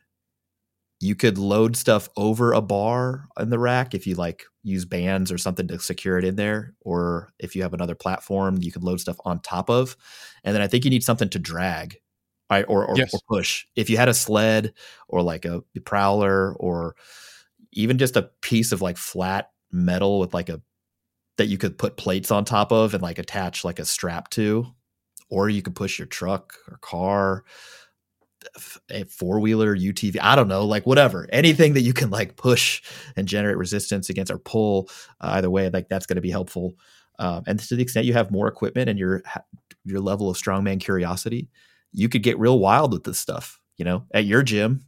you 0.99 1.15
could 1.15 1.37
load 1.37 1.77
stuff 1.77 2.09
over 2.17 2.51
a 2.51 2.61
bar 2.61 3.27
in 3.39 3.49
the 3.49 3.59
rack 3.59 3.93
if 3.93 4.05
you 4.05 4.15
like 4.15 4.43
use 4.63 4.83
bands 4.85 5.31
or 5.31 5.37
something 5.37 5.67
to 5.67 5.79
secure 5.79 6.17
it 6.17 6.25
in 6.25 6.35
there 6.35 6.73
or 6.81 7.31
if 7.39 7.55
you 7.55 7.61
have 7.61 7.73
another 7.73 7.95
platform 7.95 8.57
you 8.59 8.71
can 8.71 8.81
load 8.81 8.99
stuff 8.99 9.17
on 9.25 9.39
top 9.39 9.69
of. 9.69 9.95
And 10.43 10.53
then 10.53 10.61
i 10.61 10.67
think 10.67 10.83
you 10.83 10.89
need 10.89 11.03
something 11.03 11.29
to 11.29 11.39
drag 11.39 11.97
right 12.49 12.65
or, 12.67 12.85
or, 12.85 12.97
yes. 12.97 13.13
or 13.13 13.19
push. 13.29 13.65
If 13.75 13.89
you 13.89 13.97
had 13.97 14.09
a 14.09 14.13
sled 14.13 14.73
or 15.07 15.21
like 15.21 15.45
a 15.45 15.63
prowler 15.85 16.53
or 16.55 16.95
even 17.71 17.97
just 17.97 18.17
a 18.17 18.29
piece 18.41 18.71
of 18.71 18.81
like 18.81 18.97
flat 18.97 19.51
metal 19.71 20.19
with 20.19 20.33
like 20.33 20.49
a 20.49 20.61
that 21.37 21.47
you 21.47 21.57
could 21.57 21.77
put 21.77 21.95
plates 21.95 22.31
on 22.31 22.43
top 22.43 22.71
of 22.71 22.93
and 22.93 23.01
like 23.01 23.17
attach 23.19 23.63
like 23.63 23.79
a 23.79 23.85
strap 23.85 24.29
to 24.31 24.67
or 25.29 25.47
you 25.47 25.61
could 25.61 25.75
push 25.75 25.97
your 25.97 26.07
truck 26.07 26.53
or 26.67 26.77
car 26.77 27.43
a 28.89 29.03
four 29.05 29.39
wheeler 29.39 29.75
UTV. 29.75 30.17
I 30.21 30.35
don't 30.35 30.47
know, 30.47 30.65
like 30.65 30.85
whatever, 30.85 31.27
anything 31.31 31.73
that 31.73 31.81
you 31.81 31.93
can 31.93 32.09
like 32.09 32.35
push 32.35 32.81
and 33.15 33.27
generate 33.27 33.57
resistance 33.57 34.09
against 34.09 34.31
or 34.31 34.39
pull. 34.39 34.89
Uh, 35.21 35.31
either 35.33 35.49
way, 35.49 35.69
like 35.69 35.89
that's 35.89 36.05
going 36.05 36.15
to 36.15 36.21
be 36.21 36.31
helpful. 36.31 36.73
Um, 37.19 37.43
and 37.47 37.59
to 37.59 37.75
the 37.75 37.83
extent 37.83 38.05
you 38.05 38.13
have 38.13 38.31
more 38.31 38.47
equipment 38.47 38.89
and 38.89 38.97
your 38.97 39.21
your 39.83 39.99
level 39.99 40.29
of 40.29 40.37
strongman 40.37 40.79
curiosity, 40.79 41.49
you 41.91 42.09
could 42.09 42.23
get 42.23 42.39
real 42.39 42.59
wild 42.59 42.93
with 42.93 43.03
this 43.03 43.19
stuff. 43.19 43.59
You 43.77 43.85
know, 43.85 44.05
at 44.13 44.25
your 44.25 44.43
gym, 44.43 44.85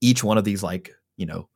each 0.00 0.24
one 0.24 0.38
of 0.38 0.44
these 0.44 0.62
like 0.62 0.90
you 1.16 1.26
know 1.26 1.48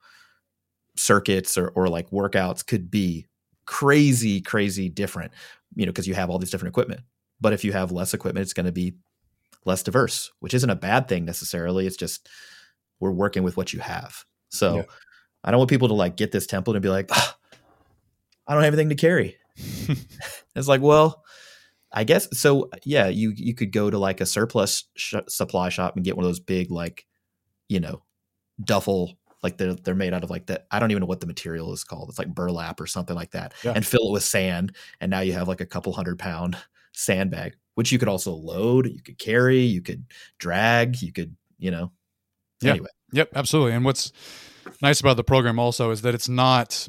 circuits 0.97 1.57
or 1.57 1.69
or 1.69 1.89
like 1.89 2.11
workouts 2.11 2.67
could 2.67 2.91
be 2.91 3.27
crazy, 3.67 4.41
crazy 4.41 4.89
different. 4.89 5.33
You 5.75 5.87
know, 5.87 5.93
because 5.93 6.07
you 6.07 6.15
have 6.15 6.31
all 6.31 6.39
these 6.39 6.51
different 6.51 6.73
equipment. 6.73 7.01
But 7.41 7.53
if 7.53 7.65
you 7.65 7.73
have 7.73 7.93
less 7.93 8.15
equipment, 8.15 8.43
it's 8.43 8.55
going 8.55 8.67
to 8.67 8.73
be 8.73 8.95
less 9.67 9.83
diverse, 9.83 10.33
which 10.41 10.55
isn't 10.55 10.71
a 10.71 10.77
bad 10.77 11.09
thing 11.09 11.25
necessarily. 11.25 11.87
It's 11.87 11.97
just 11.97 12.29
we're 13.01 13.11
working 13.11 13.43
with 13.43 13.57
what 13.57 13.73
you 13.73 13.81
have. 13.81 14.25
So 14.49 14.77
yeah. 14.77 14.83
I 15.45 15.51
don't 15.51 15.59
want 15.59 15.71
people 15.71 15.89
to 15.89 15.95
like 15.95 16.17
get 16.17 16.33
this 16.33 16.47
template 16.47 16.75
and 16.75 16.83
be 16.83 16.89
like, 16.89 17.09
oh, 17.11 17.35
I 18.47 18.55
don't 18.55 18.63
have 18.63 18.73
anything 18.73 18.91
to 18.91 18.95
carry. 18.95 19.37
it's 20.55 20.69
like, 20.69 20.81
well, 20.81 21.25
I 21.93 22.05
guess 22.05 22.29
so. 22.39 22.71
Yeah, 22.85 23.09
you 23.09 23.33
you 23.37 23.55
could 23.55 23.73
go 23.73 23.91
to 23.91 23.99
like 23.99 24.21
a 24.21 24.27
surplus 24.27 24.85
sh- 24.97 25.15
supply 25.29 25.69
shop 25.69 25.97
and 25.97 26.05
get 26.05 26.17
one 26.17 26.25
of 26.25 26.29
those 26.29 26.41
big 26.41 26.71
like, 26.71 27.07
you 27.69 27.81
know, 27.81 28.03
duffel 28.63 29.19
like 29.43 29.59
they're 29.59 29.75
they're 29.75 29.95
made 29.95 30.13
out 30.13 30.25
of 30.25 30.31
like 30.31 30.47
that. 30.47 30.67
I 30.71 30.79
don't 30.79 30.91
even 30.91 31.03
know 31.03 31.07
what 31.07 31.21
the 31.21 31.27
material 31.27 31.73
is 31.73 31.85
called. 31.85 32.09
It's 32.09 32.19
like 32.19 32.35
burlap 32.35 32.81
or 32.81 32.87
something 32.87 33.17
like 33.17 33.31
that, 33.33 33.55
yeah. 33.63 33.73
and 33.73 33.87
fill 33.87 34.09
it 34.09 34.13
with 34.13 34.25
sand. 34.25 34.75
And 35.01 35.11
now 35.11 35.21
you 35.21 35.33
have 35.35 35.49
like 35.49 35.61
a 35.61 35.67
couple 35.67 35.93
hundred 35.93 36.19
pound 36.19 36.57
sandbag 36.93 37.55
which 37.77 37.93
you 37.93 37.99
could 37.99 38.09
also 38.09 38.33
load, 38.33 38.87
you 38.87 39.03
could 39.03 39.19
carry, 39.19 39.61
you 39.61 39.83
could 39.83 40.07
drag, 40.39 41.01
you 41.03 41.13
could, 41.13 41.37
you 41.59 41.71
know. 41.71 41.93
Yeah. 42.63 42.73
Anyway. 42.73 42.89
Yep, 43.13 43.31
absolutely. 43.37 43.73
And 43.73 43.85
what's 43.85 44.13
nice 44.81 44.99
about 44.99 45.17
the 45.17 45.25
program 45.25 45.59
also 45.59 45.91
is 45.91 46.03
that 46.03 46.15
it's 46.15 46.29
not 46.29 46.89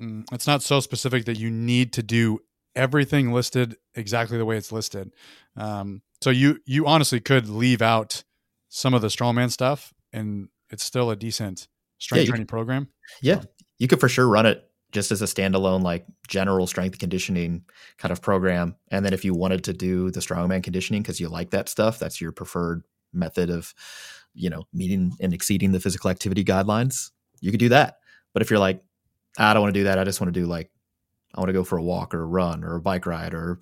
mm, 0.00 0.24
it's 0.32 0.46
not 0.46 0.62
so 0.62 0.80
specific 0.80 1.24
that 1.26 1.38
you 1.38 1.50
need 1.50 1.92
to 1.94 2.02
do 2.02 2.38
everything 2.76 3.32
listed 3.32 3.76
exactly 3.94 4.38
the 4.38 4.44
way 4.44 4.56
it's 4.56 4.70
listed. 4.70 5.12
Um, 5.56 6.02
so 6.20 6.30
you 6.30 6.60
you 6.64 6.86
honestly 6.86 7.20
could 7.20 7.48
leave 7.48 7.82
out 7.82 8.22
some 8.68 8.94
of 8.94 9.02
the 9.02 9.08
strongman 9.08 9.50
stuff, 9.50 9.92
and 10.12 10.48
it's 10.70 10.84
still 10.84 11.10
a 11.10 11.16
decent 11.16 11.66
strength 11.98 12.26
yeah, 12.26 12.30
training 12.30 12.46
program. 12.46 12.88
Yeah, 13.20 13.42
you 13.78 13.88
could 13.88 13.98
for 13.98 14.08
sure 14.08 14.28
run 14.28 14.46
it 14.46 14.67
just 14.92 15.12
as 15.12 15.20
a 15.20 15.26
standalone 15.26 15.82
like 15.82 16.06
general 16.26 16.66
strength 16.66 16.98
conditioning 16.98 17.64
kind 17.98 18.12
of 18.12 18.22
program. 18.22 18.76
And 18.90 19.04
then 19.04 19.12
if 19.12 19.24
you 19.24 19.34
wanted 19.34 19.64
to 19.64 19.72
do 19.72 20.10
the 20.10 20.20
strongman 20.20 20.62
conditioning 20.62 21.02
because 21.02 21.20
you 21.20 21.28
like 21.28 21.50
that 21.50 21.68
stuff 21.68 21.98
that's 21.98 22.20
your 22.20 22.32
preferred 22.32 22.84
method 23.12 23.50
of 23.50 23.74
you 24.34 24.50
know 24.50 24.64
meeting 24.72 25.12
and 25.20 25.32
exceeding 25.32 25.72
the 25.72 25.80
physical 25.80 26.10
activity 26.10 26.44
guidelines 26.44 27.10
you 27.40 27.50
could 27.50 27.60
do 27.60 27.70
that. 27.70 27.98
But 28.32 28.42
if 28.42 28.50
you're 28.50 28.58
like 28.58 28.82
i 29.38 29.52
don't 29.52 29.62
want 29.62 29.74
to 29.74 29.80
do 29.80 29.84
that. 29.84 29.98
I 29.98 30.04
just 30.04 30.20
want 30.20 30.32
to 30.32 30.40
do 30.40 30.46
like 30.46 30.70
i 31.34 31.40
want 31.40 31.48
to 31.48 31.54
go 31.54 31.64
for 31.64 31.78
a 31.78 31.82
walk 31.82 32.14
or 32.14 32.22
a 32.22 32.26
run 32.26 32.64
or 32.64 32.76
a 32.76 32.80
bike 32.80 33.06
ride 33.06 33.34
or 33.34 33.58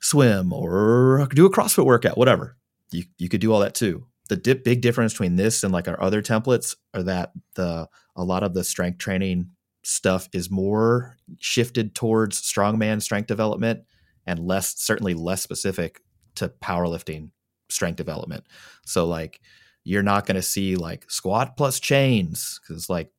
swim 0.00 0.52
or 0.52 1.28
do 1.34 1.46
a 1.46 1.50
crossfit 1.50 1.84
workout 1.84 2.18
whatever 2.18 2.56
you, 2.92 3.04
you 3.18 3.28
could 3.28 3.40
do 3.40 3.52
all 3.52 3.60
that 3.60 3.74
too. 3.74 4.06
The 4.28 4.36
dip, 4.36 4.64
big 4.64 4.80
difference 4.80 5.12
between 5.12 5.36
this 5.36 5.62
and 5.62 5.72
like 5.72 5.88
our 5.88 6.00
other 6.02 6.22
templates 6.22 6.74
are 6.94 7.02
that 7.04 7.32
the 7.54 7.88
a 8.16 8.24
lot 8.24 8.42
of 8.42 8.54
the 8.54 8.64
strength 8.64 8.98
training 8.98 9.50
stuff 9.86 10.28
is 10.32 10.50
more 10.50 11.16
shifted 11.38 11.94
towards 11.94 12.42
strongman 12.42 13.00
strength 13.00 13.28
development 13.28 13.80
and 14.26 14.40
less 14.40 14.74
certainly 14.80 15.14
less 15.14 15.42
specific 15.42 16.00
to 16.34 16.48
powerlifting 16.60 17.30
strength 17.68 17.96
development. 17.96 18.42
So 18.84 19.06
like 19.06 19.40
you're 19.84 20.02
not 20.02 20.26
going 20.26 20.34
to 20.34 20.42
see 20.42 20.74
like 20.74 21.08
squat 21.08 21.56
plus 21.56 21.78
chains 21.78 22.60
cuz 22.66 22.90
like 22.90 23.12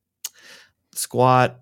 squat 0.92 1.60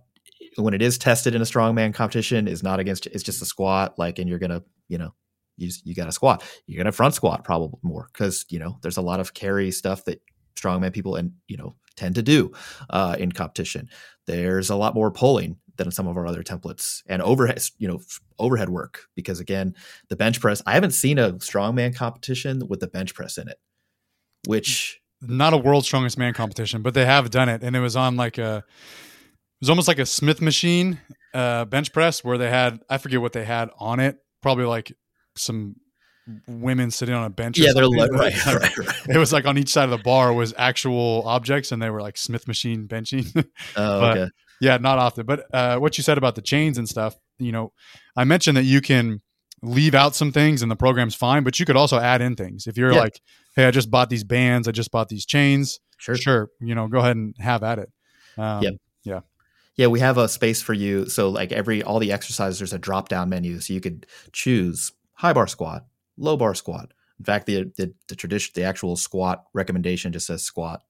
when 0.57 0.75
it 0.75 0.83
is 0.83 0.99
tested 0.99 1.37
in 1.37 1.43
a 1.43 1.45
strongman 1.45 1.95
competition 1.95 2.49
is 2.49 2.65
not 2.65 2.81
against 2.81 3.07
it's 3.07 3.23
just 3.23 3.41
a 3.41 3.47
squat 3.47 3.97
like 3.99 4.19
and 4.19 4.29
you're 4.29 4.41
going 4.41 4.51
to, 4.51 4.65
you 4.89 4.99
know, 4.99 5.15
you 5.57 5.71
you 5.85 5.95
got 5.95 6.07
to 6.07 6.13
squat. 6.13 6.43
You're 6.67 6.79
going 6.79 6.87
to 6.87 6.93
front 6.93 7.15
squat 7.15 7.45
probably 7.45 7.79
more 7.83 8.09
cuz 8.13 8.45
you 8.49 8.59
know, 8.59 8.77
there's 8.83 8.97
a 8.97 9.03
lot 9.03 9.21
of 9.21 9.35
carry 9.35 9.71
stuff 9.71 10.05
that 10.07 10.21
strongman 10.57 10.93
people 10.93 11.15
and 11.15 11.33
you 11.47 11.57
know 11.57 11.77
tend 11.97 12.15
to 12.17 12.23
do 12.23 12.53
uh, 12.91 13.17
in 13.19 13.33
competition. 13.33 13.89
There's 14.27 14.71
a 14.71 14.77
lot 14.77 14.95
more 14.95 15.11
pulling 15.11 15.57
than 15.77 15.91
some 15.91 16.07
of 16.07 16.17
our 16.17 16.27
other 16.27 16.43
templates 16.43 17.03
and 17.07 17.23
overhead, 17.23 17.63
you 17.79 17.89
know, 17.89 18.01
overhead 18.39 18.69
work 18.69 19.07
because 19.15 19.41
again, 19.41 19.75
the 20.09 20.17
bench 20.17 20.41
press. 20.41 20.63
I 20.67 20.73
haven't 20.73 20.93
seen 20.93 21.19
a 21.19 21.33
strongman 21.35 21.95
competition 21.95 22.67
with 22.69 22.81
the 22.81 22.89
bench 22.89 23.15
press 23.15 23.39
in 23.39 23.49
it, 23.49 23.59
which 24.47 25.01
not 25.21 25.53
a 25.53 25.59
world's 25.59 25.87
strongest 25.87 26.19
man 26.19 26.35
competition, 26.35 26.83
but 26.83 26.95
they 26.95 27.05
have 27.07 27.31
done 27.31 27.49
it, 27.49 27.63
and 27.63 27.75
it 27.77 27.81
was 27.81 27.97
on 27.97 28.17
like 28.17 28.39
a. 28.39 28.65
It 28.67 29.63
was 29.63 29.71
almost 29.71 29.89
like 29.89 29.99
a 29.99 30.05
Smith 30.05 30.43
machine 30.43 31.01
uh, 31.33 31.65
bench 31.65 31.91
press 31.93 32.23
where 32.23 32.37
they 32.37 32.51
had 32.51 32.81
I 32.91 32.99
forget 32.99 33.23
what 33.23 33.33
they 33.33 33.45
had 33.45 33.71
on 33.79 34.01
it, 34.01 34.19
probably 34.43 34.67
like 34.67 34.93
some 35.35 35.77
women 36.47 36.91
sitting 36.91 37.15
on 37.15 37.25
a 37.25 37.31
bench. 37.31 37.59
Yeah, 37.59 37.73
they're 37.75 37.89
like, 37.89 38.11
right, 38.13 38.47
right, 38.47 38.79
right, 38.79 39.09
It 39.09 39.19
was 39.19 39.33
like 39.33 39.47
on 39.47 39.59
each 39.59 39.69
side 39.69 39.85
of 39.85 39.91
the 39.91 39.99
bar 39.99 40.33
was 40.33 40.55
actual 40.57 41.23
objects, 41.27 41.73
and 41.73 41.81
they 41.81 41.91
were 41.91 42.03
like 42.03 42.17
Smith 42.17 42.49
machine 42.49 42.89
benching. 42.89 43.27
Oh, 43.77 44.01
but, 44.01 44.19
okay. 44.19 44.31
Yeah, 44.61 44.79
not 44.79 44.99
often. 44.99 45.27
But 45.27 45.47
uh, 45.53 45.79
what 45.79 45.99
you 45.99 46.05
said 46.05 46.19
about 46.19 46.35
the 46.35 46.43
chains 46.43 46.79
and 46.79 46.89
stuff, 46.89 47.15
you 47.39 47.53
know, 47.53 47.73
I 48.17 48.25
mentioned 48.25 48.57
that 48.57 48.65
you 48.65 48.81
can 48.81 49.21
leave 49.63 49.95
out 49.95 50.15
some 50.15 50.33
things 50.33 50.63
and 50.63 50.71
the 50.71 50.77
program's 50.77 51.15
fine, 51.15 51.45
but 51.45 51.61
you 51.61 51.67
could 51.67 51.77
also 51.77 51.99
add 51.99 52.23
in 52.23 52.37
things. 52.37 52.67
If 52.67 52.79
you're 52.79 52.93
yeah. 52.93 53.01
like, 53.01 53.21
hey, 53.55 53.67
I 53.67 53.71
just 53.71 53.91
bought 53.91 54.09
these 54.09 54.25
bands, 54.25 54.67
I 54.69 54.73
just 54.73 54.91
bought 54.91 55.09
these 55.09 55.27
chains. 55.27 55.81
Sure, 55.99 56.17
sure. 56.17 56.51
You 56.61 56.75
know, 56.75 56.89
go 56.89 56.99
ahead 56.99 57.17
and 57.17 57.35
have 57.39 57.63
at 57.63 57.79
it. 57.79 57.91
Um, 58.39 58.63
yeah, 58.63 58.71
yeah. 59.03 59.21
Yeah, 59.77 59.89
we 59.89 60.01
have 60.01 60.17
a 60.17 60.29
space 60.29 60.63
for 60.63 60.73
you. 60.73 61.07
So 61.09 61.29
like 61.29 61.53
every 61.53 61.83
all 61.83 61.99
the 61.99 62.13
exercises, 62.13 62.59
there's 62.59 62.73
a 62.73 62.79
drop 62.79 63.09
down 63.09 63.29
menu, 63.29 63.61
so 63.61 63.75
you 63.75 63.81
could 63.81 64.07
choose 64.33 64.93
high 65.15 65.35
bar 65.35 65.47
squat, 65.47 65.85
low 66.17 66.37
bar 66.37 66.55
squat. 66.55 66.93
In 67.19 67.25
fact, 67.25 67.47
the, 67.47 67.65
the 67.77 67.95
the, 68.09 68.17
tradition, 68.17 68.53
the 68.55 68.65
actual 68.65 68.97
squat 68.97 69.45
recommendation 69.55 70.13
just 70.13 70.27
says 70.27 70.43
squat, 70.43 70.83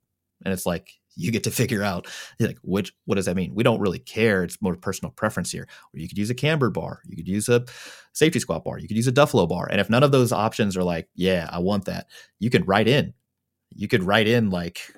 and 0.44 0.52
it's 0.52 0.66
like 0.66 0.90
you 1.16 1.30
get 1.30 1.44
to 1.44 1.50
figure 1.50 1.82
out 1.82 2.06
like 2.40 2.58
which 2.62 2.92
what 3.04 3.14
does 3.14 3.26
that 3.26 3.36
mean. 3.36 3.54
We 3.54 3.62
don't 3.62 3.80
really 3.80 3.98
care. 3.98 4.44
It's 4.44 4.60
more 4.60 4.76
personal 4.76 5.12
preference 5.12 5.50
here. 5.50 5.66
Or 5.94 6.00
you 6.00 6.08
could 6.08 6.18
use 6.18 6.30
a 6.30 6.34
cambered 6.34 6.74
bar, 6.74 7.00
you 7.06 7.16
could 7.16 7.28
use 7.28 7.48
a 7.48 7.64
safety 8.12 8.40
squat 8.40 8.64
bar, 8.64 8.78
you 8.78 8.88
could 8.88 8.96
use 8.96 9.08
a 9.08 9.12
Duffalo 9.12 9.48
bar, 9.48 9.68
and 9.70 9.80
if 9.80 9.90
none 9.90 10.02
of 10.02 10.12
those 10.12 10.32
options 10.32 10.76
are 10.76 10.84
like, 10.84 11.08
yeah, 11.14 11.48
I 11.50 11.58
want 11.58 11.86
that, 11.86 12.06
you 12.38 12.50
could 12.50 12.68
write 12.68 12.88
in. 12.88 13.14
You 13.74 13.88
could 13.88 14.02
write 14.02 14.28
in 14.28 14.50
like 14.50 14.94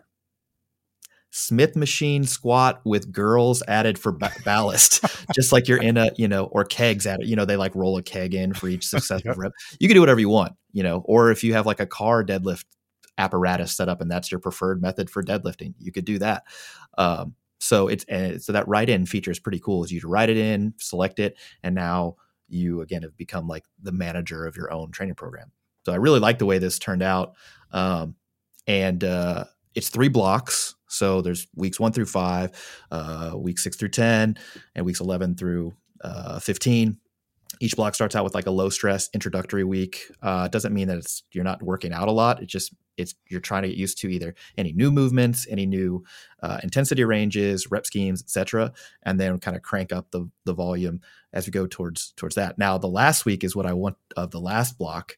Smith 1.31 1.77
machine 1.77 2.25
squat 2.25 2.81
with 2.85 3.13
girls 3.13 3.63
added 3.69 3.99
for 3.99 4.13
ba- 4.13 4.33
ballast, 4.45 5.05
just 5.35 5.53
like 5.53 5.69
you're 5.69 5.83
in 5.83 5.97
a, 5.97 6.11
you 6.17 6.27
know, 6.27 6.45
or 6.47 6.65
kegs 6.65 7.07
added, 7.07 7.29
you 7.29 7.37
know, 7.37 7.45
they 7.45 7.57
like 7.57 7.75
roll 7.75 7.99
a 7.99 8.03
keg 8.03 8.35
in 8.35 8.55
for 8.55 8.69
each 8.69 8.87
successive 8.87 9.27
yep. 9.27 9.37
rep. 9.37 9.53
You 9.79 9.89
can 9.89 9.95
do 9.95 10.01
whatever 10.01 10.21
you 10.21 10.29
want, 10.29 10.53
you 10.73 10.83
know, 10.83 11.03
or 11.05 11.31
if 11.31 11.45
you 11.45 11.53
have 11.55 11.67
like 11.67 11.81
a 11.81 11.87
car 11.87 12.25
deadlift 12.25 12.65
apparatus 13.19 13.73
set 13.73 13.89
up 13.89 14.01
and 14.01 14.11
that's 14.11 14.31
your 14.31 14.41
preferred 14.41 14.81
method 14.81 15.11
for 15.11 15.23
deadlifting, 15.23 15.75
you 15.79 15.93
could 15.93 16.05
do 16.05 16.19
that. 16.19 16.45
Um, 16.97 17.35
so 17.61 17.89
it's, 17.89 18.09
uh, 18.09 18.39
so 18.39 18.53
that 18.53 18.69
write 18.69 18.89
in 18.89 19.05
feature 19.05 19.31
is 19.31 19.41
pretty 19.41 19.59
cool 19.59 19.85
is 19.85 19.93
you 19.93 20.01
to 20.01 20.09
write 20.09 20.31
it 20.31 20.37
in, 20.37 20.73
select 20.79 21.19
it, 21.19 21.37
and 21.63 21.75
now 21.75 22.17
you 22.49 22.81
again 22.81 23.03
have 23.03 23.17
become 23.17 23.47
like 23.47 23.65
the 23.83 23.93
manager 23.93 24.47
of 24.47 24.57
your 24.57 24.73
own 24.73 24.93
training 24.93 25.17
program. 25.17 25.51
So 25.85 25.93
I 25.93 25.97
really 25.97 26.21
like 26.21 26.39
the 26.39 26.47
way 26.47 26.59
this 26.59 26.79
turned 26.79 27.03
out. 27.03 27.35
Um, 27.73 28.15
and, 28.67 29.03
uh, 29.05 29.45
it's 29.75 29.91
three 29.91 30.09
blocks. 30.09 30.75
So 30.89 31.23
there's 31.23 31.47
weeks 31.55 31.79
one 31.79 31.93
through 31.93 32.07
five, 32.07 32.51
uh, 32.91 33.33
weeks 33.37 33.63
six 33.63 33.77
through 33.77 33.91
10, 33.91 34.37
and 34.75 34.87
weeks 34.87 35.01
11 35.01 35.37
through 35.37 35.75
uh, 36.03 36.39
15. 36.41 36.97
each 37.61 37.77
block 37.77 37.95
starts 37.95 38.15
out 38.15 38.25
with 38.25 38.35
like 38.35 38.47
a 38.47 38.51
low 38.51 38.69
stress 38.69 39.09
introductory 39.15 39.65
week. 39.65 40.11
Uh, 40.23 40.49
doesn't 40.49 40.75
mean 40.75 40.89
that 40.89 40.99
it's 40.99 41.23
you're 41.33 41.45
not 41.45 41.63
working 41.63 41.93
out 41.93 42.09
a 42.09 42.13
lot. 42.13 42.43
It 42.43 42.47
just 42.47 42.75
it's 42.97 43.15
you're 43.29 43.41
trying 43.41 43.63
to 43.63 43.69
get 43.69 43.77
used 43.77 43.99
to 43.99 44.09
either 44.09 44.35
any 44.59 44.73
new 44.73 44.91
movements, 44.91 45.47
any 45.49 45.67
new 45.67 46.05
uh, 46.43 46.59
intensity 46.63 47.05
ranges, 47.05 47.71
rep 47.71 47.87
schemes, 47.87 48.23
etc., 48.23 48.73
and 49.05 49.19
then 49.19 49.39
kind 49.39 49.57
of 49.57 49.63
crank 49.63 49.93
up 49.93 50.11
the 50.11 50.29
the 50.45 50.53
volume 50.53 51.01
as 51.33 51.47
we 51.47 51.53
go 51.53 51.67
towards 51.67 52.13
towards 52.17 52.35
that. 52.35 52.59
Now, 52.59 52.79
the 52.79 52.89
last 52.89 53.25
week 53.25 53.45
is 53.45 53.57
what 53.57 53.67
I 53.67 53.73
want 53.73 53.97
of 54.17 54.31
the 54.31 54.41
last 54.41 54.79
block 54.79 55.17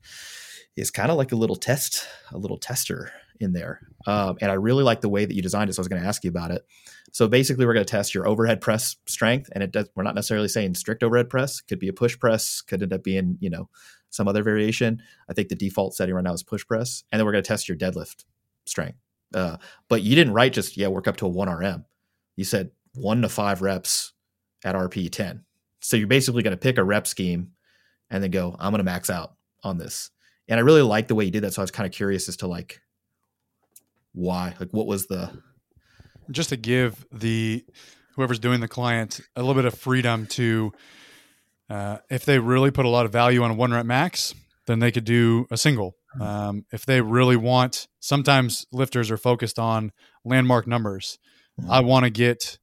is 0.76 0.90
kind 0.90 1.10
of 1.10 1.16
like 1.16 1.32
a 1.32 1.36
little 1.36 1.56
test, 1.56 2.06
a 2.32 2.38
little 2.38 2.58
tester 2.58 3.12
in 3.40 3.52
there, 3.52 3.80
um, 4.06 4.36
and 4.40 4.50
I 4.50 4.54
really 4.54 4.84
like 4.84 5.00
the 5.00 5.08
way 5.08 5.24
that 5.24 5.34
you 5.34 5.42
designed 5.42 5.70
it. 5.70 5.74
So 5.74 5.80
I 5.80 5.82
was 5.82 5.88
going 5.88 6.02
to 6.02 6.06
ask 6.08 6.22
you 6.22 6.30
about 6.30 6.50
it. 6.50 6.64
So 7.12 7.26
basically, 7.26 7.66
we're 7.66 7.74
going 7.74 7.84
to 7.84 7.90
test 7.90 8.14
your 8.14 8.28
overhead 8.28 8.60
press 8.60 8.96
strength, 9.06 9.50
and 9.52 9.64
it 9.64 9.72
does. 9.72 9.88
We're 9.94 10.04
not 10.04 10.14
necessarily 10.14 10.48
saying 10.48 10.74
strict 10.74 11.02
overhead 11.02 11.28
press. 11.28 11.60
Could 11.60 11.80
be 11.80 11.88
a 11.88 11.92
push 11.92 12.18
press. 12.18 12.60
Could 12.60 12.82
end 12.82 12.92
up 12.92 13.02
being 13.02 13.38
you 13.40 13.50
know 13.50 13.68
some 14.10 14.28
other 14.28 14.42
variation. 14.42 15.02
I 15.28 15.32
think 15.32 15.48
the 15.48 15.56
default 15.56 15.94
setting 15.94 16.14
right 16.14 16.24
now 16.24 16.32
is 16.32 16.42
push 16.42 16.66
press, 16.66 17.02
and 17.10 17.18
then 17.18 17.26
we're 17.26 17.32
going 17.32 17.44
to 17.44 17.48
test 17.48 17.68
your 17.68 17.78
deadlift 17.78 18.24
strength. 18.66 18.98
Uh, 19.34 19.56
but 19.88 20.02
you 20.02 20.14
didn't 20.14 20.34
write 20.34 20.52
just 20.52 20.76
yeah 20.76 20.88
work 20.88 21.08
up 21.08 21.16
to 21.16 21.26
a 21.26 21.28
one 21.28 21.48
RM. 21.48 21.84
You 22.36 22.44
said 22.44 22.70
one 22.94 23.22
to 23.22 23.28
five 23.28 23.62
reps 23.62 24.12
at 24.64 24.74
RPE 24.74 25.10
ten. 25.10 25.44
So 25.80 25.96
you're 25.96 26.06
basically 26.06 26.42
going 26.42 26.52
to 26.52 26.60
pick 26.60 26.78
a 26.78 26.84
rep 26.84 27.06
scheme 27.06 27.52
and 28.10 28.22
then 28.22 28.30
go 28.30 28.54
I'm 28.58 28.72
going 28.72 28.78
to 28.78 28.84
max 28.84 29.10
out 29.10 29.34
on 29.62 29.78
this. 29.78 30.10
And 30.48 30.58
I 30.58 30.62
really 30.62 30.82
like 30.82 31.08
the 31.08 31.14
way 31.14 31.24
you 31.24 31.30
did 31.30 31.44
that. 31.44 31.54
So 31.54 31.62
I 31.62 31.64
was 31.64 31.70
kind 31.70 31.86
of 31.86 31.92
curious 31.92 32.28
as 32.28 32.36
to 32.38 32.46
like 32.46 32.80
why, 34.12 34.54
like 34.58 34.70
what 34.70 34.86
was 34.86 35.06
the 35.06 35.30
just 36.30 36.50
to 36.50 36.56
give 36.56 37.04
the 37.12 37.64
whoever's 38.16 38.38
doing 38.38 38.60
the 38.60 38.68
client 38.68 39.20
a 39.36 39.40
little 39.40 39.54
bit 39.54 39.64
of 39.64 39.74
freedom 39.74 40.26
to 40.26 40.72
uh, 41.68 41.98
if 42.10 42.24
they 42.24 42.38
really 42.38 42.70
put 42.70 42.84
a 42.84 42.88
lot 42.88 43.06
of 43.06 43.12
value 43.12 43.42
on 43.42 43.50
a 43.50 43.54
one 43.54 43.72
rep 43.72 43.86
max, 43.86 44.34
then 44.66 44.80
they 44.80 44.90
could 44.90 45.04
do 45.04 45.46
a 45.50 45.56
single. 45.56 45.96
Hmm. 46.14 46.22
Um, 46.22 46.64
if 46.72 46.84
they 46.84 47.00
really 47.00 47.36
want, 47.36 47.86
sometimes 48.00 48.66
lifters 48.72 49.10
are 49.10 49.16
focused 49.16 49.58
on 49.58 49.92
landmark 50.24 50.66
numbers. 50.66 51.18
Mm-hmm. 51.60 51.70
I 51.70 51.80
want 51.80 52.04
to 52.04 52.10
get 52.10 52.58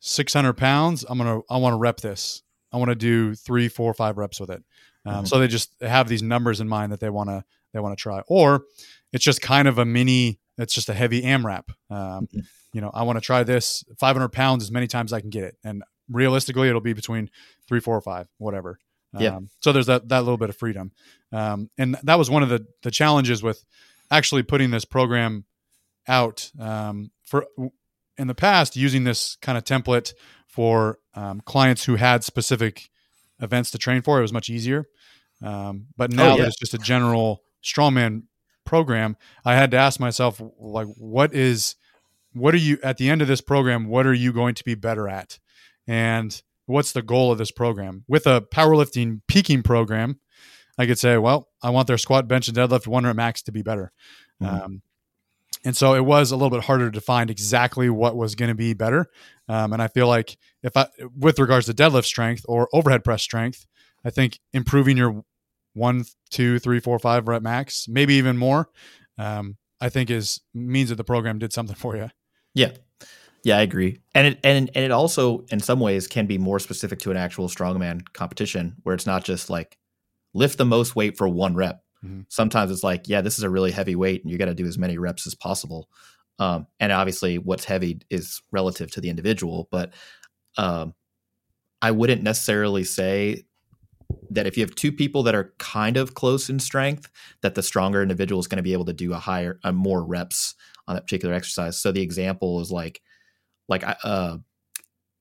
600 0.00 0.54
pounds. 0.54 1.04
I'm 1.08 1.18
gonna 1.18 1.40
I 1.50 1.58
want 1.58 1.74
to 1.74 1.78
rep 1.78 2.00
this. 2.00 2.42
I 2.72 2.78
want 2.78 2.90
to 2.90 2.94
do 2.94 3.34
three, 3.34 3.68
four, 3.68 3.92
five 3.94 4.18
reps 4.18 4.40
with 4.40 4.50
it. 4.50 4.62
Um, 5.04 5.14
mm-hmm. 5.14 5.24
So 5.26 5.38
they 5.38 5.48
just 5.48 5.70
have 5.80 6.08
these 6.08 6.22
numbers 6.22 6.60
in 6.60 6.68
mind 6.68 6.92
that 6.92 7.00
they 7.00 7.10
want 7.10 7.28
to 7.28 7.44
they 7.72 7.80
want 7.80 7.96
to 7.96 8.02
try, 8.02 8.22
or 8.26 8.64
it's 9.12 9.24
just 9.24 9.40
kind 9.40 9.68
of 9.68 9.78
a 9.78 9.84
mini. 9.84 10.40
It's 10.58 10.74
just 10.74 10.88
a 10.88 10.94
heavy 10.94 11.22
AMRAP. 11.22 11.68
Um, 11.90 11.98
mm-hmm. 12.26 12.40
You 12.72 12.80
know, 12.80 12.90
I 12.92 13.02
want 13.02 13.16
to 13.16 13.20
try 13.20 13.42
this 13.42 13.84
500 13.98 14.28
pounds 14.28 14.64
as 14.64 14.70
many 14.70 14.86
times 14.86 15.12
as 15.12 15.16
I 15.16 15.20
can 15.20 15.30
get 15.30 15.44
it, 15.44 15.56
and 15.64 15.82
realistically, 16.10 16.68
it'll 16.68 16.80
be 16.80 16.92
between 16.92 17.30
three, 17.68 17.80
four, 17.80 17.96
or 17.96 18.00
five, 18.00 18.28
whatever. 18.38 18.78
Yeah. 19.18 19.36
Um, 19.36 19.48
so 19.60 19.72
there's 19.72 19.86
that 19.86 20.08
that 20.08 20.20
little 20.20 20.36
bit 20.36 20.50
of 20.50 20.56
freedom, 20.56 20.92
um, 21.32 21.70
and 21.78 21.96
that 22.02 22.18
was 22.18 22.30
one 22.30 22.42
of 22.42 22.48
the 22.48 22.66
the 22.82 22.90
challenges 22.90 23.42
with 23.42 23.64
actually 24.10 24.42
putting 24.42 24.70
this 24.70 24.84
program 24.84 25.44
out 26.06 26.50
um, 26.58 27.10
for 27.24 27.46
in 28.18 28.26
the 28.26 28.34
past 28.34 28.76
using 28.76 29.04
this 29.04 29.36
kind 29.40 29.56
of 29.56 29.64
template 29.64 30.12
for 30.46 30.98
um, 31.14 31.40
clients 31.44 31.84
who 31.84 31.96
had 31.96 32.24
specific 32.24 32.90
events 33.40 33.70
to 33.70 33.78
train 33.78 34.02
for. 34.02 34.18
It 34.18 34.22
was 34.22 34.32
much 34.32 34.50
easier, 34.50 34.86
um, 35.42 35.86
but 35.96 36.12
now 36.12 36.32
oh, 36.32 36.36
yeah. 36.36 36.42
that 36.42 36.48
it's 36.48 36.58
just 36.58 36.74
a 36.74 36.78
general 36.78 37.42
strongman 37.62 38.24
program, 38.66 39.16
I 39.44 39.54
had 39.54 39.70
to 39.70 39.76
ask 39.78 39.98
myself 39.98 40.42
like, 40.58 40.88
what 40.98 41.34
is 41.34 41.76
what 42.32 42.52
are 42.52 42.58
you 42.58 42.78
at 42.82 42.98
the 42.98 43.08
end 43.08 43.22
of 43.22 43.28
this 43.28 43.40
program? 43.40 43.88
What 43.88 44.06
are 44.06 44.12
you 44.12 44.32
going 44.32 44.54
to 44.56 44.64
be 44.64 44.74
better 44.74 45.08
at? 45.08 45.38
and 45.86 46.42
what's 46.66 46.92
the 46.92 47.02
goal 47.02 47.32
of 47.32 47.38
this 47.38 47.50
program? 47.50 48.04
With 48.08 48.26
a 48.26 48.40
powerlifting 48.40 49.20
peaking 49.28 49.62
program, 49.62 50.20
I 50.78 50.86
could 50.86 50.98
say, 50.98 51.16
well, 51.16 51.48
I 51.62 51.70
want 51.70 51.86
their 51.86 51.98
squat, 51.98 52.28
bench, 52.28 52.48
and 52.48 52.56
deadlift 52.56 52.86
one 52.86 53.04
rep 53.04 53.16
max 53.16 53.42
to 53.42 53.52
be 53.52 53.62
better. 53.62 53.92
Mm-hmm. 54.42 54.64
Um, 54.64 54.82
and 55.64 55.76
so 55.76 55.94
it 55.94 56.04
was 56.04 56.30
a 56.30 56.36
little 56.36 56.50
bit 56.50 56.64
harder 56.64 56.90
to 56.90 57.00
find 57.00 57.30
exactly 57.30 57.88
what 57.88 58.16
was 58.16 58.34
going 58.34 58.50
to 58.50 58.54
be 58.54 58.74
better. 58.74 59.06
Um, 59.48 59.72
and 59.72 59.80
I 59.80 59.88
feel 59.88 60.06
like 60.06 60.36
if 60.62 60.76
I, 60.76 60.86
with 61.16 61.38
regards 61.38 61.66
to 61.66 61.74
deadlift 61.74 62.04
strength 62.04 62.44
or 62.46 62.68
overhead 62.72 63.04
press 63.04 63.22
strength, 63.22 63.66
I 64.04 64.10
think 64.10 64.38
improving 64.52 64.96
your 64.96 65.24
one, 65.76 66.04
two, 66.30 66.58
three, 66.58 66.80
four, 66.80 66.98
five 66.98 67.28
rep 67.28 67.42
max, 67.42 67.86
maybe 67.88 68.14
even 68.14 68.36
more, 68.36 68.70
um, 69.18 69.56
I 69.80 69.90
think 69.90 70.10
is 70.10 70.40
means 70.54 70.88
that 70.88 70.96
the 70.96 71.04
program 71.04 71.38
did 71.38 71.52
something 71.52 71.76
for 71.76 71.96
you. 71.96 72.08
Yeah, 72.54 72.72
yeah, 73.44 73.58
I 73.58 73.62
agree. 73.62 74.00
And 74.14 74.26
it 74.26 74.40
and 74.42 74.70
and 74.74 74.84
it 74.84 74.90
also 74.90 75.44
in 75.50 75.60
some 75.60 75.78
ways 75.78 76.08
can 76.08 76.26
be 76.26 76.38
more 76.38 76.58
specific 76.58 76.98
to 77.00 77.10
an 77.10 77.16
actual 77.16 77.48
strongman 77.48 78.02
competition 78.12 78.76
where 78.82 78.94
it's 78.94 79.06
not 79.06 79.24
just 79.24 79.50
like 79.50 79.78
lift 80.34 80.58
the 80.58 80.64
most 80.64 80.96
weight 80.96 81.16
for 81.16 81.28
one 81.28 81.54
rep. 81.54 81.82
Mm-hmm. 82.04 82.22
Sometimes 82.28 82.70
it's 82.70 82.82
like, 82.82 83.08
yeah, 83.08 83.20
this 83.20 83.38
is 83.38 83.44
a 83.44 83.50
really 83.50 83.70
heavy 83.70 83.94
weight 83.96 84.22
and 84.22 84.30
you 84.30 84.38
got 84.38 84.46
to 84.46 84.54
do 84.54 84.66
as 84.66 84.78
many 84.78 84.98
reps 84.98 85.26
as 85.26 85.34
possible. 85.34 85.88
Um, 86.38 86.66
and 86.80 86.92
obviously 86.92 87.38
what's 87.38 87.64
heavy 87.64 88.00
is 88.10 88.42
relative 88.52 88.90
to 88.92 89.00
the 89.00 89.08
individual, 89.08 89.68
but 89.70 89.94
um, 90.58 90.94
I 91.80 91.92
wouldn't 91.92 92.22
necessarily 92.22 92.84
say 92.84 93.44
that 94.30 94.46
if 94.46 94.56
you 94.56 94.64
have 94.64 94.74
two 94.74 94.92
people 94.92 95.22
that 95.24 95.34
are 95.34 95.54
kind 95.58 95.96
of 95.96 96.14
close 96.14 96.48
in 96.48 96.58
strength, 96.58 97.10
that 97.42 97.54
the 97.54 97.62
stronger 97.62 98.02
individual 98.02 98.40
is 98.40 98.46
going 98.46 98.58
to 98.58 98.62
be 98.62 98.72
able 98.72 98.84
to 98.84 98.92
do 98.92 99.12
a 99.12 99.18
higher, 99.18 99.58
a 99.64 99.72
more 99.72 100.04
reps 100.04 100.54
on 100.86 100.94
that 100.94 101.02
particular 101.02 101.34
exercise. 101.34 101.78
So 101.78 101.92
the 101.92 102.02
example 102.02 102.60
is 102.60 102.70
like 102.70 103.00
like 103.68 103.84
uh, 104.04 104.38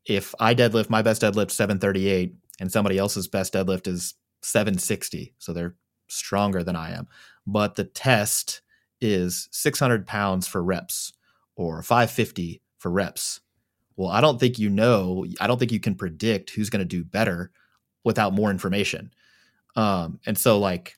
if 0.05 0.35
I 0.39 0.53
deadlift 0.53 0.89
my 0.89 1.01
best 1.01 1.21
deadlift 1.21 1.51
738 1.51 2.35
and 2.59 2.71
somebody 2.71 2.97
else's 2.97 3.27
best 3.27 3.53
deadlift 3.53 3.87
is 3.87 4.13
760, 4.43 5.33
so 5.39 5.51
they're 5.51 5.75
stronger 6.07 6.63
than 6.63 6.75
I 6.75 6.91
am, 6.91 7.07
but 7.47 7.75
the 7.75 7.85
test 7.85 8.61
is 9.01 9.49
600 9.51 10.05
pounds 10.05 10.47
for 10.47 10.63
reps 10.63 11.13
or 11.55 11.81
550 11.81 12.61
for 12.77 12.91
reps. 12.91 13.41
Well, 13.97 14.09
I 14.09 14.21
don't 14.21 14.39
think 14.39 14.59
you 14.59 14.69
know, 14.69 15.25
I 15.39 15.47
don't 15.47 15.57
think 15.57 15.71
you 15.71 15.79
can 15.79 15.95
predict 15.95 16.51
who's 16.51 16.69
going 16.69 16.81
to 16.81 16.85
do 16.85 17.03
better 17.03 17.51
without 18.05 18.33
more 18.33 18.49
information. 18.49 19.11
Um, 19.75 20.19
and 20.25 20.37
so, 20.37 20.57
like, 20.57 20.97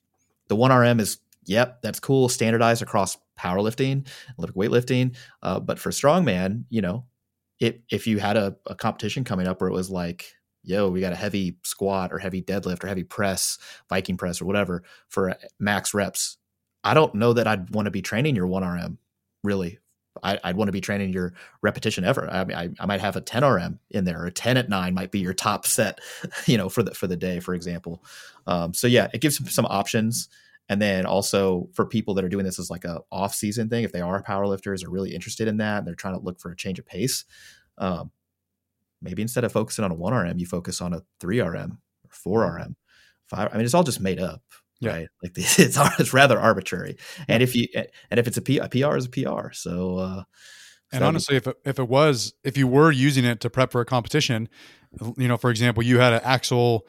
the 0.49 0.55
1RM 0.55 0.99
is, 0.99 1.17
yep, 1.45 1.81
that's 1.81 1.99
cool, 1.99 2.29
standardized 2.29 2.83
across 2.83 3.17
powerlifting, 3.39 4.07
Olympic 4.37 4.55
weightlifting. 4.55 5.15
Uh, 5.41 5.59
but 5.59 5.79
for 5.79 5.89
strongman, 5.89 6.65
you 6.69 6.81
know, 6.81 7.05
it, 7.59 7.81
if 7.89 8.05
you 8.05 8.19
had 8.19 8.37
a, 8.37 8.55
a 8.67 8.75
competition 8.75 9.23
coming 9.23 9.47
up 9.47 9.59
where 9.59 9.69
it 9.69 9.73
was 9.73 9.89
like, 9.89 10.31
yo, 10.63 10.89
we 10.89 11.01
got 11.01 11.13
a 11.13 11.17
heavy 11.17 11.57
squat 11.63 12.13
or 12.13 12.19
heavy 12.19 12.41
deadlift 12.41 12.83
or 12.83 12.87
heavy 12.87 13.03
press, 13.03 13.57
Viking 13.89 14.17
press 14.17 14.41
or 14.41 14.45
whatever 14.45 14.83
for 15.07 15.35
max 15.59 15.93
reps, 15.93 16.37
I 16.83 16.93
don't 16.93 17.15
know 17.15 17.33
that 17.33 17.47
I'd 17.47 17.73
want 17.73 17.85
to 17.85 17.91
be 17.91 18.01
training 18.01 18.35
your 18.35 18.47
1RM 18.47 18.97
really. 19.43 19.79
I, 20.23 20.39
would 20.45 20.57
want 20.57 20.67
to 20.67 20.73
be 20.73 20.81
training 20.81 21.13
your 21.13 21.33
repetition 21.61 22.03
ever. 22.03 22.29
I 22.29 22.43
mean, 22.43 22.57
I, 22.57 22.69
I, 22.79 22.85
might 22.85 23.01
have 23.01 23.15
a 23.15 23.21
10 23.21 23.43
RM 23.43 23.79
in 23.91 24.05
there, 24.05 24.21
or 24.21 24.25
a 24.25 24.31
10 24.31 24.57
at 24.57 24.69
nine 24.69 24.93
might 24.93 25.11
be 25.11 25.19
your 25.19 25.33
top 25.33 25.65
set, 25.65 25.99
you 26.45 26.57
know, 26.57 26.69
for 26.69 26.83
the 26.83 26.93
for 26.93 27.07
the 27.07 27.17
day, 27.17 27.39
for 27.39 27.53
example. 27.53 28.03
Um, 28.45 28.73
so 28.73 28.87
yeah, 28.87 29.07
it 29.13 29.21
gives 29.21 29.53
some 29.53 29.65
options. 29.65 30.29
And 30.69 30.81
then 30.81 31.05
also 31.05 31.69
for 31.73 31.85
people 31.85 32.13
that 32.15 32.25
are 32.25 32.29
doing 32.29 32.43
this 32.43 32.59
as 32.59 32.69
like 32.69 32.83
a 32.83 32.99
off 33.11 33.33
season 33.33 33.69
thing, 33.69 33.83
if 33.83 33.93
they 33.93 34.01
are 34.01 34.21
powerlifters 34.21 34.85
or 34.85 34.89
really 34.89 35.15
interested 35.15 35.47
in 35.47 35.57
that, 35.57 35.79
and 35.79 35.87
they're 35.87 35.95
trying 35.95 36.15
to 36.15 36.23
look 36.23 36.39
for 36.39 36.51
a 36.51 36.55
change 36.55 36.77
of 36.77 36.85
pace. 36.85 37.23
Um, 37.77 38.11
maybe 39.01 39.21
instead 39.21 39.43
of 39.43 39.51
focusing 39.51 39.85
on 39.85 39.91
a 39.91 39.95
one 39.95 40.13
RM, 40.13 40.39
you 40.39 40.45
focus 40.45 40.81
on 40.81 40.93
a 40.93 41.03
three 41.19 41.39
RM 41.39 41.79
or 42.03 42.11
four 42.11 42.43
RM, 42.43 42.75
five. 43.27 43.49
I 43.51 43.57
mean, 43.57 43.65
it's 43.65 43.73
all 43.73 43.83
just 43.83 44.01
made 44.01 44.19
up, 44.19 44.41
yeah. 44.79 44.91
right? 44.91 45.07
Like 45.23 45.33
it's 45.37 45.59
it's 45.59 46.13
rather 46.13 46.39
arbitrary. 46.39 46.97
And 47.27 47.43
if 47.43 47.55
you 47.55 47.67
and 47.75 48.19
if 48.19 48.27
it's 48.27 48.37
a, 48.37 48.41
P, 48.41 48.57
a 48.59 48.69
PR 48.69 48.97
is 48.97 49.05
a 49.05 49.09
PR. 49.09 49.51
So. 49.51 49.97
Uh, 49.97 50.23
and 50.93 51.01
so 51.01 51.07
honestly, 51.07 51.35
if 51.35 51.47
it, 51.47 51.57
if 51.65 51.79
it 51.79 51.89
was, 51.89 52.33
if 52.45 52.57
you 52.57 52.65
were 52.65 52.93
using 52.93 53.25
it 53.25 53.41
to 53.41 53.49
prep 53.49 53.73
for 53.73 53.81
a 53.81 53.85
competition, 53.85 54.47
you 55.17 55.27
know, 55.27 55.35
for 55.35 55.49
example, 55.49 55.83
you 55.83 55.99
had 55.99 56.13
an 56.13 56.21
axle 56.23 56.87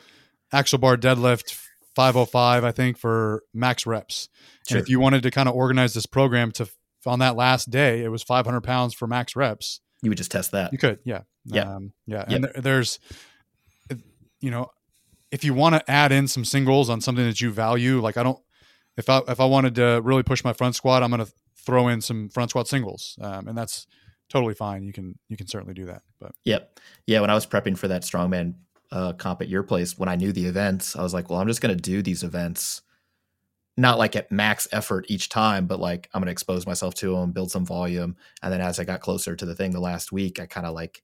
axle 0.52 0.78
bar 0.78 0.96
deadlift 0.96 1.58
505, 1.96 2.62
I 2.62 2.70
think, 2.70 2.96
for 2.96 3.42
max 3.52 3.86
reps. 3.86 4.28
Sure. 4.68 4.78
And 4.78 4.84
if 4.84 4.88
you 4.88 5.00
wanted 5.00 5.24
to 5.24 5.32
kind 5.32 5.48
of 5.48 5.56
organize 5.56 5.94
this 5.94 6.06
program 6.06 6.52
to 6.52 6.68
on 7.06 7.18
that 7.18 7.34
last 7.34 7.70
day, 7.70 8.04
it 8.04 8.08
was 8.08 8.22
500 8.22 8.60
pounds 8.60 8.94
for 8.94 9.08
max 9.08 9.34
reps. 9.34 9.80
You 10.02 10.10
would 10.10 10.18
just 10.18 10.30
test 10.30 10.52
that. 10.52 10.72
You 10.72 10.78
could, 10.78 11.00
yeah, 11.04 11.22
yeah, 11.44 11.74
um, 11.74 11.92
yeah. 12.06 12.24
And 12.28 12.44
there, 12.44 12.52
there's, 12.56 13.00
you 14.40 14.52
know, 14.52 14.70
if 15.30 15.44
you 15.44 15.54
want 15.54 15.74
to 15.74 15.90
add 15.90 16.12
in 16.12 16.26
some 16.28 16.44
singles 16.44 16.88
on 16.88 17.00
something 17.00 17.24
that 17.24 17.40
you 17.40 17.50
value, 17.50 18.00
like 18.00 18.16
I 18.16 18.22
don't, 18.22 18.38
if 18.96 19.08
I 19.08 19.20
if 19.28 19.40
I 19.40 19.44
wanted 19.44 19.74
to 19.76 20.00
really 20.02 20.22
push 20.22 20.42
my 20.44 20.52
front 20.52 20.74
squat, 20.74 21.02
I'm 21.02 21.10
going 21.10 21.24
to 21.24 21.32
throw 21.56 21.88
in 21.88 22.00
some 22.00 22.28
front 22.28 22.50
squat 22.50 22.68
singles, 22.68 23.16
um, 23.20 23.48
and 23.48 23.56
that's 23.56 23.86
totally 24.28 24.54
fine. 24.54 24.82
You 24.82 24.92
can 24.92 25.18
you 25.28 25.36
can 25.36 25.46
certainly 25.46 25.74
do 25.74 25.86
that. 25.86 26.02
But 26.20 26.32
yep, 26.44 26.78
yeah. 27.06 27.20
When 27.20 27.30
I 27.30 27.34
was 27.34 27.46
prepping 27.46 27.76
for 27.76 27.88
that 27.88 28.02
strongman 28.02 28.54
uh, 28.90 29.12
comp 29.12 29.42
at 29.42 29.48
your 29.48 29.62
place, 29.62 29.98
when 29.98 30.08
I 30.08 30.16
knew 30.16 30.32
the 30.32 30.46
events, 30.46 30.96
I 30.96 31.02
was 31.02 31.14
like, 31.14 31.30
well, 31.30 31.40
I'm 31.40 31.48
just 31.48 31.60
going 31.60 31.76
to 31.76 31.80
do 31.80 32.02
these 32.02 32.22
events, 32.22 32.82
not 33.76 33.98
like 33.98 34.16
at 34.16 34.32
max 34.32 34.66
effort 34.72 35.06
each 35.08 35.28
time, 35.28 35.66
but 35.66 35.78
like 35.78 36.08
I'm 36.12 36.20
going 36.20 36.26
to 36.26 36.32
expose 36.32 36.66
myself 36.66 36.94
to 36.96 37.14
them, 37.14 37.32
build 37.32 37.50
some 37.50 37.66
volume. 37.66 38.16
And 38.42 38.52
then 38.52 38.60
as 38.60 38.80
I 38.80 38.84
got 38.84 39.00
closer 39.00 39.36
to 39.36 39.46
the 39.46 39.54
thing 39.54 39.72
the 39.72 39.80
last 39.80 40.10
week, 40.10 40.40
I 40.40 40.46
kind 40.46 40.66
of 40.66 40.74
like 40.74 41.02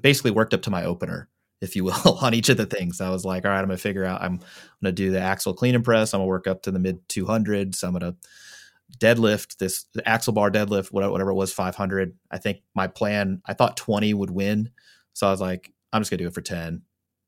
basically 0.00 0.30
worked 0.30 0.54
up 0.54 0.62
to 0.62 0.70
my 0.70 0.84
opener 0.84 1.28
if 1.60 1.76
you 1.76 1.84
will, 1.84 2.18
on 2.22 2.34
each 2.34 2.48
of 2.48 2.56
the 2.56 2.66
things. 2.66 3.00
I 3.00 3.10
was 3.10 3.24
like, 3.24 3.44
all 3.44 3.50
right, 3.50 3.58
I'm 3.58 3.66
gonna 3.66 3.78
figure 3.78 4.04
out. 4.04 4.22
I'm 4.22 4.40
gonna 4.82 4.92
do 4.92 5.10
the 5.10 5.20
axle 5.20 5.54
clean 5.54 5.74
and 5.74 5.84
press. 5.84 6.12
I'm 6.12 6.18
gonna 6.18 6.28
work 6.28 6.46
up 6.46 6.62
to 6.62 6.70
the 6.70 6.78
mid 6.78 7.06
200s. 7.08 7.82
I'm 7.82 7.92
gonna 7.92 8.16
deadlift 8.98 9.58
this 9.58 9.86
axle 10.04 10.32
bar 10.32 10.50
deadlift, 10.50 10.92
whatever 10.92 11.30
it 11.30 11.34
was, 11.34 11.52
500. 11.52 12.16
I 12.30 12.38
think 12.38 12.58
my 12.74 12.86
plan. 12.86 13.42
I 13.46 13.54
thought 13.54 13.76
20 13.76 14.14
would 14.14 14.30
win, 14.30 14.70
so 15.12 15.26
I 15.26 15.30
was 15.30 15.40
like, 15.40 15.72
I'm 15.92 16.00
just 16.00 16.10
gonna 16.10 16.22
do 16.22 16.28
it 16.28 16.34
for 16.34 16.40
10, 16.40 16.82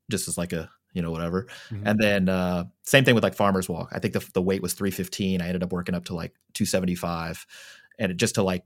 just 0.09 0.27
as 0.27 0.37
like 0.37 0.53
a 0.53 0.69
you 0.93 1.01
know 1.01 1.11
whatever. 1.11 1.47
Mm-hmm. 1.69 1.87
And 1.87 1.99
then 1.99 2.29
uh, 2.29 2.65
same 2.83 3.03
thing 3.03 3.15
with 3.15 3.23
like 3.23 3.35
farmers 3.35 3.67
walk. 3.67 3.89
I 3.91 3.99
think 3.99 4.13
the 4.13 4.27
the 4.33 4.41
weight 4.41 4.61
was 4.61 4.73
315. 4.73 5.41
I 5.41 5.47
ended 5.47 5.63
up 5.63 5.71
working 5.71 5.95
up 5.95 6.05
to 6.05 6.15
like 6.15 6.33
275, 6.53 7.45
and 7.99 8.11
it 8.11 8.17
just 8.17 8.35
to 8.35 8.43
like 8.43 8.63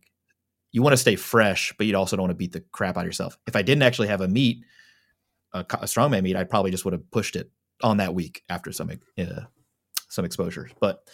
you 0.72 0.82
want 0.82 0.94
to 0.94 0.98
stay 0.98 1.16
fresh, 1.16 1.74
but 1.78 1.88
you 1.88 1.96
also 1.96 2.16
don't 2.16 2.24
want 2.24 2.32
to 2.32 2.36
beat 2.36 2.52
the 2.52 2.64
crap 2.72 2.98
out 2.98 3.02
of 3.02 3.06
yourself. 3.06 3.38
If 3.48 3.56
I 3.56 3.62
didn't 3.62 3.84
actually 3.84 4.10
have 4.10 4.22
a 4.22 4.28
meet, 4.28 4.64
a, 5.54 5.60
a 5.60 5.86
strongman 5.86 6.24
meet, 6.24 6.36
I 6.36 6.44
probably 6.44 6.72
just 6.72 6.86
would 6.86 6.94
have 6.94 7.10
pushed 7.12 7.36
it 7.36 7.50
on 7.84 7.98
that 7.98 8.14
week 8.14 8.44
after 8.50 8.72
some 8.72 8.92
uh, 9.18 9.42
some 10.10 10.26
exposure. 10.26 10.70
But 10.80 11.08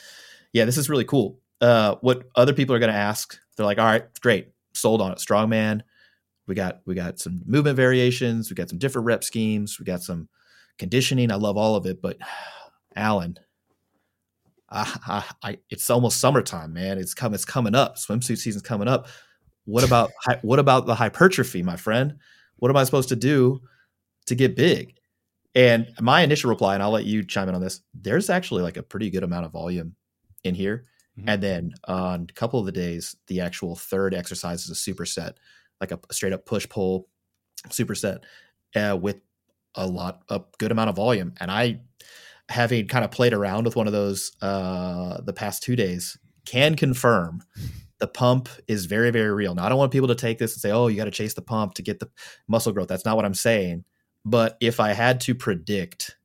yeah, 0.53 0.65
this 0.65 0.77
is 0.77 0.89
really 0.89 1.05
cool. 1.05 1.39
Uh, 1.61 1.95
what 2.01 2.23
other 2.35 2.53
people 2.53 2.75
are 2.75 2.79
going 2.79 2.91
to 2.91 2.97
ask? 2.97 3.37
They're 3.55 3.65
like, 3.65 3.79
all 3.79 3.85
right, 3.85 4.05
great, 4.21 4.49
sold 4.73 5.01
on 5.01 5.11
it. 5.11 5.17
Strongman. 5.17 5.81
We 6.45 6.55
got 6.55 6.81
we 6.85 6.93
got 6.95 7.19
some 7.19 7.41
movement 7.45 7.77
variations. 7.77 8.49
We 8.49 8.55
got 8.55 8.69
some 8.69 8.79
different 8.79 9.05
rep 9.05 9.23
schemes. 9.23 9.79
We 9.79 9.85
got 9.85 10.03
some 10.03 10.27
conditioning. 10.77 11.31
I 11.31 11.35
love 11.35 11.57
all 11.57 11.75
of 11.75 11.85
it, 11.85 12.01
but 12.01 12.17
Alan, 12.95 13.37
I, 14.73 15.23
I, 15.43 15.57
it's 15.69 15.89
almost 15.89 16.19
summertime, 16.19 16.73
man. 16.73 16.97
It's 16.97 17.13
come, 17.13 17.33
it's 17.33 17.45
coming 17.45 17.75
up. 17.75 17.97
Swimsuit 17.97 18.37
season's 18.37 18.63
coming 18.63 18.87
up. 18.87 19.07
What 19.65 19.83
about 19.83 20.11
what 20.41 20.59
about 20.59 20.85
the 20.85 20.95
hypertrophy, 20.95 21.63
my 21.63 21.77
friend? 21.77 22.15
What 22.57 22.69
am 22.69 22.77
I 22.77 22.83
supposed 22.83 23.09
to 23.09 23.15
do 23.15 23.61
to 24.27 24.35
get 24.35 24.55
big? 24.55 24.95
And 25.55 25.87
my 25.99 26.21
initial 26.21 26.49
reply, 26.49 26.73
and 26.73 26.81
I'll 26.81 26.91
let 26.91 27.05
you 27.05 27.23
chime 27.23 27.49
in 27.49 27.55
on 27.55 27.61
this. 27.61 27.81
There's 27.93 28.29
actually 28.29 28.63
like 28.63 28.77
a 28.77 28.83
pretty 28.83 29.09
good 29.09 29.23
amount 29.23 29.45
of 29.45 29.51
volume 29.51 29.95
in 30.43 30.55
here. 30.55 30.85
Mm-hmm. 31.17 31.29
And 31.29 31.43
then 31.43 31.71
on 31.87 32.27
a 32.29 32.33
couple 32.33 32.59
of 32.59 32.65
the 32.65 32.71
days, 32.71 33.15
the 33.27 33.41
actual 33.41 33.75
third 33.75 34.13
exercise 34.13 34.65
is 34.65 34.71
a 34.71 34.91
superset, 34.91 35.33
like 35.79 35.91
a 35.91 35.99
straight 36.11 36.33
up 36.33 36.45
push 36.45 36.67
pull 36.67 37.07
superset 37.69 38.19
uh, 38.75 38.97
with 38.99 39.17
a 39.75 39.85
lot, 39.85 40.23
a 40.29 40.41
good 40.57 40.71
amount 40.71 40.89
of 40.89 40.95
volume. 40.95 41.33
And 41.39 41.51
I, 41.51 41.81
having 42.49 42.87
kind 42.87 43.05
of 43.05 43.11
played 43.11 43.33
around 43.33 43.65
with 43.65 43.75
one 43.75 43.87
of 43.87 43.93
those 43.93 44.31
uh, 44.41 45.21
the 45.21 45.33
past 45.33 45.61
two 45.61 45.75
days, 45.75 46.17
can 46.45 46.75
confirm 46.75 47.41
the 47.99 48.07
pump 48.07 48.49
is 48.67 48.85
very, 48.85 49.11
very 49.11 49.31
real. 49.31 49.55
Now, 49.55 49.65
I 49.65 49.69
don't 49.69 49.77
want 49.77 49.91
people 49.91 50.09
to 50.09 50.15
take 50.15 50.37
this 50.39 50.53
and 50.53 50.61
say, 50.61 50.71
oh, 50.71 50.87
you 50.87 50.97
got 50.97 51.05
to 51.05 51.11
chase 51.11 51.35
the 51.35 51.41
pump 51.41 51.75
to 51.75 51.81
get 51.81 51.99
the 51.99 52.09
muscle 52.47 52.73
growth. 52.73 52.87
That's 52.87 53.05
not 53.05 53.15
what 53.15 53.23
I'm 53.23 53.33
saying. 53.33 53.85
But 54.25 54.57
if 54.59 54.79
I 54.79 54.93
had 54.93 55.19
to 55.21 55.35
predict 55.35 56.15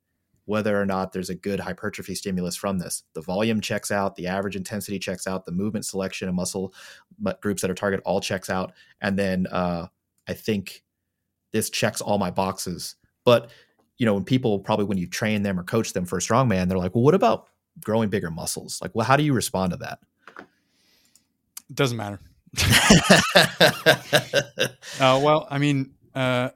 whether 0.44 0.80
or 0.80 0.86
not 0.86 1.12
there's 1.12 1.30
a 1.30 1.34
good 1.34 1.60
hypertrophy 1.60 2.14
stimulus 2.14 2.56
from 2.56 2.78
this, 2.78 3.02
the 3.12 3.20
volume 3.20 3.60
checks 3.60 3.90
out, 3.90 4.16
the 4.16 4.26
average 4.26 4.56
intensity 4.56 4.98
checks 4.98 5.26
out, 5.26 5.44
the 5.44 5.52
movement 5.52 5.84
selection 5.84 6.28
and 6.28 6.36
muscle 6.36 6.72
groups 7.40 7.60
that 7.62 7.70
are 7.70 7.74
target 7.74 8.00
all 8.04 8.20
checks 8.20 8.48
out. 8.48 8.72
And 9.00 9.18
then 9.18 9.46
uh, 9.48 9.88
I 10.26 10.34
think 10.34 10.84
this 11.50 11.70
checks 11.70 12.00
all 12.00 12.18
my 12.18 12.30
boxes. 12.30 12.96
But 13.24 13.50
you 13.98 14.06
know, 14.06 14.14
when 14.14 14.24
people 14.24 14.60
probably 14.60 14.86
when 14.86 14.98
you 14.98 15.06
train 15.06 15.42
them 15.42 15.58
or 15.58 15.64
coach 15.64 15.92
them 15.92 16.06
for 16.06 16.18
a 16.18 16.20
strongman, 16.20 16.68
they're 16.68 16.78
like, 16.78 16.94
well, 16.94 17.04
what 17.04 17.14
about 17.14 17.48
growing 17.84 18.08
bigger 18.08 18.30
muscles? 18.30 18.80
Like, 18.80 18.94
well, 18.94 19.04
how 19.04 19.16
do 19.16 19.24
you 19.24 19.34
respond 19.34 19.72
to 19.72 19.76
that? 19.78 19.98
It 21.68 21.74
doesn't 21.74 21.96
matter. 21.96 22.20
uh, 25.00 25.20
well, 25.22 25.46
I 25.50 25.58
mean, 25.58 25.92
uh, 26.14 26.50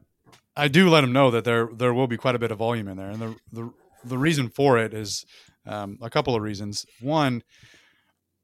I 0.57 0.68
do 0.68 0.88
let 0.88 1.00
them 1.00 1.12
know 1.12 1.30
that 1.30 1.44
there 1.44 1.68
there 1.74 1.94
will 1.94 2.07
be 2.07 2.16
quite 2.16 2.34
a 2.34 2.38
bit 2.38 2.50
of 2.50 2.59
volume 2.59 2.88
in 2.88 2.96
there, 2.96 3.11
and 3.11 3.20
the 3.20 3.36
the 3.53 3.72
the 4.05 4.18
reason 4.18 4.48
for 4.48 4.78
it 4.78 4.92
is 4.92 5.24
um, 5.66 5.98
a 6.03 6.11
couple 6.11 6.34
of 6.34 6.42
reasons. 6.42 6.84
One, 7.00 7.42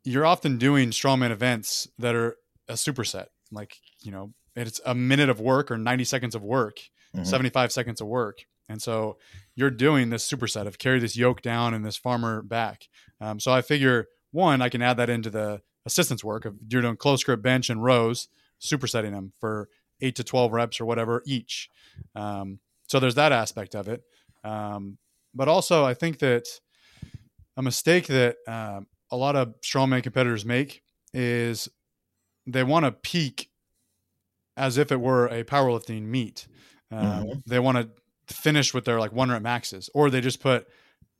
you're 0.05 0.27
often 0.27 0.59
doing 0.59 0.91
strongman 0.91 1.31
events 1.31 1.89
that 1.99 2.15
are 2.15 2.37
a 2.69 2.75
superset, 2.75 3.27
like 3.51 3.77
you 4.03 4.11
know, 4.13 4.33
it's 4.57 4.81
a 4.85 4.95
minute 4.95 5.29
of 5.29 5.41
work 5.41 5.71
or 5.71 5.79
90 5.79 6.05
seconds 6.05 6.35
of 6.35 6.43
work, 6.43 6.79
mm-hmm. 7.15 7.25
75 7.25 7.73
seconds 7.73 8.01
of 8.01 8.07
work. 8.07 8.39
And 8.69 8.83
so 8.83 9.17
you're 9.55 9.71
doing 9.71 10.11
this 10.11 10.31
superset 10.31 10.67
of 10.67 10.79
carry 10.79 10.99
this 10.99 11.17
yoke 11.17 11.41
down 11.41 11.73
and 11.73 11.85
this 11.85 11.97
farmer 11.97 12.43
back. 12.43 12.83
Um, 13.21 13.41
so 13.41 13.53
I 13.53 13.63
figure 13.63 14.07
one, 14.31 14.61
I 14.61 14.69
can 14.69 14.83
add 14.83 14.99
that 14.99 15.09
into 15.09 15.31
the 15.31 15.63
assistance 15.87 16.23
work 16.23 16.45
of 16.45 16.57
you're 16.69 16.83
doing 16.83 16.97
close 16.97 17.25
grip 17.25 17.41
bench 17.41 17.71
and 17.71 17.83
rows, 17.83 18.29
supersetting 18.61 19.13
them 19.13 19.33
for 19.41 19.69
eight 20.01 20.17
to 20.17 20.25
12 20.25 20.53
reps 20.53 20.81
or 20.81 20.87
whatever 20.87 21.23
each. 21.27 21.71
Um, 22.15 22.61
so 22.89 23.01
there's 23.01 23.17
that 23.17 23.33
aspect 23.33 23.75
of 23.75 23.89
it. 23.89 24.03
Um, 24.45 24.99
but 25.35 25.49
also, 25.49 25.85
I 25.85 25.95
think 25.95 26.19
that 26.21 26.47
a 27.57 27.63
mistake 27.63 28.07
that 28.07 28.37
uh, 28.47 28.81
a 29.11 29.17
lot 29.17 29.37
of 29.37 29.61
strongman 29.61 30.03
competitors 30.03 30.45
make 30.45 30.83
is 31.13 31.69
they 32.47 32.63
want 32.63 32.85
to 32.85 32.93
peak 32.93 33.51
as 34.57 34.79
if 34.79 34.91
it 34.91 35.01
were 35.01 35.27
a 35.27 35.45
powerlifting 35.45 36.03
meet. 36.03 36.47
Um, 36.91 37.07
mm-hmm. 37.07 37.39
They 37.47 37.59
want 37.59 37.79
to 37.79 38.35
finish 38.35 38.75
with 38.75 38.85
their 38.85 38.99
like 38.99 39.13
one 39.13 39.31
rep 39.31 39.43
maxes, 39.43 39.91
or 39.95 40.11
they 40.11 40.21
just 40.21 40.41
put 40.41 40.67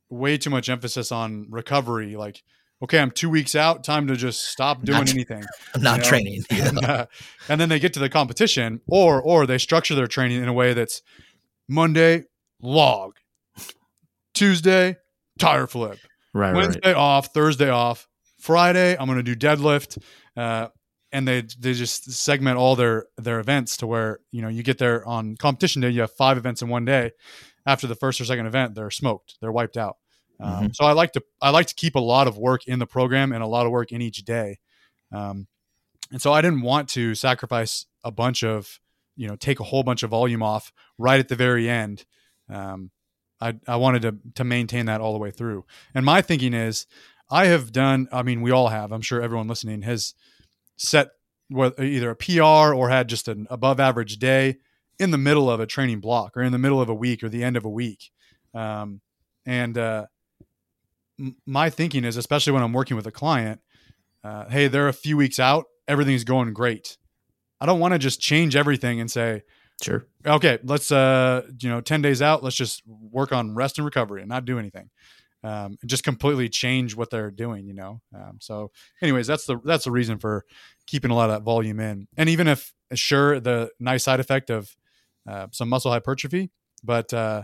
way 0.09 0.37
too 0.37 0.49
much 0.49 0.69
emphasis 0.69 1.11
on 1.11 1.47
recovery, 1.49 2.15
like 2.15 2.43
okay, 2.81 2.99
I'm 2.99 3.11
two 3.11 3.29
weeks 3.29 3.55
out, 3.55 3.83
time 3.83 4.07
to 4.07 4.15
just 4.15 4.43
stop 4.43 4.83
doing 4.83 4.99
not, 4.99 5.09
anything. 5.09 5.43
I'm 5.75 5.81
not 5.81 5.97
you 5.97 6.03
know? 6.03 6.09
training. 6.09 6.43
and, 6.49 6.85
uh, 6.85 7.05
and, 7.47 7.59
then 7.59 7.69
they 7.69 7.79
get 7.79 7.93
to 7.93 7.99
the 7.99 8.09
competition, 8.09 8.81
or 8.87 9.21
or 9.21 9.45
they 9.45 9.57
structure 9.57 9.95
their 9.95 10.07
training 10.07 10.41
in 10.41 10.47
a 10.47 10.53
way 10.53 10.73
that's 10.73 11.01
Monday 11.67 12.25
log, 12.61 13.15
Tuesday 14.33 14.97
tire 15.37 15.67
flip, 15.67 15.99
right, 16.33 16.55
Wednesday 16.55 16.89
right. 16.89 16.95
off, 16.95 17.33
Thursday 17.33 17.69
off, 17.69 18.07
Friday 18.39 18.97
I'm 18.97 19.07
going 19.07 19.23
to 19.23 19.23
do 19.23 19.35
deadlift. 19.35 20.01
Uh, 20.35 20.67
and 21.11 21.27
they 21.27 21.43
they 21.59 21.73
just 21.73 22.11
segment 22.11 22.57
all 22.57 22.75
their 22.75 23.05
their 23.17 23.39
events 23.39 23.77
to 23.77 23.87
where 23.87 24.19
you 24.31 24.41
know 24.41 24.47
you 24.47 24.63
get 24.63 24.77
there 24.77 25.05
on 25.07 25.35
competition 25.35 25.81
day 25.81 25.89
you 25.89 26.01
have 26.01 26.11
five 26.11 26.37
events 26.37 26.61
in 26.61 26.69
one 26.69 26.85
day 26.85 27.11
after 27.65 27.87
the 27.87 27.95
first 27.95 28.21
or 28.21 28.25
second 28.25 28.45
event 28.45 28.75
they're 28.75 28.91
smoked 28.91 29.35
they're 29.41 29.51
wiped 29.51 29.77
out 29.77 29.97
um, 30.39 30.53
mm-hmm. 30.53 30.67
So 30.73 30.85
I 30.85 30.93
like 30.93 31.11
to 31.13 31.23
I 31.41 31.49
like 31.49 31.67
to 31.67 31.75
keep 31.75 31.95
a 31.95 31.99
lot 31.99 32.27
of 32.27 32.37
work 32.37 32.65
in 32.67 32.79
the 32.79 32.87
program 32.87 33.31
and 33.31 33.43
a 33.43 33.47
lot 33.47 33.65
of 33.65 33.71
work 33.71 33.91
in 33.91 34.01
each 34.01 34.23
day. 34.23 34.59
Um, 35.11 35.47
and 36.11 36.21
so 36.21 36.33
I 36.33 36.41
didn't 36.41 36.61
want 36.61 36.89
to 36.89 37.13
sacrifice 37.15 37.85
a 38.03 38.11
bunch 38.11 38.43
of 38.43 38.79
you 39.15 39.27
know 39.27 39.35
take 39.35 39.59
a 39.59 39.63
whole 39.63 39.83
bunch 39.83 40.03
of 40.03 40.09
volume 40.09 40.41
off 40.41 40.71
right 40.97 41.19
at 41.19 41.27
the 41.27 41.35
very 41.35 41.69
end. 41.69 42.05
Um, 42.49 42.91
I 43.41 43.55
I 43.67 43.75
wanted 43.75 44.01
to 44.03 44.15
to 44.35 44.43
maintain 44.43 44.85
that 44.85 45.01
all 45.01 45.13
the 45.13 45.19
way 45.19 45.31
through. 45.31 45.65
And 45.93 46.05
my 46.05 46.21
thinking 46.21 46.53
is 46.53 46.87
I 47.29 47.47
have 47.47 47.71
done. 47.71 48.07
I 48.11 48.23
mean, 48.23 48.41
we 48.41 48.51
all 48.51 48.69
have. 48.69 48.91
I'm 48.91 49.01
sure 49.01 49.21
everyone 49.21 49.47
listening 49.47 49.81
has 49.83 50.13
set 50.77 51.09
either 51.51 52.11
a 52.11 52.15
PR 52.15 52.73
or 52.73 52.89
had 52.89 53.09
just 53.09 53.27
an 53.27 53.47
above 53.49 53.79
average 53.79 54.17
day 54.17 54.57
in 54.99 55.11
the 55.11 55.17
middle 55.17 55.49
of 55.49 55.59
a 55.59 55.65
training 55.65 55.99
block 55.99 56.37
or 56.37 56.41
in 56.41 56.51
the 56.51 56.57
middle 56.57 56.81
of 56.81 56.89
a 56.89 56.93
week 56.93 57.23
or 57.23 57.29
the 57.29 57.43
end 57.43 57.57
of 57.57 57.65
a 57.65 57.69
week. 57.69 58.11
Um, 58.53 59.01
and 59.45 59.77
uh, 59.77 60.05
my 61.45 61.69
thinking 61.69 62.03
is, 62.03 62.17
especially 62.17 62.53
when 62.53 62.63
I'm 62.63 62.73
working 62.73 62.97
with 62.97 63.07
a 63.07 63.11
client, 63.11 63.61
uh, 64.23 64.49
hey, 64.49 64.67
they're 64.67 64.87
a 64.87 64.93
few 64.93 65.17
weeks 65.17 65.39
out, 65.39 65.65
everything's 65.87 66.23
going 66.23 66.53
great. 66.53 66.97
I 67.61 67.65
don't 67.65 67.79
want 67.79 67.93
to 67.93 67.99
just 67.99 68.19
change 68.19 68.55
everything 68.55 68.99
and 68.99 69.09
say, 69.09 69.43
sure, 69.81 70.05
okay, 70.25 70.59
let's, 70.63 70.91
uh, 70.91 71.43
you 71.59 71.69
know, 71.69 71.81
10 71.81 72.01
days 72.01 72.21
out, 72.21 72.43
let's 72.43 72.55
just 72.55 72.83
work 72.85 73.31
on 73.31 73.55
rest 73.55 73.77
and 73.77 73.85
recovery 73.85 74.21
and 74.21 74.29
not 74.29 74.45
do 74.45 74.59
anything. 74.59 74.89
Um, 75.41 75.77
and 75.81 75.89
just 75.89 76.03
completely 76.03 76.49
change 76.49 76.97
what 76.97 77.09
they're 77.09 77.31
doing, 77.31 77.65
you 77.65 77.73
know? 77.73 78.01
Um, 78.13 78.39
so 78.41 78.71
anyways, 79.01 79.25
that's 79.25 79.45
the, 79.45 79.57
that's 79.63 79.85
the 79.85 79.91
reason 79.91 80.19
for 80.19 80.43
keeping 80.85 81.11
a 81.11 81.15
lot 81.15 81.29
of 81.29 81.37
that 81.37 81.43
volume 81.43 81.79
in. 81.79 82.07
And 82.17 82.27
even 82.27 82.47
if 82.47 82.73
sure, 82.93 83.39
the 83.39 83.71
nice 83.79 84.03
side 84.03 84.19
effect 84.19 84.49
of, 84.49 84.75
uh, 85.27 85.47
some 85.51 85.69
muscle 85.69 85.91
hypertrophy, 85.91 86.51
but, 86.83 87.13
uh, 87.13 87.43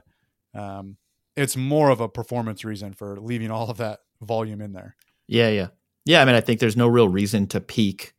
um, 0.53 0.97
it's 1.35 1.57
more 1.57 1.89
of 1.89 1.99
a 1.99 2.09
performance 2.09 2.63
reason 2.63 2.93
for 2.93 3.19
leaving 3.19 3.51
all 3.51 3.69
of 3.69 3.77
that 3.77 3.99
volume 4.21 4.61
in 4.61 4.73
there. 4.73 4.95
Yeah, 5.27 5.49
yeah. 5.49 5.67
Yeah, 6.05 6.21
I 6.21 6.25
mean 6.25 6.35
I 6.35 6.41
think 6.41 6.59
there's 6.59 6.77
no 6.77 6.87
real 6.87 7.09
reason 7.09 7.47
to 7.47 7.59
peak 7.59 8.13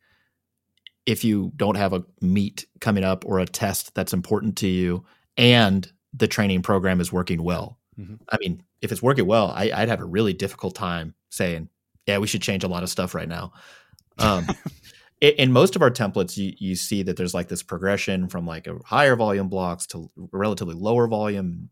if 1.05 1.23
you 1.23 1.53
don't 1.55 1.77
have 1.77 1.93
a 1.93 2.03
meet 2.21 2.65
coming 2.81 3.03
up 3.03 3.23
or 3.25 3.39
a 3.39 3.45
test 3.45 3.95
that's 3.95 4.13
important 4.13 4.57
to 4.57 4.67
you 4.67 5.05
and 5.37 5.89
the 6.13 6.27
training 6.27 6.61
program 6.61 6.99
is 6.99 7.13
working 7.13 7.43
well. 7.43 7.79
Mm-hmm. 7.97 8.15
I 8.29 8.37
mean, 8.39 8.63
if 8.81 8.91
it's 8.91 9.01
working 9.01 9.25
well, 9.25 9.51
I, 9.55 9.65
would 9.79 9.89
have 9.89 10.01
a 10.01 10.05
really 10.05 10.33
difficult 10.33 10.75
time 10.75 11.15
saying, 11.29 11.69
"Yeah, 12.05 12.17
we 12.17 12.27
should 12.27 12.41
change 12.41 12.63
a 12.63 12.67
lot 12.67 12.83
of 12.83 12.89
stuff 12.89 13.15
right 13.15 13.27
now." 13.27 13.53
Um, 14.19 14.47
in 15.21 15.51
most 15.51 15.75
of 15.75 15.81
our 15.81 15.89
templates, 15.89 16.37
you, 16.37 16.53
you 16.57 16.75
see 16.75 17.03
that 17.03 17.17
there's 17.17 17.33
like 17.33 17.47
this 17.47 17.63
progression 17.63 18.27
from 18.27 18.45
like 18.45 18.67
a 18.67 18.77
higher 18.85 19.15
volume 19.15 19.49
blocks 19.49 19.87
to 19.87 20.11
relatively 20.31 20.75
lower 20.75 21.07
volume 21.07 21.69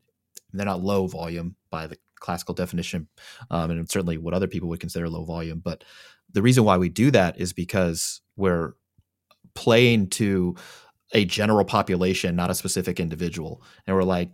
they're 0.60 0.66
not 0.66 0.84
low 0.84 1.08
volume 1.08 1.56
by 1.70 1.88
the 1.88 1.98
classical 2.20 2.56
definition, 2.56 3.08
um, 3.52 3.72
and 3.72 3.90
certainly 3.90 4.18
what 4.18 4.34
other 4.34 4.48
people 4.48 4.70
would 4.70 4.80
consider 4.80 5.10
low 5.10 5.24
volume. 5.24 5.60
But 5.60 5.84
the 6.32 6.42
reason 6.42 6.64
why 6.64 6.78
we 6.78 6.90
do 6.90 7.12
that 7.12 7.40
is 7.40 7.54
because 7.54 8.22
we're 8.36 8.74
playing 9.54 10.10
to 10.10 10.56
a 11.14 11.26
general 11.26 11.66
population, 11.66 12.36
not 12.36 12.50
a 12.50 12.56
specific 12.56 13.00
individual, 13.00 13.62
and 13.86 13.96
we're 13.96 14.04
like, 14.04 14.30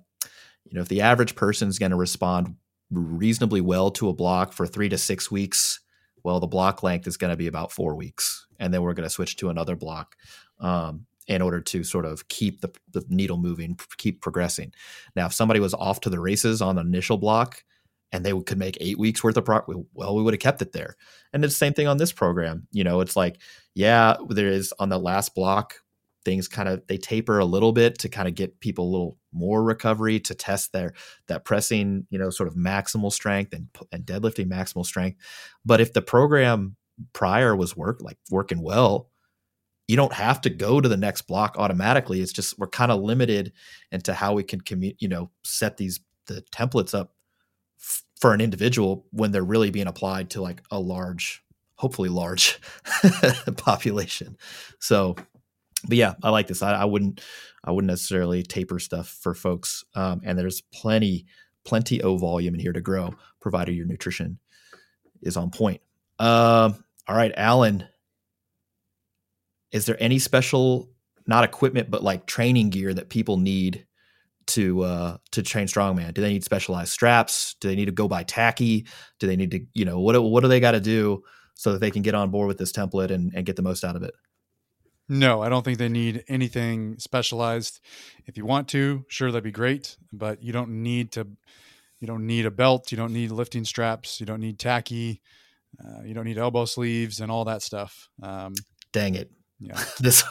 You 0.65 0.75
know, 0.75 0.81
if 0.81 0.87
the 0.87 1.01
average 1.01 1.35
person 1.35 1.67
is 1.67 1.79
going 1.79 1.91
to 1.91 1.97
respond 1.97 2.55
reasonably 2.89 3.61
well 3.61 3.91
to 3.91 4.09
a 4.09 4.13
block 4.13 4.53
for 4.53 4.65
three 4.67 4.89
to 4.89 4.97
six 4.97 5.29
weeks, 5.29 5.79
well, 6.23 6.39
the 6.39 6.47
block 6.47 6.83
length 6.83 7.07
is 7.07 7.17
going 7.17 7.31
to 7.31 7.37
be 7.37 7.47
about 7.47 7.71
four 7.71 7.95
weeks, 7.95 8.47
and 8.59 8.73
then 8.73 8.81
we're 8.81 8.93
going 8.93 9.07
to 9.07 9.09
switch 9.09 9.37
to 9.37 9.49
another 9.49 9.75
block. 9.75 10.15
Um, 10.59 11.05
in 11.27 11.41
order 11.41 11.61
to 11.61 11.83
sort 11.83 12.05
of 12.05 12.27
keep 12.27 12.61
the, 12.61 12.69
the 12.91 13.05
needle 13.09 13.37
moving, 13.37 13.77
keep 13.97 14.21
progressing. 14.21 14.73
Now, 15.15 15.27
if 15.27 15.33
somebody 15.33 15.59
was 15.59 15.73
off 15.73 16.01
to 16.01 16.09
the 16.09 16.19
races 16.19 16.61
on 16.61 16.75
the 16.75 16.81
initial 16.81 17.17
block 17.17 17.63
and 18.11 18.25
they 18.25 18.37
could 18.41 18.57
make 18.57 18.77
eight 18.81 18.97
weeks 18.97 19.23
worth 19.23 19.37
of 19.37 19.45
pro, 19.45 19.61
well, 19.93 20.15
we 20.15 20.23
would 20.23 20.33
have 20.33 20.41
kept 20.41 20.61
it 20.61 20.73
there. 20.73 20.95
And 21.31 21.43
it's 21.45 21.53
the 21.53 21.57
same 21.57 21.73
thing 21.73 21.87
on 21.87 21.97
this 21.97 22.11
program. 22.11 22.67
You 22.71 22.83
know, 22.83 23.01
it's 23.01 23.15
like, 23.15 23.39
yeah, 23.75 24.15
there 24.29 24.47
is 24.47 24.73
on 24.79 24.89
the 24.89 24.97
last 24.97 25.35
block, 25.35 25.75
things 26.25 26.47
kind 26.47 26.69
of 26.69 26.85
they 26.87 26.97
taper 26.97 27.39
a 27.39 27.45
little 27.45 27.71
bit 27.71 27.97
to 27.99 28.09
kind 28.09 28.27
of 28.27 28.35
get 28.35 28.59
people 28.59 28.85
a 28.85 28.91
little 28.91 29.17
more 29.31 29.63
recovery 29.63 30.19
to 30.19 30.35
test 30.35 30.73
their 30.73 30.93
that 31.27 31.45
pressing, 31.45 32.05
you 32.09 32.19
know, 32.19 32.29
sort 32.29 32.47
of 32.47 32.55
maximal 32.55 33.11
strength 33.11 33.53
and 33.53 33.67
and 33.91 34.05
deadlifting 34.05 34.47
maximal 34.47 34.85
strength. 34.85 35.17
But 35.65 35.81
if 35.81 35.93
the 35.93 36.01
program 36.01 36.75
prior 37.13 37.55
was 37.55 37.75
work 37.75 38.01
like 38.01 38.17
working 38.29 38.61
well, 38.61 39.09
you 39.91 39.97
don't 39.97 40.13
have 40.13 40.39
to 40.39 40.49
go 40.49 40.79
to 40.79 40.87
the 40.87 40.95
next 40.95 41.23
block 41.23 41.57
automatically. 41.57 42.21
It's 42.21 42.31
just 42.31 42.57
we're 42.57 42.67
kind 42.67 42.93
of 42.93 43.01
limited 43.01 43.51
into 43.91 44.13
how 44.13 44.33
we 44.33 44.41
can 44.41 44.61
commu- 44.61 44.95
you 44.99 45.09
know 45.09 45.31
set 45.43 45.75
these 45.75 45.99
the 46.27 46.45
templates 46.49 46.97
up 46.97 47.13
f- 47.77 48.03
for 48.17 48.33
an 48.33 48.39
individual 48.39 49.05
when 49.11 49.31
they're 49.31 49.43
really 49.43 49.69
being 49.69 49.87
applied 49.87 50.29
to 50.29 50.41
like 50.41 50.63
a 50.71 50.79
large, 50.79 51.43
hopefully 51.75 52.07
large 52.07 52.57
population. 53.57 54.37
So, 54.79 55.17
but 55.89 55.97
yeah, 55.97 56.13
I 56.23 56.29
like 56.29 56.47
this. 56.47 56.61
I, 56.61 56.71
I, 56.71 56.85
wouldn't 56.85 57.19
I 57.61 57.71
wouldn't 57.71 57.91
necessarily 57.91 58.43
taper 58.43 58.79
stuff 58.79 59.09
for 59.09 59.33
folks. 59.33 59.83
Um, 59.93 60.21
and 60.23 60.39
there's 60.39 60.61
plenty 60.61 61.25
plenty 61.65 62.01
of 62.01 62.21
volume 62.21 62.53
in 62.53 62.61
here 62.61 62.71
to 62.71 62.79
grow, 62.79 63.13
provided 63.41 63.75
your 63.75 63.87
nutrition 63.87 64.39
is 65.21 65.35
on 65.35 65.51
point. 65.51 65.81
Um, 66.17 66.81
all 67.09 67.17
right, 67.17 67.33
Alan 67.35 67.89
is 69.71 69.85
there 69.85 69.97
any 69.99 70.19
special 70.19 70.89
not 71.27 71.43
equipment 71.43 71.89
but 71.89 72.03
like 72.03 72.25
training 72.25 72.69
gear 72.69 72.93
that 72.93 73.09
people 73.09 73.37
need 73.37 73.85
to 74.47 74.81
uh 74.81 75.17
to 75.31 75.43
train 75.43 75.67
strongman? 75.67 76.13
Do 76.13 76.21
they 76.21 76.33
need 76.33 76.43
specialized 76.43 76.91
straps? 76.91 77.55
Do 77.59 77.67
they 77.67 77.75
need 77.75 77.85
to 77.85 77.91
go 77.91 78.07
buy 78.07 78.23
tacky? 78.23 78.85
Do 79.19 79.27
they 79.27 79.35
need 79.35 79.51
to 79.51 79.65
you 79.73 79.85
know 79.85 79.99
what 79.99 80.21
what 80.21 80.41
do 80.41 80.47
they 80.47 80.59
got 80.59 80.71
to 80.71 80.79
do 80.79 81.23
so 81.53 81.73
that 81.73 81.79
they 81.79 81.91
can 81.91 82.01
get 82.01 82.15
on 82.15 82.31
board 82.31 82.47
with 82.47 82.57
this 82.57 82.71
template 82.71 83.11
and, 83.11 83.31
and 83.35 83.45
get 83.45 83.55
the 83.55 83.61
most 83.61 83.83
out 83.83 83.95
of 83.95 84.03
it? 84.03 84.13
No 85.07 85.41
i 85.41 85.49
don't 85.49 85.63
think 85.63 85.77
they 85.77 85.89
need 85.89 86.23
anything 86.27 86.97
specialized. 86.97 87.79
If 88.25 88.37
you 88.37 88.45
want 88.45 88.67
to 88.69 89.05
sure 89.07 89.31
that'd 89.31 89.43
be 89.43 89.51
great 89.51 89.97
but 90.11 90.43
you 90.43 90.51
don't 90.51 90.69
need 90.83 91.11
to 91.13 91.27
you 91.99 92.07
don't 92.07 92.25
need 92.25 92.45
a 92.45 92.51
belt 92.51 92.91
you 92.91 92.97
don't 92.97 93.13
need 93.13 93.31
lifting 93.31 93.63
straps 93.63 94.19
you 94.19 94.25
don't 94.25 94.41
need 94.41 94.59
tacky 94.59 95.21
uh, 95.79 96.01
you 96.03 96.13
don't 96.13 96.25
need 96.25 96.37
elbow 96.37 96.65
sleeves 96.65 97.21
and 97.21 97.31
all 97.31 97.45
that 97.45 97.61
stuff 97.61 98.09
um, 98.21 98.53
dang 98.91 99.15
it 99.15 99.31
yeah. 99.61 99.81
This 99.99 100.23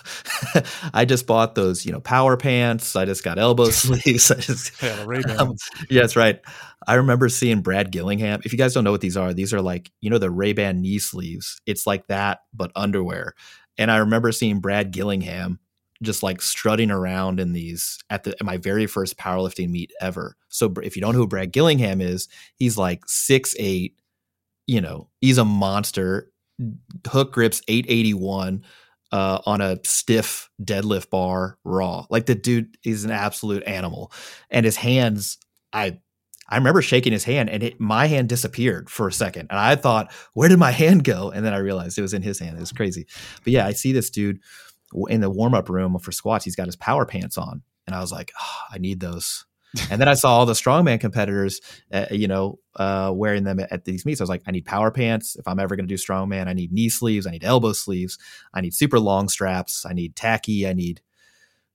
I 0.92 1.04
just 1.04 1.26
bought 1.26 1.54
those, 1.54 1.86
you 1.86 1.92
know, 1.92 2.00
power 2.00 2.36
pants. 2.36 2.96
I 2.96 3.04
just 3.04 3.22
got 3.22 3.38
elbow 3.38 3.64
sleeves. 3.70 4.30
I 4.30 4.40
just 4.40 4.82
yeah, 4.82 4.96
the 4.96 5.04
Rehbands. 5.04 5.38
Um, 5.38 5.56
yeah, 5.88 6.02
that's 6.02 6.16
right. 6.16 6.40
I 6.86 6.94
remember 6.94 7.28
seeing 7.28 7.60
Brad 7.60 7.92
Gillingham. 7.92 8.40
If 8.44 8.52
you 8.52 8.58
guys 8.58 8.74
don't 8.74 8.84
know 8.84 8.90
what 8.90 9.00
these 9.00 9.16
are, 9.16 9.32
these 9.32 9.54
are 9.54 9.62
like, 9.62 9.92
you 10.00 10.10
know, 10.10 10.18
the 10.18 10.32
Rehband 10.32 10.80
knee 10.80 10.98
sleeves. 10.98 11.60
It's 11.66 11.86
like 11.86 12.08
that, 12.08 12.40
but 12.52 12.72
underwear. 12.74 13.34
And 13.78 13.90
I 13.90 13.98
remember 13.98 14.32
seeing 14.32 14.60
Brad 14.60 14.90
Gillingham 14.90 15.60
just 16.02 16.22
like 16.22 16.40
strutting 16.40 16.90
around 16.90 17.38
in 17.38 17.52
these 17.52 17.98
at 18.08 18.24
the 18.24 18.30
at 18.30 18.42
my 18.42 18.56
very 18.56 18.86
first 18.86 19.16
powerlifting 19.18 19.68
meet 19.68 19.92
ever. 20.00 20.36
So 20.48 20.72
if 20.82 20.96
you 20.96 21.02
don't 21.02 21.12
know 21.12 21.20
who 21.20 21.28
Brad 21.28 21.52
Gillingham 21.52 22.00
is, 22.00 22.28
he's 22.56 22.76
like 22.76 23.04
six 23.06 23.54
eight, 23.58 23.96
you 24.66 24.80
know, 24.80 25.08
he's 25.20 25.38
a 25.38 25.44
monster. 25.44 26.32
Hook 27.06 27.32
grips 27.32 27.62
881 27.68 28.62
uh, 29.12 29.40
on 29.46 29.60
a 29.60 29.78
stiff 29.84 30.50
deadlift 30.62 31.10
bar 31.10 31.58
raw. 31.64 32.06
Like 32.10 32.26
the 32.26 32.34
dude 32.34 32.76
is 32.84 33.04
an 33.04 33.10
absolute 33.10 33.62
animal, 33.64 34.12
and 34.50 34.64
his 34.64 34.76
hands, 34.76 35.38
I. 35.72 35.98
I 36.52 36.56
remember 36.56 36.82
shaking 36.82 37.12
his 37.12 37.22
hand 37.22 37.48
and 37.48 37.62
it, 37.62 37.80
my 37.80 38.06
hand 38.06 38.28
disappeared 38.28 38.90
for 38.90 39.06
a 39.06 39.12
second. 39.12 39.46
And 39.50 39.58
I 39.60 39.76
thought, 39.76 40.12
where 40.34 40.48
did 40.48 40.58
my 40.58 40.72
hand 40.72 41.04
go? 41.04 41.30
And 41.30 41.46
then 41.46 41.54
I 41.54 41.58
realized 41.58 41.96
it 41.96 42.02
was 42.02 42.12
in 42.12 42.22
his 42.22 42.40
hand. 42.40 42.56
It 42.56 42.60
was 42.60 42.72
crazy. 42.72 43.06
But 43.44 43.52
yeah, 43.52 43.68
I 43.68 43.72
see 43.72 43.92
this 43.92 44.10
dude 44.10 44.40
in 45.08 45.20
the 45.20 45.30
warm 45.30 45.54
up 45.54 45.68
room 45.68 45.96
for 46.00 46.10
squats. 46.10 46.44
He's 46.44 46.56
got 46.56 46.66
his 46.66 46.74
power 46.74 47.06
pants 47.06 47.38
on. 47.38 47.62
And 47.86 47.94
I 47.94 48.00
was 48.00 48.10
like, 48.10 48.32
oh, 48.36 48.58
I 48.72 48.78
need 48.78 48.98
those 48.98 49.46
and 49.90 50.00
then 50.00 50.08
I 50.08 50.14
saw 50.14 50.38
all 50.38 50.46
the 50.46 50.52
strongman 50.52 51.00
competitors, 51.00 51.60
uh, 51.92 52.06
you 52.10 52.26
know, 52.26 52.58
uh, 52.76 53.12
wearing 53.14 53.44
them 53.44 53.60
at, 53.60 53.72
at, 53.72 53.84
these 53.84 54.04
meets. 54.04 54.20
I 54.20 54.24
was 54.24 54.28
like, 54.28 54.42
I 54.46 54.50
need 54.50 54.64
power 54.64 54.90
pants. 54.90 55.36
If 55.36 55.46
I'm 55.46 55.60
ever 55.60 55.76
going 55.76 55.86
to 55.86 55.94
do 55.94 56.00
strongman, 56.00 56.48
I 56.48 56.52
need 56.52 56.72
knee 56.72 56.88
sleeves. 56.88 57.26
I 57.26 57.30
need 57.30 57.44
elbow 57.44 57.72
sleeves. 57.72 58.18
I 58.52 58.60
need 58.60 58.74
super 58.74 58.98
long 58.98 59.28
straps. 59.28 59.86
I 59.86 59.92
need 59.92 60.16
tacky. 60.16 60.66
I 60.66 60.72
need, 60.72 61.00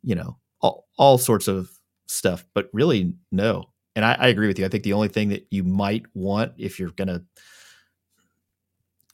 you 0.03 0.15
know, 0.15 0.37
all, 0.61 0.87
all 0.97 1.17
sorts 1.17 1.47
of 1.47 1.69
stuff. 2.07 2.45
But 2.53 2.69
really, 2.73 3.13
no. 3.31 3.65
And 3.95 4.03
I, 4.03 4.13
I 4.19 4.27
agree 4.27 4.47
with 4.47 4.59
you. 4.59 4.65
I 4.65 4.69
think 4.69 4.83
the 4.83 4.93
only 4.93 5.07
thing 5.07 5.29
that 5.29 5.47
you 5.49 5.63
might 5.63 6.05
want 6.13 6.53
if 6.57 6.79
you're 6.79 6.91
going 6.91 7.07
to 7.07 7.23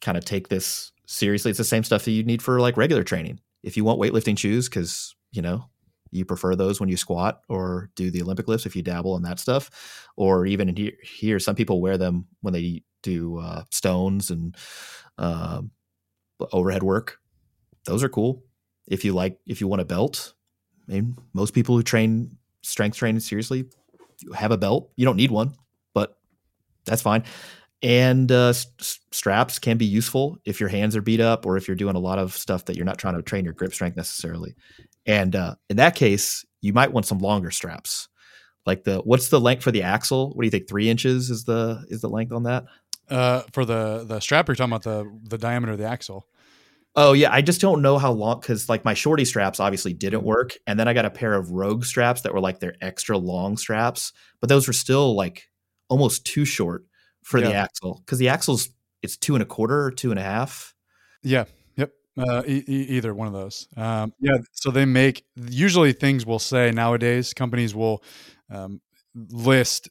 kind 0.02 0.18
of 0.18 0.26
take 0.26 0.50
this 0.50 0.92
seriously, 1.06 1.52
it's 1.52 1.60
the 1.60 1.64
same 1.64 1.84
stuff 1.84 2.06
that 2.06 2.12
you 2.12 2.24
need 2.24 2.42
for 2.42 2.60
like 2.60 2.78
regular 2.78 3.04
training. 3.04 3.40
If 3.62 3.78
you 3.78 3.84
want 3.84 4.02
weightlifting 4.02 4.40
shoes, 4.40 4.68
because, 4.68 5.16
you 5.32 5.44
know, 5.44 5.66
you 6.12 6.26
prefer 6.26 6.56
those 6.56 6.80
when 6.80 6.90
you 6.90 6.98
squat 6.98 7.42
or 7.50 7.90
do 7.96 8.12
the 8.12 8.22
Olympic 8.22 8.48
lifts 8.48 8.66
if 8.66 8.76
you 8.76 8.82
dabble 8.82 9.16
in 9.16 9.24
that 9.24 9.40
stuff, 9.40 10.08
or 10.18 10.46
even 10.46 10.70
in 10.70 10.76
here, 10.76 10.94
here 11.02 11.40
some 11.40 11.56
people 11.56 11.82
wear 11.82 11.98
them 11.98 12.28
when 12.42 12.54
they 12.54 12.84
do 13.02 13.38
uh, 13.40 13.64
stones 13.72 14.30
and 14.30 14.56
uh, 15.18 15.62
overhead 16.52 16.84
work. 16.84 17.20
Those 17.86 18.04
are 18.04 18.10
cool. 18.10 18.44
If 18.88 19.06
you 19.06 19.14
like, 19.14 19.40
if 19.48 19.62
you 19.62 19.68
want 19.68 19.82
a 19.82 19.86
belt, 19.86 20.34
I 20.90 20.94
mean, 20.94 21.18
most 21.34 21.54
people 21.54 21.76
who 21.76 21.84
train 21.84 22.38
strength 22.62 22.98
training 22.98 23.22
seriously 23.22 23.66
have 24.36 24.52
a 24.52 24.58
belt. 24.58 24.92
You 24.96 25.06
don't 25.06 25.16
need 25.18 25.32
one, 25.32 25.56
but 25.94 26.18
that's 26.86 27.02
fine. 27.02 27.24
And 27.84 28.32
uh, 28.32 28.54
st- 28.54 29.00
straps 29.12 29.58
can 29.58 29.78
be 29.78 29.86
useful 29.86 30.38
if 30.46 30.60
your 30.60 30.70
hands 30.70 30.96
are 30.96 31.02
beat 31.02 31.20
up 31.20 31.46
or 31.46 31.58
if 31.58 31.68
you're 31.68 31.76
doing 31.76 31.96
a 31.96 32.00
lot 32.00 32.20
of 32.20 32.36
stuff 32.36 32.66
that 32.66 32.76
you're 32.76 32.86
not 32.86 33.00
trying 33.00 33.16
to 33.16 33.24
train 33.24 33.44
your 33.44 33.54
grip 33.54 33.74
strength 33.74 33.98
necessarily. 33.98 34.56
And 35.06 35.36
uh, 35.36 35.56
in 35.70 35.78
that 35.78 35.96
case, 35.96 36.46
you 36.62 36.74
might 36.74 36.94
want 36.94 37.06
some 37.06 37.20
longer 37.20 37.52
straps. 37.52 38.08
Like 38.66 38.84
the 38.84 39.00
what's 39.00 39.30
the 39.30 39.40
length 39.40 39.64
for 39.64 39.72
the 39.72 39.84
axle? 39.84 40.30
What 40.30 40.44
do 40.44 40.46
you 40.46 40.52
think? 40.52 40.70
Three 40.70 40.90
inches 40.90 41.30
is 41.30 41.46
the 41.46 41.84
is 41.90 42.02
the 42.02 42.10
length 42.10 42.32
on 42.32 42.44
that? 42.44 42.66
Uh, 43.10 43.42
for 43.54 43.66
the 43.66 44.06
the 44.08 44.20
strap, 44.20 44.48
you're 44.48 44.56
talking 44.56 44.72
about 44.72 44.84
the 44.84 45.12
the 45.24 45.38
diameter 45.38 45.72
of 45.72 45.80
the 45.80 45.86
axle. 45.86 46.28
Oh 46.96 47.14
yeah, 47.14 47.32
I 47.32 47.42
just 47.42 47.62
don't 47.62 47.82
know 47.82 47.98
how 47.98 48.12
long 48.12 48.40
because 48.40 48.70
like 48.70 48.86
my 48.86 48.94
shorty 48.94 49.26
straps 49.26 49.60
obviously 49.60 49.94
didn't 49.94 50.24
work, 50.24 50.54
and 50.68 50.80
then 50.80 50.88
I 50.88 50.94
got 50.94 51.06
a 51.06 51.10
pair 51.10 51.34
of 51.34 51.52
Rogue 51.52 51.86
straps 51.86 52.22
that 52.22 52.34
were 52.34 52.40
like 52.40 52.60
their 52.60 52.76
extra 52.82 53.18
long 53.18 53.58
straps, 53.58 54.14
but 54.42 54.50
those 54.50 54.68
were 54.68 54.74
still 54.74 55.16
like 55.16 55.50
almost 55.90 56.26
too 56.26 56.46
short 56.46 56.86
for 57.24 57.40
yeah. 57.40 57.48
the 57.48 57.54
axle 57.56 58.02
because 58.06 58.20
the 58.20 58.30
axle's 58.30 58.70
it's 59.02 59.18
two 59.18 59.36
and 59.36 59.42
a 59.42 59.46
quarter 59.46 59.84
or 59.84 59.92
two 59.92 60.12
and 60.12 60.20
a 60.20 60.24
half. 60.24 60.76
Yeah, 61.24 61.46
uh, 62.18 62.44
e- 62.46 62.64
either 62.68 63.14
one 63.14 63.28
of 63.28 63.34
those. 63.34 63.68
Um, 63.78 64.14
yeah. 64.20 64.38
So 64.52 64.72
they 64.72 64.86
make 64.86 65.26
usually 65.36 65.94
things 65.94 66.26
will 66.26 66.40
say 66.40 66.72
nowadays 66.72 67.34
companies 67.34 67.74
will 67.74 68.04
um, 68.50 68.82
list 69.16 69.90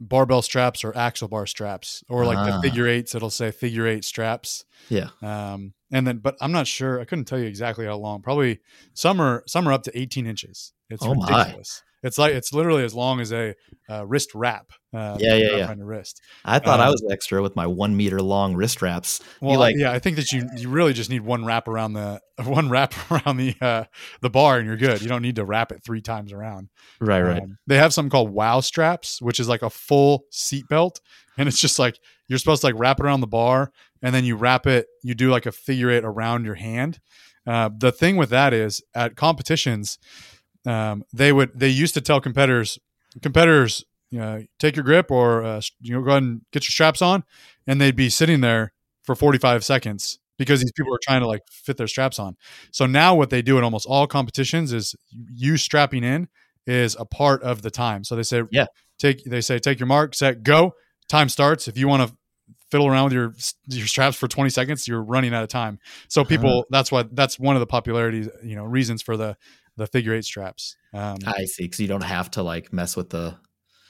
barbell 0.00 0.42
straps 0.42 0.84
or 0.84 0.96
axle 0.96 1.28
bar 1.28 1.46
straps 1.46 2.02
or 2.08 2.24
like 2.24 2.38
ah. 2.38 2.56
the 2.56 2.62
figure 2.68 2.86
eights. 2.86 3.14
It'll 3.14 3.30
say 3.30 3.50
figure 3.50 3.86
eight 3.86 4.04
straps. 4.04 4.64
Yeah. 4.88 5.08
Um, 5.22 5.74
and 5.92 6.06
then, 6.06 6.18
but 6.18 6.36
I'm 6.40 6.52
not 6.52 6.66
sure. 6.66 7.00
I 7.00 7.04
couldn't 7.04 7.26
tell 7.26 7.38
you 7.38 7.46
exactly 7.46 7.86
how 7.86 7.96
long. 7.96 8.22
Probably 8.22 8.60
some 8.94 9.20
are 9.20 9.44
some 9.46 9.68
are 9.68 9.72
up 9.72 9.84
to 9.84 9.98
18 9.98 10.26
inches. 10.26 10.72
It's 10.90 11.04
oh 11.04 11.14
ridiculous. 11.14 11.82
My. 11.84 11.90
It's 12.04 12.18
like 12.18 12.34
it's 12.34 12.52
literally 12.52 12.84
as 12.84 12.94
long 12.94 13.18
as 13.20 13.32
a 13.32 13.54
uh, 13.88 14.06
wrist 14.06 14.34
wrap. 14.34 14.72
Uh, 14.92 15.16
yeah, 15.18 15.36
yeah, 15.36 15.56
yeah. 15.56 15.74
Wrist. 15.78 16.20
I 16.44 16.58
thought 16.58 16.78
um, 16.78 16.86
I 16.86 16.90
was 16.90 17.02
extra 17.10 17.40
with 17.40 17.56
my 17.56 17.66
one 17.66 17.96
meter 17.96 18.20
long 18.20 18.54
wrist 18.54 18.82
wraps. 18.82 19.22
Well, 19.40 19.58
like, 19.58 19.74
yeah, 19.76 19.90
I 19.90 19.98
think 19.98 20.16
that 20.16 20.30
you 20.30 20.46
you 20.54 20.68
really 20.68 20.92
just 20.92 21.08
need 21.08 21.22
one 21.22 21.46
wrap 21.46 21.66
around 21.66 21.94
the 21.94 22.20
one 22.44 22.68
wrap 22.68 22.94
around 23.10 23.38
the 23.38 23.54
uh, 23.58 23.84
the 24.20 24.28
bar, 24.28 24.58
and 24.58 24.66
you're 24.66 24.76
good. 24.76 25.00
You 25.00 25.08
don't 25.08 25.22
need 25.22 25.36
to 25.36 25.46
wrap 25.46 25.72
it 25.72 25.82
three 25.82 26.02
times 26.02 26.30
around. 26.30 26.68
Right, 27.00 27.22
right. 27.22 27.42
Um, 27.42 27.56
they 27.66 27.78
have 27.78 27.94
something 27.94 28.10
called 28.10 28.30
Wow 28.30 28.60
straps, 28.60 29.22
which 29.22 29.40
is 29.40 29.48
like 29.48 29.62
a 29.62 29.70
full 29.70 30.24
seat 30.30 30.68
belt, 30.68 31.00
and 31.38 31.48
it's 31.48 31.58
just 31.58 31.78
like 31.78 31.98
you're 32.28 32.38
supposed 32.38 32.60
to 32.60 32.66
like 32.66 32.78
wrap 32.78 33.00
it 33.00 33.06
around 33.06 33.22
the 33.22 33.26
bar, 33.26 33.72
and 34.02 34.14
then 34.14 34.26
you 34.26 34.36
wrap 34.36 34.66
it. 34.66 34.86
You 35.02 35.14
do 35.14 35.30
like 35.30 35.46
a 35.46 35.52
figure 35.52 35.90
eight 35.90 36.04
around 36.04 36.44
your 36.44 36.56
hand. 36.56 37.00
Uh, 37.46 37.70
the 37.74 37.92
thing 37.92 38.16
with 38.16 38.30
that 38.30 38.52
is 38.52 38.82
at 38.94 39.16
competitions 39.16 39.98
um, 40.66 41.04
they 41.12 41.32
would 41.32 41.58
they 41.58 41.68
used 41.68 41.94
to 41.94 42.00
tell 42.00 42.20
competitors 42.20 42.78
competitors 43.22 43.84
you 44.10 44.20
know, 44.20 44.44
take 44.60 44.76
your 44.76 44.84
grip 44.84 45.10
or 45.10 45.42
uh, 45.42 45.60
you 45.80 45.92
know 45.92 46.00
go 46.00 46.10
ahead 46.10 46.22
and 46.22 46.42
get 46.52 46.64
your 46.64 46.70
straps 46.70 47.02
on, 47.02 47.24
and 47.66 47.80
they'd 47.80 47.96
be 47.96 48.08
sitting 48.08 48.40
there 48.42 48.72
for 49.02 49.16
45 49.16 49.64
seconds 49.64 50.20
because 50.38 50.60
these 50.60 50.70
people 50.70 50.94
are 50.94 51.00
trying 51.02 51.20
to 51.20 51.26
like 51.26 51.42
fit 51.50 51.76
their 51.78 51.88
straps 51.88 52.20
on. 52.20 52.36
So 52.70 52.86
now 52.86 53.16
what 53.16 53.30
they 53.30 53.42
do 53.42 53.58
in 53.58 53.64
almost 53.64 53.86
all 53.86 54.06
competitions 54.06 54.72
is 54.72 54.94
you 55.10 55.56
strapping 55.56 56.04
in 56.04 56.28
is 56.64 56.96
a 56.98 57.04
part 57.04 57.42
of 57.42 57.62
the 57.62 57.70
time. 57.72 58.04
So 58.04 58.14
they 58.14 58.22
say, 58.22 58.42
Yeah. 58.52 58.66
take 59.00 59.24
they 59.24 59.40
say 59.40 59.58
take 59.58 59.80
your 59.80 59.88
mark, 59.88 60.14
set, 60.14 60.44
go. 60.44 60.74
Time 61.08 61.28
starts. 61.28 61.66
If 61.66 61.76
you 61.76 61.88
want 61.88 62.08
to 62.08 62.16
fiddle 62.70 62.86
around 62.86 63.04
with 63.04 63.12
your 63.14 63.34
your 63.66 63.86
straps 63.88 64.16
for 64.16 64.28
20 64.28 64.48
seconds, 64.50 64.86
you're 64.86 65.02
running 65.02 65.34
out 65.34 65.42
of 65.42 65.48
time. 65.48 65.80
So 66.08 66.24
people, 66.24 66.64
that's 66.70 66.92
why 66.92 67.04
that's 67.12 67.38
one 67.38 67.56
of 67.56 67.60
the 67.60 67.66
popularity, 67.66 68.28
you 68.44 68.54
know, 68.54 68.64
reasons 68.64 69.02
for 69.02 69.16
the 69.16 69.36
the 69.76 69.86
figure 69.86 70.14
eight 70.14 70.24
straps. 70.24 70.76
Um, 70.92 71.16
I 71.26 71.44
see. 71.44 71.64
Because 71.64 71.80
you 71.80 71.88
don't 71.88 72.02
have 72.02 72.30
to 72.32 72.42
like 72.42 72.72
mess 72.72 72.96
with 72.96 73.10
the. 73.10 73.36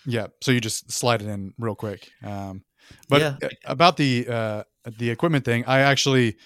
yeah, 0.07 0.29
so 0.43 0.53
you 0.53 0.61
just 0.61 0.91
slide 0.91 1.23
it 1.23 1.29
in 1.29 1.53
real 1.59 1.75
quick. 1.75 2.11
Um, 2.23 2.65
but 3.09 3.21
Yeah. 3.21 3.49
about 3.65 3.97
the 3.97 4.27
uh, 4.29 4.63
the 4.99 5.11
equipment 5.11 5.45
thing, 5.45 5.65
I 5.67 5.81
actually 5.81 6.37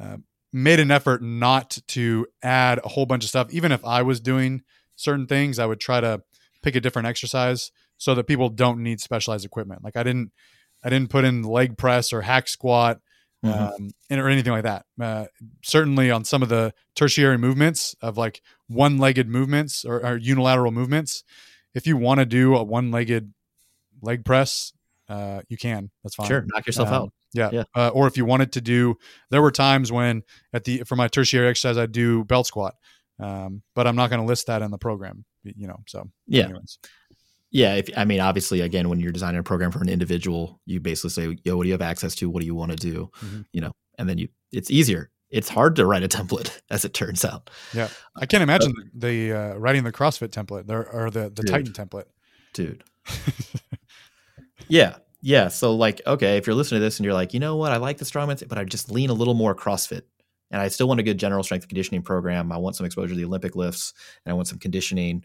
uh, 0.00 0.18
made 0.52 0.80
an 0.80 0.90
effort 0.90 1.22
not 1.22 1.78
to 1.88 2.26
add 2.42 2.80
a 2.84 2.88
whole 2.88 3.06
bunch 3.06 3.24
of 3.24 3.28
stuff. 3.28 3.48
Even 3.50 3.72
if 3.72 3.84
I 3.84 4.02
was 4.02 4.20
doing 4.20 4.62
certain 4.96 5.26
things, 5.26 5.58
I 5.58 5.66
would 5.66 5.80
try 5.80 6.00
to 6.00 6.22
pick 6.62 6.76
a 6.76 6.80
different 6.80 7.08
exercise 7.08 7.70
so 7.96 8.14
that 8.14 8.24
people 8.24 8.48
don't 8.48 8.82
need 8.82 9.00
specialized 9.00 9.44
equipment. 9.44 9.82
Like 9.84 9.96
I 9.96 10.02
didn't, 10.02 10.32
I 10.84 10.88
didn't 10.90 11.10
put 11.10 11.24
in 11.24 11.42
leg 11.42 11.76
press 11.76 12.12
or 12.12 12.22
hack 12.22 12.48
squat 12.48 13.00
Mhm. 13.44 13.74
um, 13.74 13.90
and- 14.10 14.20
or 14.20 14.28
anything 14.28 14.52
like 14.52 14.64
that. 14.64 14.84
Uh, 15.00 15.26
certainly 15.62 16.10
on 16.10 16.24
some 16.24 16.42
of 16.42 16.48
the 16.50 16.74
tertiary 16.94 17.38
movements 17.38 17.94
of 18.02 18.18
like 18.18 18.42
one-legged 18.68 19.28
movements 19.28 19.84
or, 19.84 20.04
or 20.04 20.16
unilateral 20.16 20.72
movements, 20.72 21.24
if 21.74 21.86
you 21.86 21.96
want 21.96 22.20
to 22.20 22.26
do 22.26 22.54
a 22.56 22.62
one-legged 22.62 23.32
leg 24.02 24.24
press, 24.24 24.72
uh, 25.08 25.40
you 25.48 25.56
can. 25.56 25.90
That's 26.04 26.14
fine. 26.14 26.26
Sure, 26.28 26.44
knock 26.52 26.66
yourself 26.66 26.88
Um, 26.88 26.94
out. 26.94 27.12
Yeah. 27.32 27.50
Yeah. 27.52 27.64
Uh, 27.74 27.88
or 27.88 28.06
if 28.08 28.16
you 28.16 28.24
wanted 28.24 28.52
to 28.52 28.60
do, 28.60 28.96
there 29.30 29.40
were 29.40 29.52
times 29.52 29.90
when 29.92 30.22
at 30.52 30.64
the 30.64 30.82
for 30.84 30.96
my 30.96 31.08
tertiary 31.08 31.48
exercise 31.48 31.78
I 31.78 31.86
do 31.86 32.24
belt 32.24 32.46
squat, 32.46 32.74
um, 33.20 33.62
but 33.74 33.86
I'm 33.86 33.96
not 33.96 34.10
going 34.10 34.20
to 34.20 34.26
list 34.26 34.48
that 34.48 34.62
in 34.62 34.70
the 34.70 34.78
program. 34.78 35.24
You 35.44 35.68
know, 35.68 35.80
so 35.86 36.10
Yeah. 36.26 36.44
anyways. 36.46 36.78
Yeah, 37.50 37.74
if 37.74 37.88
I 37.96 38.04
mean, 38.04 38.20
obviously, 38.20 38.60
again, 38.60 38.88
when 38.88 39.00
you're 39.00 39.12
designing 39.12 39.40
a 39.40 39.42
program 39.42 39.72
for 39.72 39.80
an 39.80 39.88
individual, 39.88 40.60
you 40.66 40.78
basically 40.80 41.10
say, 41.10 41.36
"Yo, 41.44 41.56
what 41.56 41.64
do 41.64 41.68
you 41.68 41.74
have 41.74 41.82
access 41.82 42.14
to? 42.16 42.30
What 42.30 42.40
do 42.40 42.46
you 42.46 42.54
want 42.54 42.70
to 42.70 42.76
do?" 42.76 43.10
Mhm. 43.20 43.44
You 43.52 43.60
know, 43.62 43.72
and 43.98 44.08
then 44.08 44.18
you, 44.18 44.28
it's 44.52 44.70
easier. 44.70 45.10
It's 45.30 45.48
hard 45.48 45.76
to 45.76 45.86
write 45.86 46.02
a 46.02 46.08
template, 46.08 46.60
as 46.70 46.84
it 46.84 46.92
turns 46.94 47.24
out, 47.24 47.50
Yeah, 47.72 47.88
I 48.16 48.26
can't 48.26 48.42
imagine 48.42 48.72
the 48.94 49.32
uh, 49.32 49.54
writing 49.56 49.84
the 49.84 49.92
CrossFit 49.92 50.28
template 50.28 50.66
there 50.66 50.88
or 50.88 51.10
the 51.10 51.30
the 51.30 51.42
Dude. 51.42 51.46
Titan 51.48 51.72
template. 51.72 52.06
dude. 52.52 52.84
yeah, 54.68 54.96
yeah. 55.22 55.48
So, 55.48 55.74
like, 55.74 56.00
okay, 56.06 56.36
if 56.36 56.46
you're 56.46 56.54
listening 56.56 56.80
to 56.80 56.84
this 56.84 56.98
and 56.98 57.04
you're 57.04 57.14
like, 57.14 57.34
you 57.34 57.40
know 57.40 57.56
what, 57.56 57.72
I 57.72 57.76
like 57.76 57.98
the 57.98 58.04
strongman, 58.04 58.46
but 58.48 58.58
I 58.58 58.64
just 58.64 58.90
lean 58.90 59.10
a 59.10 59.14
little 59.14 59.34
more 59.34 59.54
CrossFit, 59.54 60.02
and 60.50 60.60
I 60.60 60.68
still 60.68 60.88
want 60.88 61.00
a 61.00 61.04
good 61.04 61.18
general 61.18 61.42
strength 61.42 61.68
conditioning 61.68 62.02
program. 62.02 62.52
I 62.52 62.56
want 62.58 62.76
some 62.76 62.86
exposure 62.86 63.10
to 63.10 63.14
the 63.16 63.24
Olympic 63.24 63.56
lifts, 63.56 63.92
and 64.24 64.32
I 64.32 64.34
want 64.34 64.48
some 64.48 64.58
conditioning, 64.58 65.24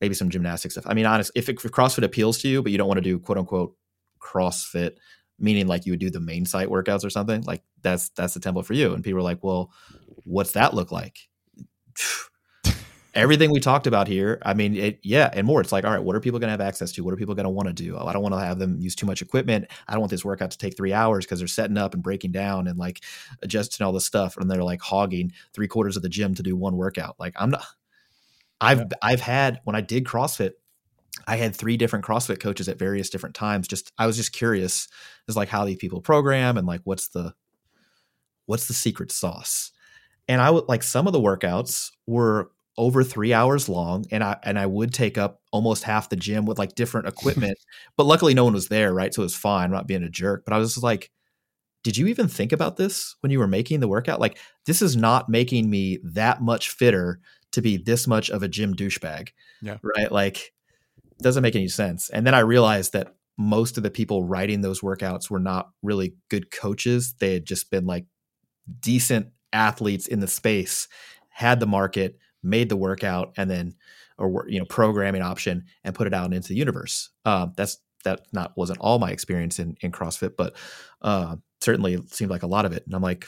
maybe 0.00 0.14
some 0.14 0.30
gymnastic 0.30 0.72
stuff. 0.72 0.84
I 0.86 0.94
mean, 0.94 1.06
honest, 1.06 1.32
if, 1.34 1.48
it, 1.48 1.64
if 1.64 1.70
CrossFit 1.72 2.04
appeals 2.04 2.38
to 2.38 2.48
you, 2.48 2.62
but 2.62 2.72
you 2.72 2.78
don't 2.78 2.88
want 2.88 2.98
to 2.98 3.02
do 3.02 3.18
quote 3.18 3.38
unquote 3.38 3.76
CrossFit, 4.20 4.96
meaning 5.38 5.66
like 5.66 5.86
you 5.86 5.92
would 5.92 6.00
do 6.00 6.10
the 6.10 6.20
main 6.20 6.46
site 6.46 6.68
workouts 6.68 7.04
or 7.04 7.10
something, 7.10 7.42
like 7.42 7.62
that's 7.82 8.10
that's 8.10 8.34
the 8.34 8.40
template 8.40 8.66
for 8.66 8.74
you. 8.74 8.94
And 8.94 9.02
people 9.02 9.18
are 9.20 9.22
like, 9.22 9.42
well, 9.42 9.72
what's 10.24 10.52
that 10.52 10.74
look 10.74 10.92
like? 10.92 11.18
Everything 13.14 13.52
we 13.52 13.60
talked 13.60 13.86
about 13.86 14.08
here, 14.08 14.40
I 14.44 14.54
mean, 14.54 14.74
it, 14.74 14.98
yeah, 15.04 15.30
and 15.32 15.46
more. 15.46 15.60
It's 15.60 15.70
like, 15.70 15.84
all 15.84 15.92
right, 15.92 16.02
what 16.02 16.16
are 16.16 16.20
people 16.20 16.40
going 16.40 16.48
to 16.48 16.52
have 16.52 16.60
access 16.60 16.90
to? 16.92 17.04
What 17.04 17.14
are 17.14 17.16
people 17.16 17.36
going 17.36 17.44
to 17.44 17.50
want 17.50 17.68
to 17.68 17.72
do? 17.72 17.96
Oh, 17.96 18.06
I 18.06 18.12
don't 18.12 18.22
want 18.22 18.34
to 18.34 18.40
have 18.40 18.58
them 18.58 18.80
use 18.80 18.96
too 18.96 19.06
much 19.06 19.22
equipment. 19.22 19.66
I 19.86 19.92
don't 19.92 20.00
want 20.00 20.10
this 20.10 20.24
workout 20.24 20.50
to 20.50 20.58
take 20.58 20.76
three 20.76 20.92
hours 20.92 21.24
because 21.24 21.38
they're 21.38 21.46
setting 21.46 21.78
up 21.78 21.94
and 21.94 22.02
breaking 22.02 22.32
down 22.32 22.66
and 22.66 22.76
like 22.76 23.04
adjusting 23.40 23.86
all 23.86 23.92
this 23.92 24.04
stuff, 24.04 24.36
and 24.36 24.50
they're 24.50 24.64
like 24.64 24.80
hogging 24.80 25.32
three 25.52 25.68
quarters 25.68 25.96
of 25.96 26.02
the 26.02 26.08
gym 26.08 26.34
to 26.34 26.42
do 26.42 26.56
one 26.56 26.76
workout. 26.76 27.14
Like, 27.20 27.34
I'm 27.36 27.50
not. 27.50 27.64
I've 28.64 28.78
Yeah. 28.78 28.84
I've 29.02 29.20
had 29.20 29.60
when 29.64 29.76
I 29.76 29.80
did 29.80 30.04
CrossFit, 30.04 30.52
I 31.26 31.36
had 31.36 31.54
three 31.54 31.76
different 31.76 32.04
CrossFit 32.04 32.40
coaches 32.40 32.68
at 32.68 32.78
various 32.78 33.10
different 33.10 33.34
times. 33.34 33.68
Just 33.68 33.92
I 33.98 34.06
was 34.06 34.16
just 34.16 34.32
curious, 34.32 34.88
is 35.28 35.36
like 35.36 35.48
how 35.48 35.64
these 35.64 35.76
people 35.76 36.00
program 36.00 36.56
and 36.56 36.66
like 36.66 36.80
what's 36.84 37.08
the 37.08 37.34
what's 38.46 38.66
the 38.68 38.74
secret 38.74 39.12
sauce? 39.12 39.72
And 40.28 40.40
I 40.40 40.50
would 40.50 40.64
like 40.68 40.82
some 40.82 41.06
of 41.06 41.12
the 41.12 41.20
workouts 41.20 41.90
were 42.06 42.50
over 42.76 43.04
three 43.04 43.32
hours 43.32 43.68
long, 43.68 44.04
and 44.10 44.24
I 44.24 44.36
and 44.42 44.58
I 44.58 44.66
would 44.66 44.92
take 44.92 45.16
up 45.18 45.40
almost 45.52 45.84
half 45.84 46.08
the 46.08 46.16
gym 46.16 46.44
with 46.46 46.58
like 46.58 46.74
different 46.74 47.06
equipment. 47.14 47.58
but 47.96 48.06
luckily, 48.06 48.34
no 48.34 48.44
one 48.44 48.54
was 48.54 48.68
there, 48.68 48.92
right? 48.92 49.12
So 49.14 49.22
it 49.22 49.26
was 49.26 49.36
fine. 49.36 49.66
I'm 49.66 49.72
not 49.72 49.86
being 49.86 50.02
a 50.02 50.10
jerk. 50.10 50.44
But 50.44 50.54
I 50.54 50.58
was 50.58 50.74
just 50.74 50.84
like, 50.84 51.10
did 51.82 51.96
you 51.96 52.06
even 52.06 52.28
think 52.28 52.52
about 52.52 52.76
this 52.76 53.16
when 53.20 53.30
you 53.30 53.38
were 53.38 53.46
making 53.46 53.80
the 53.80 53.88
workout? 53.88 54.20
Like, 54.20 54.38
this 54.66 54.82
is 54.82 54.96
not 54.96 55.28
making 55.28 55.70
me 55.70 55.98
that 56.02 56.42
much 56.42 56.70
fitter 56.70 57.20
to 57.54 57.62
be 57.62 57.76
this 57.76 58.06
much 58.06 58.30
of 58.30 58.42
a 58.42 58.48
gym 58.48 58.74
douchebag. 58.74 59.30
Yeah. 59.62 59.78
Right. 59.82 60.10
Like, 60.10 60.52
doesn't 61.20 61.42
make 61.42 61.56
any 61.56 61.68
sense. 61.68 62.10
And 62.10 62.26
then 62.26 62.34
I 62.34 62.40
realized 62.40 62.92
that 62.92 63.14
most 63.36 63.76
of 63.76 63.82
the 63.82 63.90
people 63.90 64.24
writing 64.24 64.60
those 64.60 64.80
workouts 64.80 65.30
were 65.30 65.40
not 65.40 65.70
really 65.82 66.14
good 66.28 66.50
coaches. 66.50 67.14
They 67.18 67.34
had 67.34 67.46
just 67.46 67.70
been 67.70 67.86
like 67.86 68.06
decent 68.80 69.28
athletes 69.52 70.06
in 70.06 70.20
the 70.20 70.28
space, 70.28 70.88
had 71.28 71.60
the 71.60 71.66
market, 71.66 72.18
made 72.42 72.68
the 72.68 72.76
workout, 72.76 73.32
and 73.36 73.50
then 73.50 73.74
or 74.18 74.44
you 74.48 74.58
know 74.58 74.66
programming 74.66 75.22
option 75.22 75.64
and 75.82 75.94
put 75.94 76.06
it 76.06 76.14
out 76.14 76.32
into 76.32 76.48
the 76.48 76.54
universe. 76.56 77.10
Um, 77.24 77.52
that's 77.56 77.78
that 78.04 78.26
not 78.32 78.52
wasn't 78.56 78.78
all 78.80 78.98
my 78.98 79.10
experience 79.10 79.58
in 79.58 79.76
in 79.80 79.90
CrossFit, 79.90 80.36
but 80.36 80.54
uh, 81.02 81.36
certainly 81.60 81.94
it 81.94 82.14
seemed 82.14 82.30
like 82.30 82.42
a 82.42 82.48
lot 82.48 82.64
of 82.64 82.72
it. 82.72 82.84
And 82.86 82.94
I'm 82.94 83.02
like, 83.02 83.26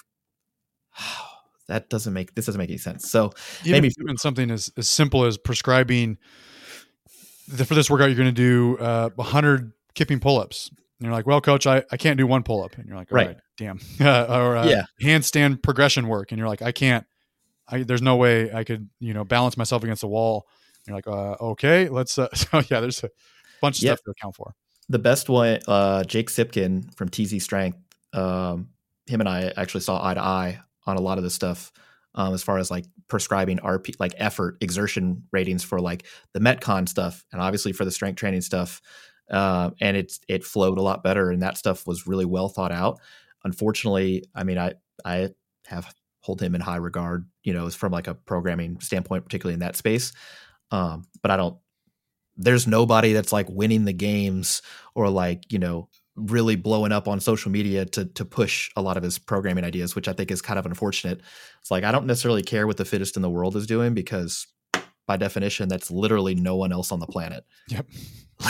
that 1.69 1.89
doesn't 1.91 2.13
make 2.13 2.35
this 2.35 2.47
doesn't 2.47 2.59
make 2.59 2.71
any 2.71 2.79
sense. 2.79 3.11
So 3.11 3.33
Even, 3.65 3.83
Maybe- 3.83 3.95
even 4.01 4.17
something 4.17 4.51
as, 4.51 4.73
as 4.77 4.89
simple 4.89 5.25
as 5.25 5.37
prescribing 5.39 6.19
the, 7.49 7.65
for 7.65 7.75
this 7.75 7.89
workout, 7.91 8.07
you're 8.09 8.17
going 8.17 8.27
to 8.27 8.33
do 8.33 8.77
uh, 8.79 9.11
100 9.17 9.73
kipping 9.95 10.21
pull-ups. 10.21 10.69
And 10.99 11.07
you're 11.07 11.13
like, 11.13 11.27
well, 11.27 11.41
coach, 11.41 11.67
I, 11.67 11.85
I 11.93 11.97
can't 11.97 12.17
do 12.19 12.27
one 12.27 12.43
pull-up. 12.43 12.77
And 12.77 12.87
you're 12.87 12.97
like, 12.97 13.13
all 13.13 13.17
Right. 13.17 13.27
right, 13.29 13.37
damn. 13.57 13.79
or 14.01 14.57
uh, 14.57 14.69
Yeah. 14.69 14.85
handstand 15.03 15.63
progression 15.63 16.09
work. 16.09 16.33
And 16.33 16.39
you're 16.39 16.49
like, 16.49 16.63
I 16.63 16.73
can't, 16.73 17.07
I, 17.69 17.83
there's 17.83 18.03
no 18.03 18.17
way 18.17 18.53
I 18.53 18.65
could, 18.65 18.89
you 19.01 19.13
know, 19.15 19.25
balance 19.25 19.57
myself 19.57 19.83
against 19.85 20.01
the 20.01 20.09
wall. 20.09 20.47
And 20.87 20.89
you're 20.89 20.97
like, 20.97 21.07
uh, 21.41 21.45
okay, 21.53 21.89
let's, 21.89 22.19
uh, 22.19 22.29
so 22.35 22.63
yeah, 22.71 22.81
there's 22.81 23.03
a 23.05 23.11
bunch 23.61 23.79
of 23.79 23.85
Yep. 23.85 23.99
stuff 23.99 24.05
to 24.05 24.11
account 24.13 24.37
for. 24.37 24.53
the 24.89 24.99
best 24.99 25.29
one, 25.29 25.59
uh, 25.69 26.05
Jake 26.05 26.31
Sipkin 26.31 26.95
from 26.97 27.09
TZ 27.09 27.43
Strength, 27.43 27.79
um, 28.13 28.69
him 29.07 29.21
and 29.21 29.29
I 29.29 29.53
actually 29.57 29.81
saw 29.83 30.05
eye 30.05 30.15
to 30.15 30.21
eye 30.21 30.61
on 30.87 30.97
a 30.97 31.01
lot 31.01 31.19
of 31.19 31.25
this 31.25 31.35
stuff. 31.35 31.73
Um, 32.15 32.33
as 32.33 32.43
far 32.43 32.57
as 32.57 32.71
like 32.71 32.87
prescribing 33.09 33.59
RPE, 33.59 33.97
like 33.99 34.15
effort, 34.17 34.57
exertion 34.63 35.25
ratings 35.33 35.63
for 35.63 35.81
like 35.81 36.07
the 36.33 36.41
Metcon 36.41 36.89
stuff, 36.89 37.25
and 37.31 37.43
obviously 37.43 37.73
for 37.73 37.85
the 37.85 37.91
strength 37.91 38.17
training 38.17 38.41
stuff, 38.41 38.81
uh, 39.31 39.71
and 39.81 39.97
it's 39.99 40.21
it 40.27 40.43
flowed 40.43 40.79
a 40.79 40.83
lot 40.83 41.03
better, 41.03 41.31
and 41.31 41.43
that 41.43 41.59
stuff 41.59 41.87
was 41.87 42.07
really 42.07 42.25
well 42.25 42.49
thought 42.49 42.73
out. 42.73 43.01
Unfortunately, 43.45 44.25
I 44.35 44.45
mean, 44.45 44.57
I 44.57 44.75
I 45.05 45.29
have 45.67 45.95
hold 46.21 46.41
him 46.43 46.55
in 46.55 46.61
high 46.61 46.77
regard, 46.77 47.29
you 47.45 47.53
know, 47.53 47.69
from 47.71 47.93
like 47.93 48.09
a 48.09 48.15
programming 48.15 48.81
standpoint, 48.81 49.25
particularly 49.25 49.55
in 49.55 49.61
that 49.61 49.77
space. 49.77 50.13
Um, 50.71 51.05
but 51.23 51.31
I 51.31 51.37
don't. 51.37 51.57
There's 52.37 52.67
nobody 52.67 53.13
that's 53.13 53.33
like 53.33 53.49
winning 53.49 53.85
the 53.85 53.93
games 53.93 54.63
or 54.95 55.09
like 55.09 55.51
you 55.51 55.59
know 55.59 55.89
really 56.17 56.57
blowing 56.57 56.93
up 56.93 57.07
on 57.09 57.21
social 57.21 57.51
media 57.51 57.85
to 57.85 58.07
to 58.07 58.25
push 58.25 58.71
a 58.77 58.83
lot 58.83 58.97
of 58.97 59.03
his 59.03 59.19
programming 59.19 59.65
ideas, 59.65 59.95
which 59.95 60.09
I 60.09 60.13
think 60.13 60.31
is 60.31 60.43
kind 60.43 60.59
of 60.59 60.67
unfortunate. 60.67 61.21
It's 61.61 61.71
like 61.71 61.85
I 61.85 61.93
don't 61.93 62.07
necessarily 62.07 62.43
care 62.43 62.67
what 62.67 62.77
the 62.77 62.85
fittest 62.85 63.17
in 63.17 63.23
the 63.23 63.31
world 63.31 63.57
is 63.57 63.67
doing 63.67 63.95
because 63.95 64.47
by 65.07 65.17
definition 65.17 65.69
that's 65.69 65.91
literally 65.91 66.35
no 66.35 66.57
one 66.57 66.73
else 66.73 66.91
on 66.91 67.01
the 67.01 67.07
planet. 67.07 67.45
Yep. 67.69 67.87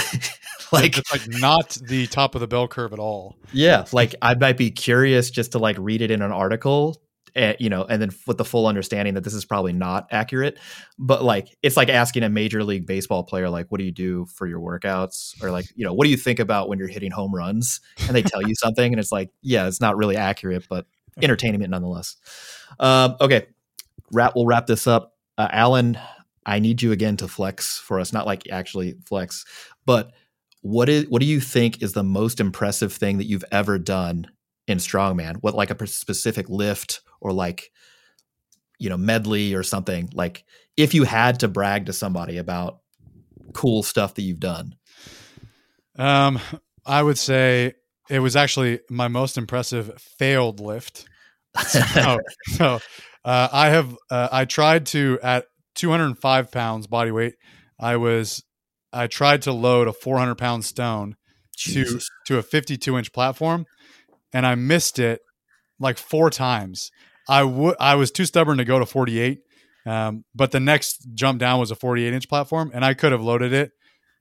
like 0.72 0.98
it's 0.98 1.12
like 1.12 1.28
not 1.40 1.78
the 1.82 2.06
top 2.06 2.34
of 2.34 2.40
the 2.40 2.48
bell 2.48 2.68
curve 2.68 2.92
at 2.92 2.98
all. 2.98 3.36
yeah, 3.52 3.84
like 3.92 4.14
I 4.22 4.34
might 4.34 4.56
be 4.56 4.70
curious 4.70 5.30
just 5.30 5.52
to 5.52 5.58
like 5.58 5.76
read 5.78 6.02
it 6.02 6.10
in 6.10 6.22
an 6.22 6.32
article, 6.32 7.00
and, 7.36 7.56
you 7.60 7.68
know, 7.68 7.84
and 7.84 8.02
then 8.02 8.10
with 8.26 8.38
the 8.38 8.44
full 8.44 8.66
understanding 8.66 9.14
that 9.14 9.22
this 9.22 9.34
is 9.34 9.44
probably 9.44 9.72
not 9.72 10.08
accurate. 10.10 10.58
But 10.98 11.22
like, 11.22 11.56
it's 11.62 11.76
like 11.76 11.88
asking 11.88 12.22
a 12.22 12.28
major 12.28 12.64
league 12.64 12.86
baseball 12.86 13.22
player, 13.22 13.48
like, 13.48 13.66
what 13.68 13.78
do 13.78 13.84
you 13.84 13.92
do 13.92 14.26
for 14.26 14.46
your 14.46 14.60
workouts, 14.60 15.40
or 15.42 15.50
like, 15.50 15.66
you 15.76 15.84
know, 15.84 15.92
what 15.92 16.04
do 16.04 16.10
you 16.10 16.16
think 16.16 16.40
about 16.40 16.68
when 16.68 16.78
you're 16.78 16.88
hitting 16.88 17.10
home 17.12 17.34
runs? 17.34 17.80
And 18.06 18.16
they 18.16 18.22
tell 18.22 18.42
you 18.42 18.54
something, 18.58 18.92
and 18.92 18.98
it's 18.98 19.12
like, 19.12 19.30
yeah, 19.42 19.68
it's 19.68 19.80
not 19.80 19.96
really 19.96 20.16
accurate, 20.16 20.66
but 20.68 20.86
entertainment 21.22 21.70
nonetheless. 21.70 22.16
Um, 22.80 23.16
okay, 23.20 23.46
wrap. 24.12 24.32
We'll 24.34 24.46
wrap 24.46 24.66
this 24.66 24.86
up. 24.86 25.12
Uh, 25.38 25.48
Alan, 25.52 25.98
I 26.46 26.58
need 26.58 26.82
you 26.82 26.92
again 26.92 27.16
to 27.18 27.28
flex 27.28 27.78
for 27.78 28.00
us, 28.00 28.12
not 28.12 28.26
like 28.26 28.48
actually 28.50 28.96
flex, 29.06 29.44
but 29.84 30.12
what 30.62 30.88
is 30.88 31.06
what 31.08 31.20
do 31.20 31.26
you 31.26 31.40
think 31.40 31.82
is 31.82 31.92
the 31.92 32.02
most 32.02 32.40
impressive 32.40 32.92
thing 32.92 33.18
that 33.18 33.26
you've 33.26 33.44
ever 33.52 33.78
done 33.78 34.26
in 34.66 34.78
strongman 34.78 35.36
what 35.36 35.54
like 35.54 35.70
a 35.70 35.86
specific 35.86 36.48
lift 36.48 37.02
or 37.20 37.32
like 37.32 37.70
you 38.78 38.88
know 38.88 38.96
medley 38.96 39.54
or 39.54 39.62
something 39.62 40.08
like 40.14 40.44
if 40.76 40.94
you 40.94 41.04
had 41.04 41.40
to 41.40 41.48
brag 41.48 41.86
to 41.86 41.92
somebody 41.92 42.36
about 42.38 42.80
cool 43.52 43.82
stuff 43.82 44.14
that 44.14 44.22
you've 44.22 44.40
done 44.40 44.74
Um, 45.98 46.38
I 46.84 47.02
would 47.02 47.18
say 47.18 47.74
it 48.08 48.20
was 48.20 48.36
actually 48.36 48.80
my 48.90 49.08
most 49.08 49.38
impressive 49.38 50.00
failed 50.00 50.60
lift. 50.60 51.06
so, 51.66 52.18
so 52.54 52.80
uh, 53.24 53.48
I 53.50 53.70
have 53.70 53.96
uh, 54.10 54.28
I 54.30 54.44
tried 54.44 54.86
to 54.86 55.18
at 55.22 55.46
205 55.74 56.52
pounds 56.52 56.86
body 56.86 57.10
weight. 57.10 57.34
I 57.80 57.96
was 57.96 58.44
I 58.92 59.06
tried 59.06 59.42
to 59.42 59.52
load 59.52 59.88
a 59.88 59.92
400 59.92 60.36
pound 60.36 60.64
stone 60.64 61.16
to 61.58 62.00
to 62.26 62.38
a 62.38 62.42
52 62.42 62.98
inch 62.98 63.12
platform, 63.12 63.66
and 64.32 64.46
I 64.46 64.54
missed 64.54 64.98
it 64.98 65.20
like 65.78 65.98
four 65.98 66.30
times. 66.30 66.90
I 67.28 67.42
would 67.42 67.76
I 67.80 67.94
was 67.96 68.10
too 68.10 68.24
stubborn 68.24 68.58
to 68.58 68.64
go 68.64 68.78
to 68.78 68.86
48, 68.86 69.40
um, 69.84 70.24
but 70.34 70.52
the 70.52 70.60
next 70.60 71.08
jump 71.14 71.40
down 71.40 71.58
was 71.58 71.70
a 71.70 71.74
48 71.76 72.12
inch 72.12 72.28
platform, 72.28 72.70
and 72.72 72.84
I 72.84 72.94
could 72.94 73.12
have 73.12 73.22
loaded 73.22 73.52
it. 73.52 73.72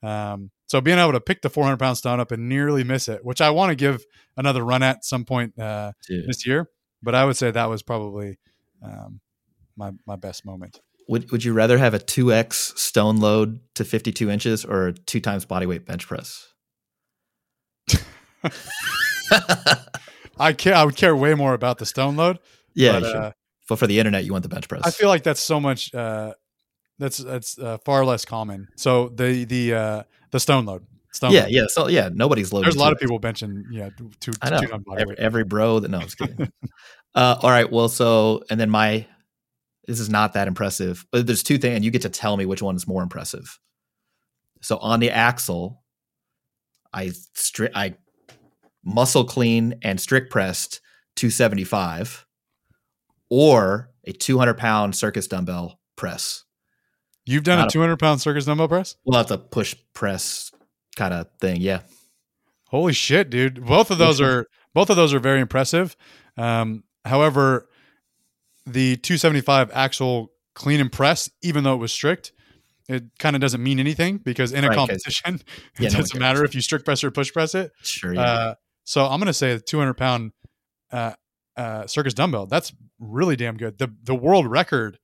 Um, 0.03 0.51
so 0.67 0.81
being 0.81 0.97
able 0.97 1.11
to 1.11 1.21
pick 1.21 1.41
the 1.41 1.49
400 1.49 1.77
pound 1.77 1.97
stone 1.97 2.19
up 2.19 2.31
and 2.31 2.49
nearly 2.49 2.83
miss 2.83 3.07
it, 3.07 3.23
which 3.23 3.41
I 3.41 3.51
want 3.51 3.69
to 3.69 3.75
give 3.75 4.03
another 4.35 4.63
run 4.63 4.83
at 4.83 5.05
some 5.05 5.23
point 5.25 5.57
uh, 5.59 5.91
this 6.09 6.45
year, 6.45 6.69
but 7.03 7.13
I 7.13 7.25
would 7.25 7.37
say 7.37 7.51
that 7.51 7.69
was 7.69 7.83
probably 7.83 8.39
um, 8.83 9.21
my 9.77 9.91
my 10.07 10.15
best 10.15 10.45
moment. 10.45 10.79
Would 11.07 11.29
Would 11.31 11.43
you 11.43 11.53
rather 11.53 11.77
have 11.77 11.93
a 11.93 11.99
two 11.99 12.33
x 12.33 12.73
stone 12.75 13.17
load 13.17 13.59
to 13.75 13.85
fifty 13.85 14.11
two 14.11 14.31
inches 14.31 14.65
or 14.65 14.87
a 14.87 14.93
two 14.93 15.19
times 15.19 15.45
body 15.45 15.67
weight 15.67 15.85
bench 15.85 16.07
press? 16.07 16.47
I 20.39 20.53
care. 20.53 20.75
I 20.75 20.83
would 20.83 20.95
care 20.95 21.15
way 21.15 21.33
more 21.33 21.53
about 21.53 21.77
the 21.77 21.85
stone 21.85 22.15
load. 22.15 22.39
yeah, 22.73 22.99
but, 22.99 23.15
uh, 23.15 23.31
but 23.69 23.79
for 23.79 23.87
the 23.87 23.99
internet, 23.99 24.25
you 24.25 24.31
want 24.31 24.43
the 24.43 24.49
bench 24.49 24.67
press. 24.67 24.81
I 24.85 24.91
feel 24.91 25.09
like 25.09 25.23
that's 25.23 25.41
so 25.41 25.59
much. 25.59 25.93
Uh, 25.93 26.33
that's 26.99 27.17
that's 27.17 27.57
uh, 27.57 27.77
far 27.85 28.05
less 28.05 28.25
common. 28.25 28.67
So 28.75 29.09
the 29.09 29.45
the 29.45 29.73
uh, 29.73 30.03
the 30.31 30.39
stone 30.39 30.65
load. 30.65 30.85
Stone 31.11 31.31
yeah, 31.31 31.43
load. 31.43 31.51
yeah. 31.51 31.65
So 31.69 31.87
yeah, 31.87 32.09
nobody's 32.13 32.51
loading. 32.51 32.65
There's 32.65 32.75
a 32.75 32.79
lot 32.79 32.93
of 32.93 32.99
people 32.99 33.19
benching. 33.19 33.63
Yeah, 33.71 33.89
two. 34.19 34.33
I 34.41 34.49
know 34.49 34.61
two 34.61 34.83
every, 34.97 35.17
every 35.17 35.43
bro 35.43 35.79
that 35.79 35.89
no, 35.89 35.99
I'm 35.99 36.03
just 36.03 36.17
kidding. 36.17 36.51
uh, 37.15 37.37
all 37.41 37.49
right, 37.49 37.71
well, 37.71 37.89
so 37.89 38.43
and 38.49 38.59
then 38.59 38.69
my 38.69 39.05
this 39.87 39.99
is 39.99 40.09
not 40.09 40.33
that 40.33 40.47
impressive. 40.47 41.05
But 41.11 41.27
there's 41.27 41.43
two 41.43 41.57
things, 41.57 41.75
and 41.75 41.85
you 41.85 41.91
get 41.91 42.03
to 42.03 42.09
tell 42.09 42.37
me 42.37 42.45
which 42.45 42.61
one 42.61 42.75
is 42.75 42.87
more 42.87 43.03
impressive. 43.03 43.59
So 44.61 44.77
on 44.77 44.99
the 44.99 45.11
axle, 45.11 45.83
I 46.91 47.07
stri- 47.07 47.71
I 47.75 47.95
muscle 48.85 49.25
clean 49.25 49.75
and 49.81 49.99
strict 49.99 50.31
pressed 50.31 50.79
275, 51.15 52.25
or 53.29 53.89
a 54.05 54.11
200 54.13 54.53
pound 54.55 54.95
circus 54.95 55.27
dumbbell 55.27 55.79
press. 55.95 56.43
You've 57.25 57.43
done 57.43 57.57
not 57.57 57.65
a 57.65 57.67
a- 57.67 57.71
200 57.71 57.97
pound 57.97 58.21
circus 58.21 58.45
dumbbell 58.45 58.67
press. 58.67 58.95
Well, 59.03 59.19
that's 59.19 59.31
a 59.31 59.37
push 59.37 59.75
press 59.93 60.51
kind 60.95 61.13
of 61.13 61.27
thing. 61.41 61.61
Yeah. 61.61 61.81
Holy 62.69 62.93
shit, 62.93 63.29
dude! 63.29 63.65
Both 63.65 63.91
of 63.91 63.97
those 63.97 64.19
are 64.21 64.47
both 64.73 64.89
of 64.89 64.95
those 64.95 65.13
are 65.13 65.19
very 65.19 65.39
impressive. 65.39 65.95
Um, 66.37 66.83
however, 67.05 67.69
the 68.65 68.97
275 68.97 69.71
axle 69.73 70.31
clean 70.55 70.79
and 70.81 70.91
press, 70.91 71.29
even 71.41 71.63
though 71.63 71.73
it 71.75 71.77
was 71.79 71.91
strict, 71.93 72.33
it 72.89 73.03
kind 73.19 73.35
of 73.35 73.41
doesn't 73.41 73.61
mean 73.63 73.79
anything 73.79 74.17
because 74.17 74.51
in 74.51 74.63
a 74.63 74.67
Right, 74.69 74.75
competition, 74.77 75.41
Yeah, 75.79 75.87
it 75.87 75.91
doesn't 75.91 76.11
cares. 76.11 76.19
matter 76.19 76.43
if 76.43 76.53
you 76.55 76.61
strict 76.61 76.85
press 76.85 77.03
or 77.03 77.11
push 77.11 77.31
press 77.31 77.55
it. 77.55 77.71
Sure. 77.83 78.13
Yeah. 78.13 78.21
Uh, 78.21 78.55
so 78.85 79.03
I'm 79.05 79.19
going 79.19 79.27
to 79.27 79.33
say 79.33 79.55
the 79.55 79.59
200 79.59 79.93
pound 79.95 80.31
uh, 80.91 81.13
uh, 81.57 81.85
circus 81.87 82.13
dumbbell. 82.13 82.45
That's 82.45 82.73
really 82.99 83.35
damn 83.35 83.57
good. 83.57 83.77
The 83.77 83.93
the 84.03 84.15
world 84.15 84.47
record 84.47 84.97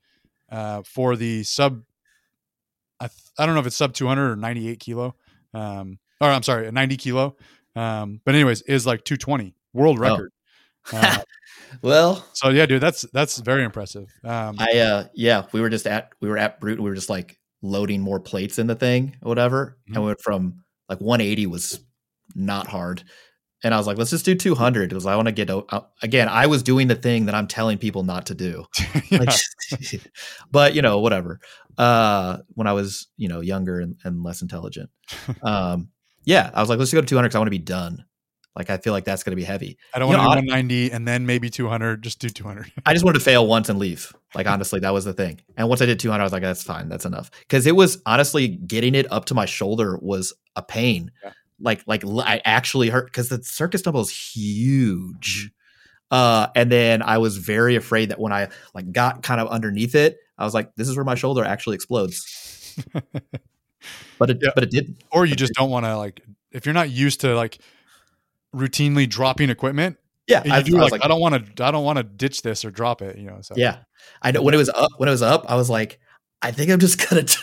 uh, 0.50 0.84
for 0.84 1.16
the 1.18 1.44
sub, 1.44 1.82
I, 3.00 3.08
th- 3.08 3.20
I 3.38 3.46
don't 3.46 3.56
know 3.56 3.62
if 3.62 3.68
it's 3.68 3.76
sub 3.76 3.94
200 3.94 4.32
or 4.32 4.36
98 4.36 4.80
kilo, 4.80 5.16
um, 5.54 6.00
or 6.20 6.30
I'm 6.30 6.44
sorry, 6.44 6.72
90 6.72 6.98
kilo. 6.98 7.36
Um, 7.76 8.22
but 8.26 8.36
anyways, 8.36 8.62
is 8.64 8.86
like 8.86 9.04
220 9.06 9.56
world 9.74 9.98
Oh. 9.98 10.02
record. 10.02 10.32
Uh, 10.92 11.20
well, 11.84 12.26
so 12.34 12.50
yeah, 12.50 12.66
dude, 12.66 12.82
that's 12.82 13.04
that's 13.14 13.38
very 13.38 13.64
impressive. 13.64 14.08
Um, 14.24 14.56
I 14.58 14.80
uh 14.80 15.04
yeah, 15.14 15.46
we 15.52 15.62
were 15.62 15.70
just 15.70 15.86
at 15.86 16.12
we 16.22 16.28
were 16.28 16.40
at 16.40 16.60
Brute, 16.60 16.80
we 16.80 16.90
were 16.90 16.96
just 16.96 17.08
like 17.10 17.38
loading 17.62 18.02
more 18.02 18.20
plates 18.20 18.58
in 18.58 18.66
the 18.66 18.74
thing 18.74 19.16
or 19.22 19.30
whatever. 19.30 19.78
Mhm. 19.88 19.94
And 19.96 20.04
we 20.04 20.08
went 20.08 20.22
from 20.22 20.64
like 20.90 21.00
180 21.00 21.46
was 21.46 21.82
not 22.34 22.66
hard. 22.66 23.04
And 23.64 23.74
I 23.74 23.78
was 23.78 23.86
like, 23.86 23.98
let's 23.98 24.10
just 24.10 24.26
do 24.26 24.34
200 24.34 24.90
because 24.90 25.06
I 25.06 25.16
want 25.16 25.28
to 25.28 25.32
get 25.32 25.50
again. 26.02 26.28
I 26.28 26.48
was 26.48 26.64
doing 26.64 26.88
the 26.88 26.96
thing 26.96 27.26
that 27.28 27.36
I'm 27.36 27.48
telling 27.48 27.78
people 27.78 28.04
not 28.04 28.28
to 28.28 28.36
do. 28.36 28.66
Like, 29.12 29.30
but 30.52 30.74
you 30.74 30.82
know, 30.82 31.00
whatever. 31.00 31.40
Uh, 31.78 32.38
when 32.54 32.66
I 32.66 32.74
was 32.74 33.08
you 33.18 33.28
know 33.28 33.42
younger 33.42 33.82
and, 33.82 33.98
and 34.06 34.24
less 34.24 34.42
intelligent, 34.42 34.90
um, 35.44 35.90
yeah, 36.24 36.50
I 36.54 36.62
was 36.62 36.70
like, 36.70 36.80
let's 36.80 36.94
go 36.94 37.02
to 37.02 37.08
200 37.08 37.28
because 37.28 37.36
I 37.36 37.40
want 37.40 37.48
to 37.48 37.52
be 37.52 37.58
done. 37.58 38.06
Like 38.56 38.70
I 38.70 38.78
feel 38.78 38.94
like 38.94 39.06
that's 39.06 39.24
going 39.24 39.32
to 39.32 39.38
be 39.38 39.44
heavy. 39.44 39.78
I 39.94 40.00
don't 40.00 40.12
you 40.12 40.18
want 40.18 40.32
to 40.34 40.42
do 40.42 40.48
190 40.48 40.92
and 40.92 41.08
then 41.08 41.26
maybe 41.26 41.50
200. 41.50 42.02
Just 42.02 42.20
do 42.20 42.30
200. 42.30 42.72
I 42.86 42.94
just 42.94 43.06
wanted 43.06 43.20
to 43.20 43.26
fail 43.26 43.48
once 43.48 43.70
and 43.70 43.80
leave. 43.80 44.14
Like 44.36 44.48
honestly, 44.48 44.80
that 44.82 44.94
was 44.94 45.06
the 45.06 45.14
thing. 45.14 45.42
And 45.56 45.70
once 45.70 45.82
I 45.82 45.86
did 45.86 46.00
200, 46.00 46.22
I 46.22 46.24
was 46.24 46.34
like, 46.34 46.42
that's 46.42 46.64
fine, 46.64 46.90
that's 46.90 47.06
enough. 47.06 47.32
Because 47.40 47.66
it 47.66 47.76
was 47.76 48.02
honestly 48.06 48.50
getting 48.50 48.94
it 48.94 49.12
up 49.12 49.26
to 49.26 49.34
my 49.34 49.46
shoulder 49.46 49.98
was 50.02 50.34
a 50.56 50.62
pain. 50.62 51.12
Yeah. 51.24 51.32
Like 51.62 51.84
like 51.88 52.04
I 52.06 52.42
actually 52.46 52.90
hurt 52.90 53.06
because 53.06 53.30
the 53.30 53.42
circus 53.44 53.82
dumbbell 53.82 54.02
is 54.02 54.10
huge. 54.10 55.52
Uh, 56.10 56.48
and 56.56 56.70
then 56.72 57.02
I 57.02 57.20
was 57.20 57.38
very 57.38 57.76
afraid 57.78 58.10
that 58.10 58.20
when 58.20 58.34
I 58.34 58.50
like 58.74 58.92
got 58.92 59.24
kind 59.24 59.40
of 59.40 59.48
underneath 59.48 59.96
it, 59.96 60.18
I 60.38 60.44
was 60.44 60.54
like, 60.54 60.76
this 60.76 60.90
is 60.90 60.96
where 60.98 61.06
my 61.06 61.16
shoulder 61.16 61.44
actually 61.46 61.76
explodes. 61.76 62.76
But 64.20 64.30
it 64.30 64.38
Yeah. 64.42 64.50
but 64.54 64.64
it 64.64 64.70
did. 64.72 65.04
or 65.12 65.26
you 65.26 65.36
just 65.36 65.54
don't 65.54 65.70
want 65.72 65.86
to 65.86 65.98
like 65.98 66.22
if 66.52 66.66
you're 66.66 66.74
not 66.74 66.90
used 66.92 67.22
to 67.22 67.36
like 67.36 67.58
routinely 68.56 69.10
dropping 69.10 69.50
equipment 69.50 69.98
Yeah, 70.28 70.44
I, 70.46 70.62
do 70.62 70.78
I 70.78 70.84
was 70.84 70.92
like, 70.92 71.04
i 71.04 71.08
don't 71.08 71.20
want 71.22 71.56
to 71.56 71.64
i 71.66 71.72
don't 71.72 71.84
want 71.84 71.98
to 71.98 72.04
ditch 72.04 72.42
this 72.44 72.64
or 72.64 72.70
drop 72.70 73.02
it 73.02 73.18
you 73.18 73.26
know 73.26 73.40
so 73.42 73.56
Yeah, 73.58 73.78
I 74.22 74.32
know 74.32 74.42
when 74.44 74.54
it 74.54 74.58
was 74.58 74.70
up. 74.70 74.92
When 74.98 75.10
it 75.10 75.12
was 75.12 75.22
up, 75.24 75.46
I 75.50 75.56
was 75.56 75.70
like, 75.70 76.00
I 76.42 76.52
think 76.52 76.70
I'm 76.72 76.80
just 76.80 77.10
gonna. 77.10 77.24
T- 77.24 77.40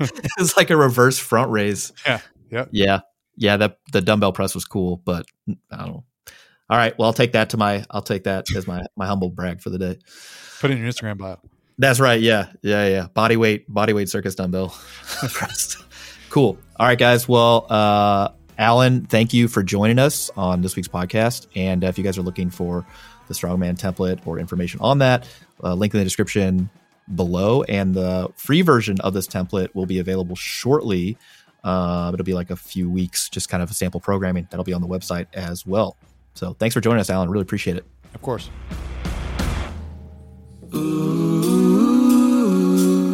it 0.00 0.30
was 0.38 0.56
like 0.56 0.70
a 0.70 0.76
reverse 0.76 1.18
front 1.18 1.50
raise. 1.50 1.92
Yeah, 2.06 2.20
yep. 2.50 2.68
yeah, 2.72 3.00
yeah. 3.40 3.56
That 3.56 3.78
the 3.92 4.00
dumbbell 4.00 4.32
press 4.32 4.54
was 4.54 4.64
cool, 4.64 5.02
but 5.04 5.26
I 5.48 5.76
don't 5.78 5.88
know. 5.88 6.04
All 6.70 6.76
right, 6.76 6.96
well, 6.96 7.06
I'll 7.06 7.12
take 7.12 7.32
that 7.32 7.50
to 7.50 7.56
my. 7.56 7.84
I'll 7.90 8.02
take 8.02 8.24
that 8.24 8.46
as 8.54 8.68
my 8.68 8.84
my 8.96 9.06
humble 9.06 9.30
brag 9.30 9.60
for 9.60 9.70
the 9.70 9.78
day. 9.78 9.98
put 10.60 10.70
it 10.70 10.74
in 10.74 10.80
your 10.80 10.88
instagram 10.88 11.18
bio 11.18 11.40
That's 11.78 11.98
right. 11.98 12.20
Yeah, 12.20 12.46
yeah, 12.62 12.86
yeah. 12.86 13.06
Body 13.12 13.36
weight, 13.36 13.64
body 13.68 13.92
weight 13.92 14.08
circus 14.08 14.36
dumbbell 14.36 14.68
press. 15.32 15.76
Cool. 16.28 16.56
All 16.76 16.86
right, 16.86 16.98
guys. 16.98 17.28
Well, 17.28 17.66
uh, 17.68 18.28
Alan, 18.56 19.06
thank 19.06 19.32
you 19.32 19.48
for 19.48 19.64
joining 19.64 19.98
us 19.98 20.30
on 20.36 20.62
this 20.62 20.76
week's 20.76 20.86
podcast. 20.86 21.48
And 21.56 21.82
uh, 21.82 21.88
if 21.88 21.98
you 21.98 22.04
guys 22.04 22.18
are 22.18 22.22
looking 22.22 22.50
for 22.50 22.86
the 23.26 23.34
Strongman 23.34 23.76
template 23.76 24.24
or 24.26 24.38
information 24.38 24.80
on 24.80 24.98
that, 24.98 25.26
uh, 25.64 25.74
link 25.74 25.92
in 25.92 25.98
the 25.98 26.04
description 26.04 26.70
below. 27.14 27.62
And 27.64 27.94
the 27.94 28.30
free 28.36 28.62
version 28.62 29.00
of 29.00 29.14
this 29.14 29.26
template 29.26 29.74
will 29.74 29.86
be 29.86 29.98
available 29.98 30.36
shortly. 30.36 31.16
Uh, 31.64 32.10
it'll 32.12 32.24
be 32.24 32.34
like 32.34 32.50
a 32.50 32.56
few 32.56 32.90
weeks, 32.90 33.28
just 33.28 33.48
kind 33.48 33.62
of 33.62 33.70
a 33.70 33.74
sample 33.74 34.00
programming 34.00 34.48
that'll 34.50 34.64
be 34.64 34.72
on 34.72 34.80
the 34.80 34.88
website 34.88 35.26
as 35.34 35.66
well. 35.66 35.96
So 36.34 36.54
thanks 36.54 36.74
for 36.74 36.80
joining 36.80 37.00
us, 37.00 37.10
Alan. 37.10 37.28
Really 37.30 37.42
appreciate 37.42 37.76
it. 37.76 37.84
of 38.14 38.22
course 38.22 38.50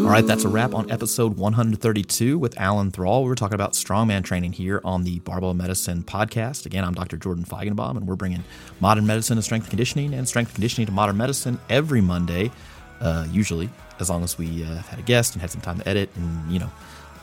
All 0.07 0.13
right, 0.13 0.25
that's 0.25 0.45
a 0.45 0.49
wrap 0.49 0.73
on 0.73 0.89
episode 0.89 1.37
132 1.37 2.39
with 2.39 2.57
Alan 2.61 2.93
Thrall. 2.93 3.25
We 3.25 3.29
were 3.29 3.35
talking 3.35 3.57
about 3.57 3.73
strongman 3.73 4.23
training 4.23 4.53
here 4.53 4.81
on 4.85 5.03
the 5.03 5.19
Barbell 5.21 5.53
Medicine 5.53 6.05
podcast. 6.05 6.65
Again, 6.65 6.85
I'm 6.85 6.95
Dr. 6.95 7.17
Jordan 7.17 7.45
Feigenbaum, 7.45 7.97
and 7.97 8.07
we're 8.07 8.15
bringing 8.15 8.45
modern 8.79 9.05
medicine 9.05 9.35
to 9.35 9.43
strength 9.43 9.69
conditioning 9.69 10.15
and 10.15 10.29
strength 10.29 10.55
conditioning 10.55 10.87
to 10.87 10.93
modern 10.93 11.17
medicine 11.17 11.59
every 11.69 12.01
Monday, 12.01 12.53
uh, 13.01 13.27
usually, 13.31 13.69
as 13.99 14.09
long 14.09 14.23
as 14.23 14.39
we 14.39 14.63
uh, 14.63 14.77
had 14.83 15.01
a 15.01 15.03
guest 15.03 15.35
and 15.35 15.41
had 15.41 15.51
some 15.51 15.61
time 15.61 15.81
to 15.81 15.89
edit 15.89 16.09
and, 16.15 16.53
you 16.53 16.61
know, 16.61 16.71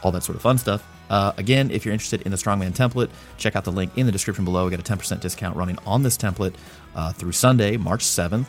all 0.01 0.11
that 0.11 0.23
sort 0.23 0.35
of 0.35 0.41
fun 0.41 0.57
stuff. 0.57 0.85
Uh, 1.09 1.33
again, 1.37 1.69
if 1.71 1.85
you're 1.85 1.93
interested 1.93 2.21
in 2.23 2.31
the 2.31 2.37
Strongman 2.37 2.71
template, 2.71 3.09
check 3.37 3.55
out 3.55 3.63
the 3.63 3.71
link 3.71 3.91
in 3.97 4.05
the 4.05 4.11
description 4.11 4.45
below. 4.45 4.69
Got 4.69 4.79
a 4.79 4.83
10% 4.83 5.19
discount 5.19 5.55
running 5.55 5.77
on 5.85 6.03
this 6.03 6.17
template 6.17 6.55
uh, 6.95 7.13
through 7.13 7.33
Sunday, 7.33 7.77
March 7.77 8.03
7th 8.03 8.47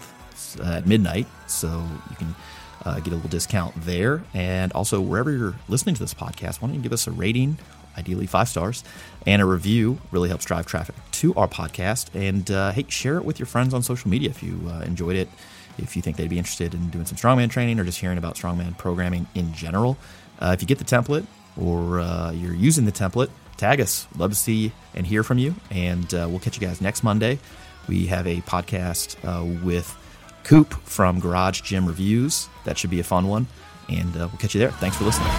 uh, 0.61 0.79
at 0.79 0.87
midnight. 0.87 1.27
So 1.47 1.85
you 2.11 2.17
can 2.17 2.35
uh, 2.85 3.01
get 3.01 3.13
a 3.13 3.17
little 3.17 3.31
discount 3.31 3.75
there. 3.85 4.23
And 4.33 4.73
also, 4.73 5.01
wherever 5.01 5.31
you're 5.31 5.55
listening 5.69 5.95
to 5.97 6.01
this 6.01 6.15
podcast, 6.15 6.61
why 6.61 6.69
don't 6.69 6.77
you 6.77 6.83
give 6.83 6.93
us 6.93 7.07
a 7.07 7.11
rating, 7.11 7.59
ideally 7.97 8.27
five 8.27 8.49
stars, 8.49 8.85
and 9.27 9.41
a 9.43 9.45
review? 9.45 9.99
Really 10.11 10.29
helps 10.29 10.45
drive 10.45 10.67
traffic 10.67 10.95
to 11.13 11.35
our 11.35 11.49
podcast. 11.49 12.09
And 12.15 12.51
uh, 12.51 12.73
hey, 12.73 12.87
share 12.89 13.17
it 13.17 13.25
with 13.25 13.39
your 13.39 13.47
friends 13.47 13.75
on 13.75 13.83
social 13.83 14.11
media 14.11 14.31
if 14.31 14.43
you 14.43 14.61
uh, 14.69 14.81
enjoyed 14.81 15.17
it. 15.17 15.29
If 15.77 15.97
you 15.97 16.03
think 16.03 16.17
they'd 16.17 16.31
be 16.31 16.39
interested 16.39 16.73
in 16.73 16.89
doing 16.91 17.05
some 17.05 17.19
strongman 17.19 17.51
training 17.51 17.81
or 17.81 17.85
just 17.85 17.99
hearing 17.99 18.17
about 18.17 18.37
strongman 18.37 18.79
programming 18.79 19.27
in 19.35 19.53
general, 19.55 19.97
uh, 20.41 20.53
if 20.55 20.63
you 20.63 20.69
get 20.69 20.79
the 20.79 20.85
template 20.85 21.27
or 21.61 22.01
uh, 22.01 22.31
you're 22.33 22.55
using 22.55 22.85
the 22.85 22.93
template, 22.93 23.31
tag 23.57 23.81
us. 23.81 24.07
Love 24.17 24.31
to 24.31 24.37
see 24.37 24.73
and 24.95 25.07
hear 25.07 25.23
from 25.23 25.39
you. 25.39 25.55
And 25.71 26.13
uh, 26.15 26.27
we'll 26.29 26.41
catch 26.41 26.61
you 26.61 26.67
guys 26.67 26.81
next 26.81 27.03
Monday. 27.03 27.39
We 27.89 28.07
have 28.07 28.27
a 28.27 28.41
podcast 28.43 29.17
uh, 29.25 29.45
with 29.65 29.97
Coop 30.45 30.73
from 30.85 31.21
Garage 31.21 31.63
Gym 31.63 31.87
Reviews. 31.87 32.49
That 32.65 32.79
should 32.79 32.91
be 32.91 33.01
a 33.01 33.05
fun 33.05 33.29
one. 33.29 33.47
And 33.89 34.15
uh, 34.17 34.29
we'll 34.31 34.39
catch 34.39 34.55
you 34.55 34.61
there. 34.61 34.71
Thanks 34.73 34.97
for 34.97 35.05
listening. 35.05 35.31